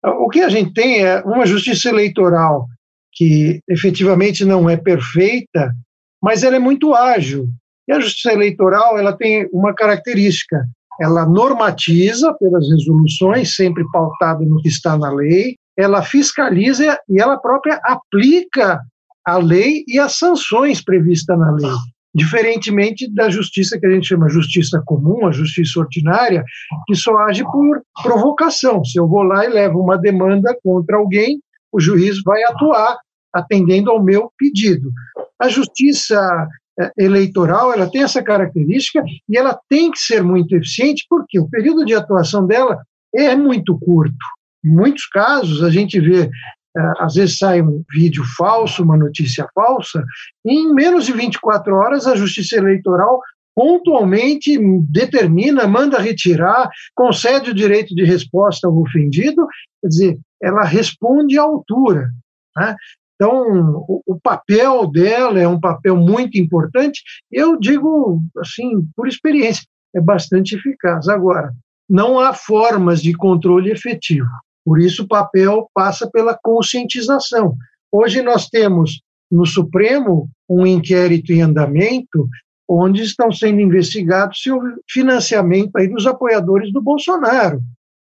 O 0.03 0.29
que 0.29 0.41
a 0.41 0.49
gente 0.49 0.73
tem 0.73 1.03
é 1.03 1.21
uma 1.21 1.45
justiça 1.45 1.89
eleitoral 1.89 2.67
que 3.11 3.61
efetivamente 3.67 4.45
não 4.45 4.69
é 4.69 4.77
perfeita, 4.77 5.73
mas 6.21 6.43
ela 6.43 6.55
é 6.55 6.59
muito 6.59 6.93
ágil. 6.93 7.47
E 7.87 7.91
a 7.91 7.99
justiça 7.99 8.33
eleitoral 8.33 8.97
ela 8.97 9.15
tem 9.15 9.47
uma 9.51 9.73
característica: 9.73 10.65
ela 10.99 11.25
normatiza 11.25 12.33
pelas 12.33 12.69
resoluções, 12.69 13.55
sempre 13.55 13.83
pautada 13.91 14.43
no 14.45 14.61
que 14.61 14.67
está 14.67 14.97
na 14.97 15.11
lei, 15.11 15.55
ela 15.77 16.03
fiscaliza 16.03 16.99
e 17.07 17.21
ela 17.21 17.37
própria 17.37 17.79
aplica 17.83 18.81
a 19.25 19.37
lei 19.37 19.83
e 19.87 19.97
as 19.97 20.17
sanções 20.17 20.83
previstas 20.83 21.37
na 21.39 21.51
lei. 21.51 21.71
Diferentemente 22.13 23.11
da 23.13 23.29
justiça 23.29 23.79
que 23.79 23.85
a 23.85 23.91
gente 23.91 24.07
chama 24.07 24.27
justiça 24.29 24.81
comum, 24.85 25.27
a 25.27 25.31
justiça 25.31 25.79
ordinária, 25.79 26.43
que 26.87 26.95
só 26.95 27.15
age 27.19 27.43
por 27.43 27.81
provocação. 28.01 28.83
Se 28.83 28.99
eu 28.99 29.07
vou 29.07 29.23
lá 29.23 29.45
e 29.45 29.49
levo 29.49 29.79
uma 29.79 29.97
demanda 29.97 30.57
contra 30.63 30.97
alguém, 30.97 31.39
o 31.71 31.79
juiz 31.79 32.21
vai 32.23 32.43
atuar 32.43 32.97
atendendo 33.33 33.91
ao 33.91 34.03
meu 34.03 34.31
pedido. 34.37 34.91
A 35.39 35.47
justiça 35.47 36.47
é, 36.79 36.91
eleitoral 36.97 37.73
ela 37.73 37.89
tem 37.89 38.03
essa 38.03 38.23
característica 38.23 39.03
e 39.27 39.37
ela 39.37 39.59
tem 39.69 39.91
que 39.91 39.99
ser 39.99 40.23
muito 40.23 40.55
eficiente 40.55 41.05
porque 41.09 41.39
o 41.39 41.49
período 41.49 41.85
de 41.85 41.93
atuação 41.93 42.45
dela 42.45 42.81
é 43.13 43.35
muito 43.35 43.77
curto. 43.77 44.15
Em 44.63 44.69
muitos 44.69 45.05
casos, 45.07 45.63
a 45.63 45.69
gente 45.69 45.99
vê, 45.99 46.23
é, 46.23 46.91
às 46.99 47.15
vezes 47.15 47.37
sai 47.37 47.61
um 47.61 47.83
vídeo 47.91 48.23
falso, 48.37 48.83
uma 48.83 48.97
notícia 48.97 49.47
falsa, 49.53 50.03
e 50.45 50.53
em 50.53 50.73
menos 50.73 51.05
de 51.05 51.13
24 51.13 51.75
horas 51.75 52.07
a 52.07 52.15
Justiça 52.15 52.57
Eleitoral 52.57 53.19
pontualmente 53.55 54.57
determina, 54.89 55.67
manda 55.67 55.99
retirar, 55.99 56.69
concede 56.95 57.51
o 57.51 57.53
direito 57.53 57.93
de 57.93 58.05
resposta 58.05 58.67
ao 58.67 58.77
ofendido, 58.77 59.45
quer 59.81 59.87
dizer, 59.89 60.19
ela 60.41 60.63
responde 60.63 61.37
à 61.37 61.41
altura. 61.41 62.09
Né? 62.55 62.75
Então, 63.19 63.83
o, 64.07 64.17
papel 64.17 64.89
dela 64.89 65.37
é 65.37 65.45
um 65.45 65.59
papel 65.59 65.97
muito 65.97 66.37
importante. 66.37 67.01
Eu 67.29 67.59
digo, 67.59 68.23
assim, 68.37 68.87
por 68.95 69.09
experiência, 69.09 69.63
é 69.93 69.99
bastante 69.99 70.55
eficaz. 70.55 71.09
Agora, 71.09 71.51
não 71.89 72.17
há 72.17 72.33
formas 72.33 73.01
de 73.01 73.13
controle 73.13 73.71
efetivo. 73.71 74.29
Por 74.63 74.79
isso, 74.79 75.03
o 75.03 75.07
papel 75.07 75.69
passa 75.73 76.09
pela 76.09 76.37
conscientização. 76.41 77.57
Hoje 77.91 78.21
nós 78.21 78.47
temos 78.47 79.01
no 79.29 79.45
Supremo 79.45 80.29
um 80.47 80.65
inquérito 80.65 81.33
em 81.33 81.41
andamento 81.41 82.29
onde 82.69 83.01
estão 83.01 83.31
sendo 83.33 83.59
investigados 83.59 84.45
o 84.45 84.61
financiamento 84.89 85.75
aí 85.75 85.89
dos 85.89 86.05
apoiadores 86.05 86.71
do 86.71 86.81
Bolsonaro, 86.81 87.59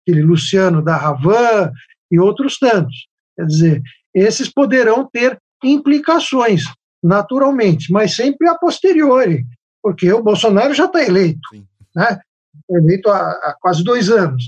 aquele 0.03 0.23
Luciano 0.23 0.83
da 0.83 0.97
Ravan 0.97 1.71
e 2.11 2.19
outros 2.19 2.59
tantos. 2.59 3.09
Quer 3.37 3.47
dizer, 3.47 3.83
esses 4.15 4.49
poderão 4.49 5.09
ter 5.11 5.39
implicações, 5.63 6.65
naturalmente, 7.03 7.93
mas 7.93 8.15
sempre 8.15 8.49
a 8.49 8.55
posteriori, 8.55 9.45
porque 9.83 10.13
o 10.13 10.23
Bolsonaro 10.23 10.75
já 10.75 10.87
está 10.87 11.03
eleito, 11.03 11.41
né? 11.95 12.21
eleito 12.71 13.09
há, 13.11 13.19
há, 13.19 13.57
quase 13.61 13.83
dois 13.83 14.11
anos. 14.11 14.45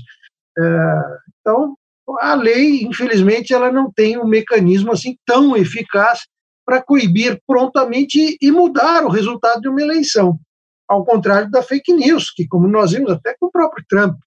É, 0.57 1.01
então, 1.39 1.75
a 2.19 2.33
lei, 2.35 2.83
infelizmente, 2.83 3.53
ela 3.53 3.71
não 3.71 3.91
tem 3.91 4.17
um 4.17 4.27
mecanismo 4.27 4.91
assim 4.91 5.17
tão 5.25 5.55
eficaz 5.57 6.19
para 6.65 6.81
coibir 6.81 7.39
prontamente 7.45 8.37
e 8.41 8.51
mudar 8.51 9.03
o 9.03 9.09
resultado 9.09 9.61
de 9.61 9.69
uma 9.69 9.81
eleição. 9.81 10.39
Ao 10.87 11.03
contrário 11.03 11.49
da 11.49 11.63
fake 11.63 11.93
news, 11.93 12.31
que, 12.31 12.47
como 12.47 12.67
nós 12.67 12.91
vimos 12.91 13.11
até 13.11 13.35
com 13.39 13.47
o 13.47 13.51
próprio 13.51 13.83
Trump 13.87 14.17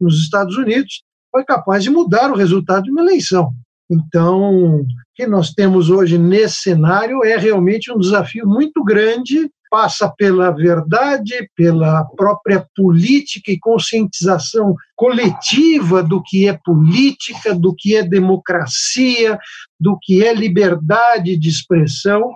nos 0.00 0.22
Estados 0.22 0.56
Unidos, 0.56 1.02
foi 1.30 1.44
capaz 1.44 1.82
de 1.82 1.90
mudar 1.90 2.30
o 2.30 2.36
resultado 2.36 2.84
de 2.84 2.90
uma 2.90 3.02
eleição. 3.02 3.52
Então, 3.90 4.80
o 4.80 4.86
que 5.14 5.26
nós 5.26 5.52
temos 5.52 5.90
hoje 5.90 6.18
nesse 6.18 6.62
cenário 6.62 7.24
é 7.24 7.36
realmente 7.36 7.92
um 7.92 7.98
desafio 7.98 8.46
muito 8.46 8.82
grande 8.82 9.50
passa 9.70 10.12
pela 10.16 10.50
verdade, 10.50 11.50
pela 11.54 12.04
própria 12.16 12.66
política 12.74 13.50
e 13.50 13.58
conscientização 13.58 14.74
coletiva 14.94 16.02
do 16.02 16.22
que 16.22 16.48
é 16.48 16.58
política, 16.64 17.54
do 17.54 17.74
que 17.74 17.96
é 17.96 18.02
democracia, 18.02 19.38
do 19.78 19.98
que 20.00 20.24
é 20.24 20.32
liberdade 20.32 21.36
de 21.36 21.48
expressão. 21.48 22.32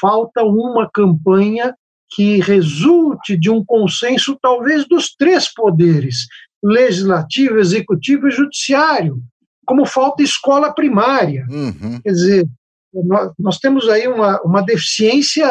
Falta 0.00 0.42
uma 0.42 0.88
campanha 0.92 1.74
que 2.12 2.40
resulte 2.40 3.36
de 3.36 3.50
um 3.50 3.64
consenso, 3.64 4.36
talvez, 4.40 4.86
dos 4.88 5.14
três 5.14 5.52
poderes 5.52 6.26
legislativo, 6.62 7.58
executivo 7.58 8.28
e 8.28 8.32
judiciário, 8.32 9.22
como 9.70 9.86
falta 9.86 10.20
escola 10.20 10.74
primária. 10.74 11.46
Uhum. 11.48 12.00
Quer 12.02 12.10
dizer, 12.10 12.48
nós, 12.92 13.32
nós, 13.38 13.58
temos 13.58 13.88
aí 13.88 14.08
uma, 14.08 14.42
uma 14.42 14.62
deficiência 14.62 15.48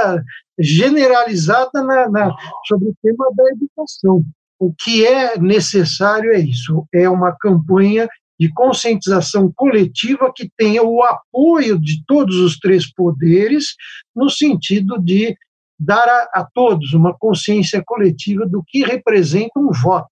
generalizada 0.60 1.82
na, 1.82 2.10
na, 2.10 2.36
sobre 2.68 2.90
o 2.90 2.96
tema 3.02 3.30
da 3.34 3.44
educação. 3.52 4.22
O 4.60 4.74
que 4.78 5.08
é 5.08 5.40
necessário 5.40 6.34
é 6.34 6.40
isso: 6.40 6.86
é 6.94 7.10
uma 7.10 7.32
campanha 7.32 8.10
de 8.38 8.52
conscientização 8.52 9.50
coletiva 9.56 10.34
que 10.36 10.52
tenha 10.58 10.84
o 10.84 11.02
apoio 11.02 11.80
de 11.80 12.04
todos 12.06 12.36
os 12.36 12.60
três 12.60 12.94
poderes, 12.94 13.68
no 14.14 14.30
sentido 14.30 15.02
de 15.02 15.34
dar 15.80 16.10
a, 16.10 16.42
a 16.42 16.48
todos 16.54 16.94
uma 16.94 17.18
consciência 17.18 17.82
coletiva 17.86 18.46
do 18.46 18.62
que 18.68 18.84
representa 18.84 19.58
um 19.58 19.72
voto. 19.72 20.12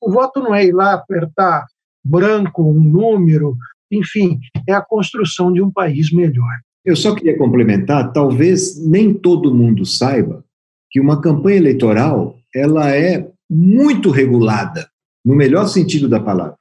O 0.00 0.12
voto 0.12 0.38
não 0.38 0.54
é 0.54 0.64
ir 0.64 0.72
lá 0.72 0.92
apertar 0.92 1.66
branco, 2.08 2.62
um 2.62 2.80
número, 2.80 3.56
enfim, 3.90 4.38
é 4.66 4.72
a 4.72 4.80
construção 4.80 5.52
de 5.52 5.60
um 5.60 5.70
país 5.70 6.12
melhor. 6.12 6.50
Eu 6.84 6.96
só 6.96 7.14
queria 7.14 7.36
complementar, 7.36 8.12
talvez 8.12 8.82
nem 8.86 9.12
todo 9.12 9.54
mundo 9.54 9.84
saiba 9.84 10.44
que 10.90 11.00
uma 11.00 11.20
campanha 11.20 11.58
eleitoral 11.58 12.38
ela 12.54 12.90
é 12.94 13.28
muito 13.50 14.10
regulada, 14.10 14.88
no 15.24 15.34
melhor 15.34 15.66
sentido 15.66 16.08
da 16.08 16.18
palavra. 16.18 16.56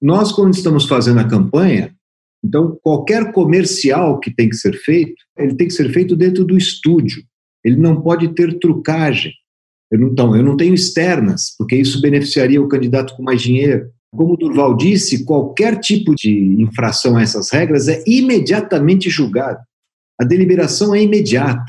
Nós, 0.00 0.32
quando 0.32 0.52
estamos 0.52 0.86
fazendo 0.86 1.20
a 1.20 1.28
campanha, 1.28 1.94
então 2.44 2.78
qualquer 2.82 3.32
comercial 3.32 4.18
que 4.18 4.34
tem 4.34 4.48
que 4.48 4.56
ser 4.56 4.74
feito, 4.74 5.14
ele 5.38 5.54
tem 5.54 5.68
que 5.68 5.72
ser 5.72 5.90
feito 5.90 6.14
dentro 6.16 6.44
do 6.44 6.56
estúdio. 6.56 7.22
Ele 7.64 7.76
não 7.76 8.00
pode 8.00 8.28
ter 8.34 8.58
trucagem. 8.58 9.32
Eu 9.90 10.00
não, 10.00 10.08
então, 10.08 10.36
eu 10.36 10.42
não 10.42 10.56
tenho 10.56 10.74
externas, 10.74 11.54
porque 11.56 11.76
isso 11.76 12.00
beneficiaria 12.00 12.60
o 12.60 12.68
candidato 12.68 13.14
com 13.14 13.22
mais 13.22 13.40
dinheiro. 13.40 13.90
Como 14.14 14.34
o 14.34 14.36
Durval 14.36 14.76
disse, 14.76 15.24
qualquer 15.24 15.80
tipo 15.80 16.14
de 16.14 16.30
infração 16.60 17.16
a 17.16 17.22
essas 17.22 17.50
regras 17.50 17.88
é 17.88 18.02
imediatamente 18.06 19.08
julgado. 19.08 19.58
A 20.20 20.24
deliberação 20.24 20.94
é 20.94 21.02
imediata, 21.02 21.64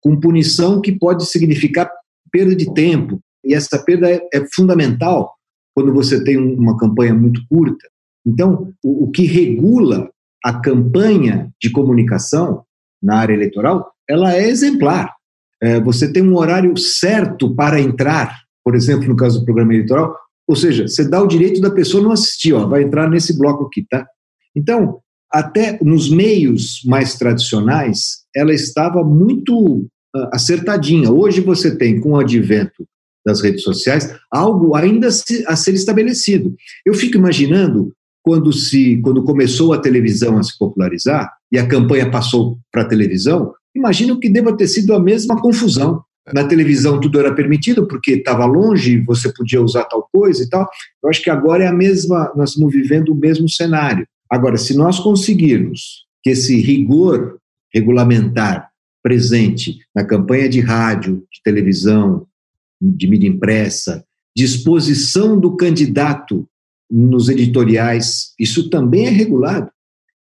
com 0.00 0.18
punição 0.18 0.80
que 0.80 0.92
pode 0.92 1.24
significar 1.26 1.90
perda 2.32 2.54
de 2.54 2.72
tempo. 2.74 3.20
E 3.44 3.54
essa 3.54 3.78
perda 3.78 4.10
é, 4.10 4.20
é 4.32 4.44
fundamental 4.52 5.32
quando 5.74 5.92
você 5.92 6.22
tem 6.22 6.36
uma 6.36 6.76
campanha 6.76 7.14
muito 7.14 7.40
curta. 7.48 7.88
Então, 8.26 8.72
o, 8.82 9.04
o 9.04 9.10
que 9.10 9.24
regula 9.24 10.10
a 10.44 10.60
campanha 10.60 11.50
de 11.60 11.70
comunicação 11.70 12.64
na 13.02 13.18
área 13.18 13.34
eleitoral, 13.34 13.92
ela 14.08 14.34
é 14.34 14.48
exemplar. 14.48 15.14
É, 15.62 15.80
você 15.80 16.12
tem 16.12 16.22
um 16.22 16.36
horário 16.36 16.76
certo 16.76 17.54
para 17.54 17.80
entrar, 17.80 18.42
por 18.64 18.74
exemplo, 18.74 19.08
no 19.08 19.16
caso 19.16 19.40
do 19.40 19.44
programa 19.44 19.72
eleitoral, 19.72 20.14
ou 20.46 20.56
seja, 20.56 20.86
você 20.86 21.08
dá 21.08 21.22
o 21.22 21.26
direito 21.26 21.60
da 21.60 21.70
pessoa 21.70 22.02
não 22.02 22.12
assistir, 22.12 22.52
ó, 22.52 22.66
vai 22.66 22.82
entrar 22.82 23.08
nesse 23.08 23.36
bloco 23.36 23.64
aqui, 23.64 23.86
tá? 23.88 24.06
Então, 24.54 25.00
até 25.32 25.78
nos 25.82 26.08
meios 26.08 26.80
mais 26.84 27.14
tradicionais, 27.14 28.24
ela 28.34 28.52
estava 28.52 29.02
muito 29.02 29.78
uh, 29.78 30.28
acertadinha. 30.32 31.10
Hoje 31.10 31.40
você 31.40 31.76
tem, 31.76 32.00
com 32.00 32.10
o 32.10 32.20
advento 32.20 32.86
das 33.26 33.40
redes 33.40 33.62
sociais, 33.62 34.14
algo 34.30 34.76
ainda 34.76 35.08
a 35.08 35.56
ser 35.56 35.74
estabelecido. 35.74 36.54
Eu 36.84 36.94
fico 36.94 37.16
imaginando 37.16 37.92
quando 38.22 38.52
se 38.52 39.00
quando 39.02 39.24
começou 39.24 39.72
a 39.72 39.78
televisão 39.78 40.38
a 40.38 40.42
se 40.42 40.56
popularizar 40.58 41.30
e 41.50 41.58
a 41.58 41.66
campanha 41.66 42.10
passou 42.10 42.58
para 42.70 42.82
a 42.82 42.88
televisão, 42.88 43.52
imagino 43.74 44.20
que 44.20 44.30
deva 44.30 44.56
ter 44.56 44.66
sido 44.68 44.94
a 44.94 45.00
mesma 45.00 45.40
confusão. 45.40 46.02
Na 46.32 46.44
televisão 46.44 47.00
tudo 47.00 47.18
era 47.20 47.34
permitido 47.34 47.86
porque 47.86 48.12
estava 48.12 48.46
longe, 48.46 49.00
você 49.00 49.32
podia 49.32 49.60
usar 49.60 49.84
tal 49.84 50.08
coisa 50.12 50.42
e 50.42 50.48
tal. 50.48 50.68
Eu 51.02 51.10
acho 51.10 51.22
que 51.22 51.30
agora 51.30 51.64
é 51.64 51.66
a 51.66 51.72
mesma, 51.72 52.32
nós 52.34 52.50
estamos 52.50 52.72
vivendo 52.72 53.10
o 53.10 53.14
mesmo 53.14 53.48
cenário. 53.48 54.06
Agora, 54.30 54.56
se 54.56 54.76
nós 54.76 54.98
conseguirmos 54.98 56.06
que 56.22 56.30
esse 56.30 56.58
rigor 56.60 57.38
regulamentar 57.72 58.70
presente 59.02 59.78
na 59.94 60.02
campanha 60.04 60.48
de 60.48 60.60
rádio, 60.60 61.22
de 61.30 61.42
televisão, 61.42 62.26
de 62.80 63.06
mídia 63.06 63.28
impressa, 63.28 64.04
disposição 64.34 65.38
do 65.38 65.56
candidato 65.56 66.48
nos 66.90 67.28
editoriais, 67.28 68.32
isso 68.38 68.70
também 68.70 69.06
é 69.06 69.10
regulado. 69.10 69.70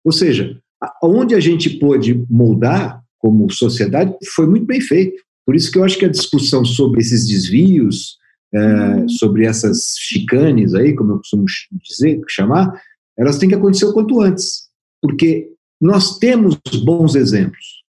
Ou 0.04 0.12
seja, 0.12 0.60
onde 1.02 1.34
a 1.34 1.40
gente 1.40 1.70
pôde 1.70 2.26
moldar 2.30 3.02
como 3.18 3.50
sociedade 3.50 4.14
foi 4.36 4.46
muito 4.48 4.66
bem 4.66 4.82
feito. 4.82 5.24
Por 5.46 5.56
isso 5.56 5.72
que 5.72 5.78
eu 5.78 5.84
acho 5.84 5.98
que 5.98 6.06
a 6.06 6.12
discussão 6.12 6.64
sobre 6.64 7.02
esses 7.02 7.28
desvios, 7.28 8.18
é, 8.54 9.08
sobre 9.08 9.46
essas 9.46 9.96
chicanes 10.00 10.74
aí, 10.74 10.96
como 10.96 11.14
eu 11.14 11.18
costumo 11.18 11.46
dizer, 11.82 12.22
chamar, 12.30 12.82
elas 13.18 13.38
têm 13.38 13.50
que 13.50 13.56
acontecer 13.56 13.86
o 13.86 13.94
quanto 13.94 14.22
antes, 14.22 14.68
porque 15.02 15.50
nós 15.82 16.18
temos 16.18 16.58
bons 16.84 17.16
exemplos. 17.16 17.84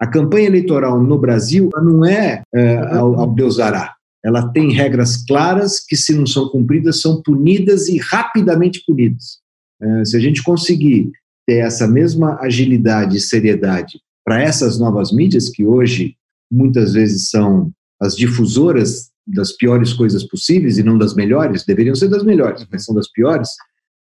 A 0.00 0.06
campanha 0.06 0.46
eleitoral 0.46 1.02
no 1.02 1.18
Brasil 1.18 1.70
não 1.74 2.04
é, 2.04 2.42
é 2.54 2.76
ao, 2.76 3.18
ao 3.18 3.34
Deus 3.34 3.56
dará. 3.56 3.94
Ela 4.24 4.48
tem 4.52 4.72
regras 4.72 5.24
claras 5.24 5.80
que, 5.84 5.96
se 5.96 6.14
não 6.14 6.26
são 6.26 6.48
cumpridas, 6.48 7.00
são 7.00 7.22
punidas 7.22 7.88
e 7.88 7.98
rapidamente 7.98 8.82
punidas. 8.86 9.38
É, 9.80 10.04
se 10.04 10.16
a 10.16 10.20
gente 10.20 10.42
conseguir 10.42 11.10
ter 11.46 11.58
essa 11.58 11.88
mesma 11.88 12.38
agilidade 12.40 13.16
e 13.16 13.20
seriedade 13.20 13.98
para 14.24 14.42
essas 14.42 14.78
novas 14.78 15.10
mídias, 15.10 15.48
que 15.48 15.64
hoje 15.64 16.17
muitas 16.50 16.92
vezes 16.92 17.28
são 17.30 17.72
as 18.00 18.16
difusoras 18.16 19.10
das 19.26 19.52
piores 19.52 19.92
coisas 19.92 20.24
possíveis 20.24 20.78
e 20.78 20.82
não 20.82 20.96
das 20.96 21.14
melhores, 21.14 21.64
deveriam 21.64 21.94
ser 21.94 22.08
das 22.08 22.24
melhores, 22.24 22.66
mas 22.70 22.84
são 22.84 22.94
das 22.94 23.10
piores. 23.10 23.50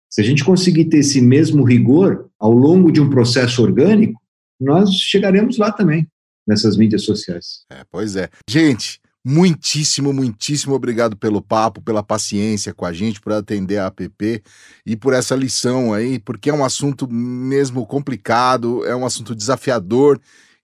Se 0.09 0.21
a 0.21 0.23
gente 0.23 0.43
conseguir 0.43 0.85
ter 0.85 0.99
esse 0.99 1.21
mesmo 1.21 1.63
rigor 1.63 2.29
ao 2.39 2.51
longo 2.51 2.91
de 2.91 3.01
um 3.01 3.09
processo 3.09 3.61
orgânico, 3.61 4.19
nós 4.59 4.91
chegaremos 4.91 5.57
lá 5.57 5.71
também, 5.71 6.07
nessas 6.47 6.77
mídias 6.77 7.03
sociais. 7.03 7.65
É, 7.69 7.83
pois 7.91 8.15
é. 8.15 8.29
Gente, 8.49 8.99
muitíssimo, 9.23 10.13
muitíssimo 10.13 10.73
obrigado 10.73 11.15
pelo 11.17 11.41
papo, 11.41 11.81
pela 11.81 12.01
paciência 12.01 12.73
com 12.73 12.85
a 12.85 12.93
gente, 12.93 13.21
por 13.21 13.33
atender 13.33 13.77
a 13.77 13.87
app 13.87 14.43
e 14.85 14.95
por 14.95 15.13
essa 15.13 15.35
lição 15.35 15.93
aí, 15.93 16.17
porque 16.17 16.49
é 16.49 16.53
um 16.53 16.65
assunto 16.65 17.07
mesmo 17.07 17.85
complicado, 17.85 18.85
é 18.85 18.95
um 18.95 19.05
assunto 19.05 19.35
desafiador 19.35 20.19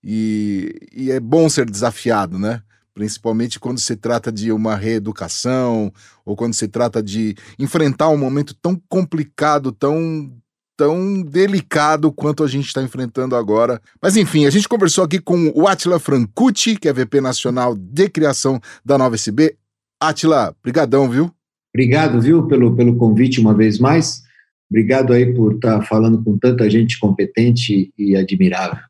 e, 0.06 0.76
e 0.96 1.12
é 1.12 1.20
bom 1.20 1.50
ser 1.50 1.70
desafiado, 1.70 2.38
né? 2.38 2.62
principalmente 2.96 3.60
quando 3.60 3.80
se 3.80 3.96
trata 3.98 4.32
de 4.32 4.54
uma 4.54 4.76
reeducação 4.76 5.92
ou 6.26 6.34
quando 6.36 6.54
se 6.54 6.66
trata 6.66 7.04
de 7.04 7.36
enfrentar 7.60 8.08
um 8.10 8.18
momento 8.18 8.56
tão 8.56 8.82
complicado, 8.88 9.72
tão 9.72 10.32
tão 10.78 11.22
delicado 11.22 12.12
quanto 12.12 12.44
a 12.44 12.48
gente 12.48 12.68
está 12.68 12.82
enfrentando 12.82 13.36
agora. 13.36 13.82
Mas 14.02 14.18
enfim, 14.18 14.46
a 14.46 14.50
gente 14.50 14.68
conversou 14.68 15.04
aqui 15.04 15.20
com 15.20 15.52
o 15.56 15.68
Atila 15.68 16.00
Francucci, 16.00 16.76
que 16.76 16.90
é 16.90 16.94
VP 16.94 17.22
Nacional 17.22 17.76
de 17.76 18.10
Criação 18.10 18.60
da 18.84 18.98
Nova 18.98 19.16
SB. 19.16 19.56
Atila, 20.02 20.54
brigadão, 20.62 21.10
viu? 21.10 21.32
Obrigado, 21.74 22.22
viu, 22.22 22.46
pelo, 22.48 22.76
pelo 22.76 22.98
convite 22.98 23.40
uma 23.40 23.54
vez 23.54 23.80
mais. 23.80 24.22
Obrigado 24.70 25.14
aí 25.14 25.34
por 25.34 25.56
estar 25.56 25.80
tá 25.80 25.86
falando 25.86 26.22
com 26.22 26.38
tanta 26.38 26.70
gente 26.70 27.00
competente 27.00 27.94
e 27.98 28.16
admirável. 28.16 28.84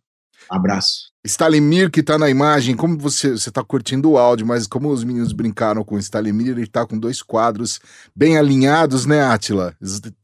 Abraço. 0.50 1.12
Stalimir 1.26 1.90
que 1.90 2.02
está 2.02 2.18
na 2.20 2.30
imagem, 2.30 2.76
como 2.76 2.98
você 2.98 3.34
está 3.34 3.64
curtindo 3.64 4.12
o 4.12 4.18
áudio, 4.18 4.46
mas 4.46 4.68
como 4.68 4.90
os 4.90 5.04
meninos 5.04 5.34
brincaram 5.34 5.84
com 5.84 5.96
o 5.96 6.00
Stalimir, 6.00 6.50
ele 6.50 6.64
está 6.64 6.86
com 6.86 7.00
dois 7.00 7.24
quadros 7.24 7.80
bem 8.16 8.38
alinhados, 8.38 9.06
né, 9.06 9.24
Atila? 9.24 9.76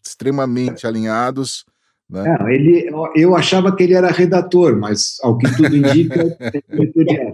Extremamente 0.04 0.86
alinhados. 0.86 1.66
Né? 2.12 2.38
Não, 2.38 2.50
ele, 2.50 2.92
eu 3.16 3.34
achava 3.34 3.74
que 3.74 3.84
ele 3.84 3.94
era 3.94 4.12
redator, 4.12 4.76
mas 4.78 5.16
ao 5.24 5.38
que 5.38 5.50
tudo 5.56 5.74
indica, 5.74 6.20
é 6.44 7.32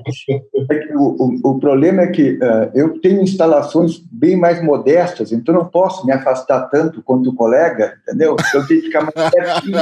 o, 0.95 1.15
o, 1.17 1.51
o 1.51 1.59
problema 1.59 2.03
é 2.03 2.07
que 2.07 2.33
uh, 2.33 2.69
eu 2.75 2.99
tenho 2.99 3.23
instalações 3.23 3.97
bem 4.11 4.37
mais 4.37 4.63
modestas, 4.63 5.31
então 5.31 5.55
não 5.55 5.65
posso 5.65 6.05
me 6.05 6.13
afastar 6.13 6.69
tanto 6.69 7.01
quanto 7.01 7.31
o 7.31 7.35
colega, 7.35 7.97
entendeu? 8.03 8.35
Então 8.39 8.61
eu 8.61 8.67
tenho 8.67 8.81
que 8.81 8.87
ficar 8.87 9.01
mais 9.01 9.31
pertinho. 9.31 9.77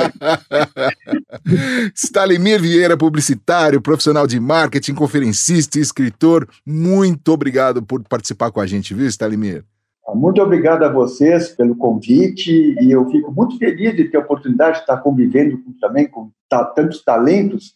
Stalimir 1.94 2.62
Vieira, 2.62 2.96
publicitário, 2.96 3.82
profissional 3.82 4.26
de 4.26 4.40
marketing, 4.40 4.94
conferencista 4.94 5.78
e 5.78 5.82
escritor, 5.82 6.48
muito 6.66 7.34
obrigado 7.34 7.84
por 7.84 8.02
participar 8.04 8.50
com 8.50 8.62
a 8.62 8.66
gente, 8.66 8.94
viu, 8.94 9.08
Stalimir? 9.08 9.66
Muito 10.14 10.42
obrigado 10.42 10.84
a 10.84 10.92
vocês 10.92 11.50
pelo 11.50 11.76
convite 11.76 12.76
e 12.80 12.92
eu 12.92 13.10
fico 13.10 13.32
muito 13.32 13.58
feliz 13.58 13.96
de 13.96 14.06
ter 14.06 14.18
a 14.18 14.22
oportunidade 14.22 14.78
de 14.78 14.82
estar 14.82 14.98
convivendo 14.98 15.58
com, 15.58 15.74
também 15.74 16.08
com 16.08 16.32
tantos 16.76 17.04
talentos 17.04 17.74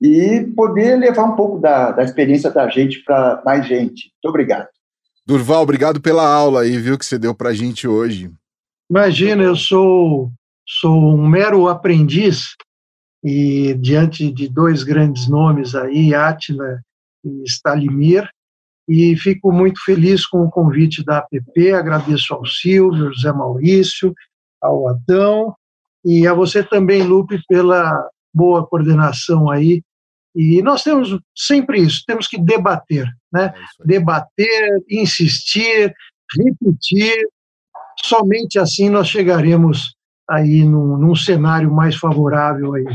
e 0.00 0.46
poder 0.56 0.96
levar 0.96 1.24
um 1.24 1.36
pouco 1.36 1.58
da, 1.58 1.90
da 1.90 2.02
experiência 2.02 2.50
da 2.50 2.68
gente 2.68 3.02
para 3.04 3.42
mais 3.44 3.66
gente. 3.66 4.12
Muito 4.14 4.28
obrigado. 4.28 4.68
Durval, 5.26 5.62
obrigado 5.62 6.00
pela 6.00 6.26
aula 6.26 6.62
aí, 6.62 6.78
viu, 6.78 6.96
que 6.96 7.04
você 7.04 7.18
deu 7.18 7.34
para 7.34 7.50
a 7.50 7.54
gente 7.54 7.86
hoje. 7.86 8.32
Imagina, 8.90 9.42
eu 9.42 9.54
sou, 9.54 10.30
sou 10.66 11.14
um 11.14 11.28
mero 11.28 11.68
aprendiz 11.68 12.54
e 13.22 13.74
diante 13.74 14.32
de 14.32 14.48
dois 14.48 14.82
grandes 14.82 15.28
nomes 15.28 15.74
aí, 15.74 16.14
Átila 16.14 16.80
e 17.22 17.42
Stalimir, 17.44 18.26
e 18.88 19.14
fico 19.16 19.52
muito 19.52 19.84
feliz 19.84 20.26
com 20.26 20.42
o 20.42 20.50
convite 20.50 21.04
da 21.04 21.18
APP, 21.18 21.72
agradeço 21.72 22.32
ao 22.32 22.46
Silvio, 22.46 23.12
José 23.12 23.30
Maurício, 23.30 24.14
ao 24.60 24.88
Adão 24.88 25.54
e 26.04 26.26
a 26.26 26.32
você 26.32 26.62
também, 26.62 27.02
Lupe, 27.02 27.38
pela 27.46 28.08
boa 28.32 28.66
coordenação 28.66 29.50
aí. 29.50 29.82
E 30.34 30.62
nós 30.62 30.82
temos 30.82 31.18
sempre 31.36 31.80
isso, 31.80 32.02
temos 32.06 32.26
que 32.26 32.38
debater, 32.38 33.06
né? 33.30 33.52
É 33.80 33.86
debater, 33.86 34.82
insistir, 34.88 35.92
repetir, 36.36 37.28
somente 38.02 38.58
assim 38.58 38.88
nós 38.88 39.08
chegaremos 39.08 39.94
aí 40.28 40.64
num, 40.64 40.96
num 40.96 41.14
cenário 41.14 41.70
mais 41.72 41.96
favorável 41.96 42.74
aí 42.74 42.86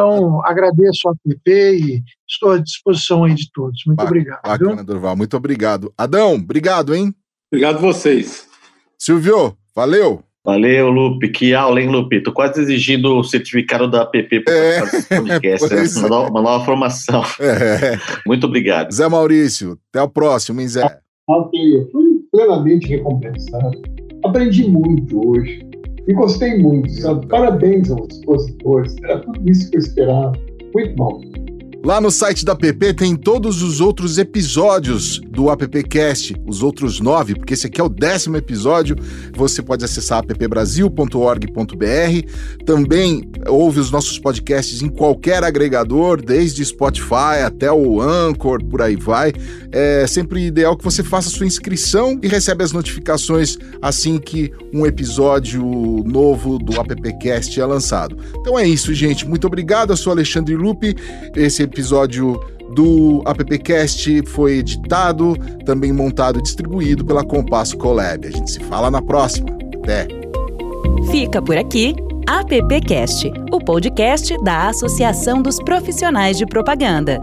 então, 0.00 0.40
agradeço 0.46 1.08
a 1.08 1.14
PP 1.22 1.74
e 1.74 2.02
estou 2.26 2.52
à 2.52 2.58
disposição 2.58 3.24
aí 3.24 3.34
de 3.34 3.50
todos. 3.52 3.82
Muito 3.86 4.02
obrigado. 4.02 4.42
Bacana, 4.42 4.76
viu? 4.76 4.84
Durval. 4.84 5.16
Muito 5.16 5.36
obrigado. 5.36 5.92
Adão, 5.96 6.36
obrigado, 6.36 6.94
hein? 6.94 7.14
Obrigado 7.52 7.80
vocês. 7.80 8.48
Silvio, 8.98 9.54
valeu. 9.76 10.22
Valeu, 10.42 10.88
Lupe. 10.88 11.28
Que 11.28 11.52
aula, 11.52 11.82
hein, 11.82 11.90
Lupe? 11.90 12.22
Tô 12.22 12.32
quase 12.32 12.62
exigindo 12.62 13.18
o 13.18 13.22
certificado 13.22 13.90
da 13.90 14.02
APP 14.02 14.40
para 14.40 14.54
é, 14.54 14.78
esse 14.78 15.08
podcast. 15.14 15.74
né? 15.74 15.82
uma, 15.98 16.08
nova, 16.08 16.30
uma, 16.30 16.42
nova, 16.42 16.64
formação. 16.64 17.22
É. 17.38 17.98
Muito 18.26 18.46
obrigado. 18.46 18.90
Zé 18.90 19.06
Maurício, 19.06 19.78
até 19.90 20.02
o 20.02 20.08
próximo, 20.08 20.62
hein, 20.62 20.68
Zé? 20.68 20.98
Ok, 21.28 21.60
fui 21.92 22.04
plenamente 22.32 22.88
recompensado. 22.88 23.82
Aprendi 24.24 24.66
muito 24.66 25.28
hoje. 25.28 25.69
E 26.06 26.12
gostei 26.12 26.58
muito, 26.58 26.90
sabe? 26.90 27.26
Parabéns 27.26 27.90
aos 27.90 28.08
expositores, 28.08 28.96
era 29.02 29.20
tudo 29.20 29.50
isso 29.50 29.70
que 29.70 29.76
eu 29.76 29.80
esperava. 29.80 30.32
Muito 30.74 30.96
bom. 30.96 31.20
Lá 31.82 31.98
no 31.98 32.10
site 32.10 32.44
da 32.44 32.54
PP 32.54 32.92
tem 32.92 33.16
todos 33.16 33.62
os 33.62 33.80
outros 33.80 34.18
episódios 34.18 35.18
do 35.30 35.48
AppCast, 35.48 36.36
os 36.46 36.62
outros 36.62 37.00
nove, 37.00 37.34
porque 37.34 37.54
esse 37.54 37.68
aqui 37.68 37.80
é 37.80 37.84
o 37.84 37.88
décimo 37.88 38.36
episódio. 38.36 38.94
Você 39.34 39.62
pode 39.62 39.82
acessar 39.82 40.18
appbrasil.org.br. 40.18 42.64
Também 42.66 43.26
ouve 43.48 43.80
os 43.80 43.90
nossos 43.90 44.18
podcasts 44.18 44.82
em 44.82 44.90
qualquer 44.90 45.42
agregador, 45.42 46.20
desde 46.20 46.62
Spotify 46.62 47.40
até 47.46 47.72
o 47.72 48.02
Anchor, 48.02 48.62
por 48.62 48.82
aí 48.82 48.96
vai. 48.96 49.32
É 49.72 50.06
sempre 50.06 50.44
ideal 50.44 50.76
que 50.76 50.84
você 50.84 51.02
faça 51.02 51.30
sua 51.30 51.46
inscrição 51.46 52.20
e 52.22 52.28
recebe 52.28 52.62
as 52.62 52.72
notificações 52.72 53.56
assim 53.80 54.18
que 54.18 54.52
um 54.74 54.84
episódio 54.84 55.62
novo 56.06 56.58
do 56.58 56.78
AppCast 56.78 57.58
é 57.58 57.64
lançado. 57.64 58.18
Então 58.38 58.58
é 58.58 58.68
isso, 58.68 58.92
gente. 58.92 59.26
Muito 59.26 59.46
obrigado. 59.46 59.94
Eu 59.94 59.96
sou 59.96 60.12
Alexandre 60.12 60.54
Lupe. 60.54 60.94
Esse 61.34 61.69
episódio 61.70 62.38
do 62.74 63.22
AppCast 63.24 64.22
foi 64.26 64.58
editado, 64.58 65.36
também 65.64 65.92
montado 65.92 66.38
e 66.38 66.42
distribuído 66.42 67.04
pela 67.04 67.24
Compasso 67.24 67.76
Collab. 67.76 68.26
A 68.26 68.30
gente 68.30 68.50
se 68.50 68.60
fala 68.60 68.90
na 68.90 69.00
próxima. 69.00 69.48
Até! 69.82 70.06
Fica 71.10 71.40
por 71.40 71.56
aqui 71.56 71.94
AppCast, 72.28 73.32
o 73.52 73.58
podcast 73.58 74.36
da 74.44 74.68
Associação 74.68 75.42
dos 75.42 75.58
Profissionais 75.58 76.36
de 76.36 76.46
Propaganda. 76.46 77.20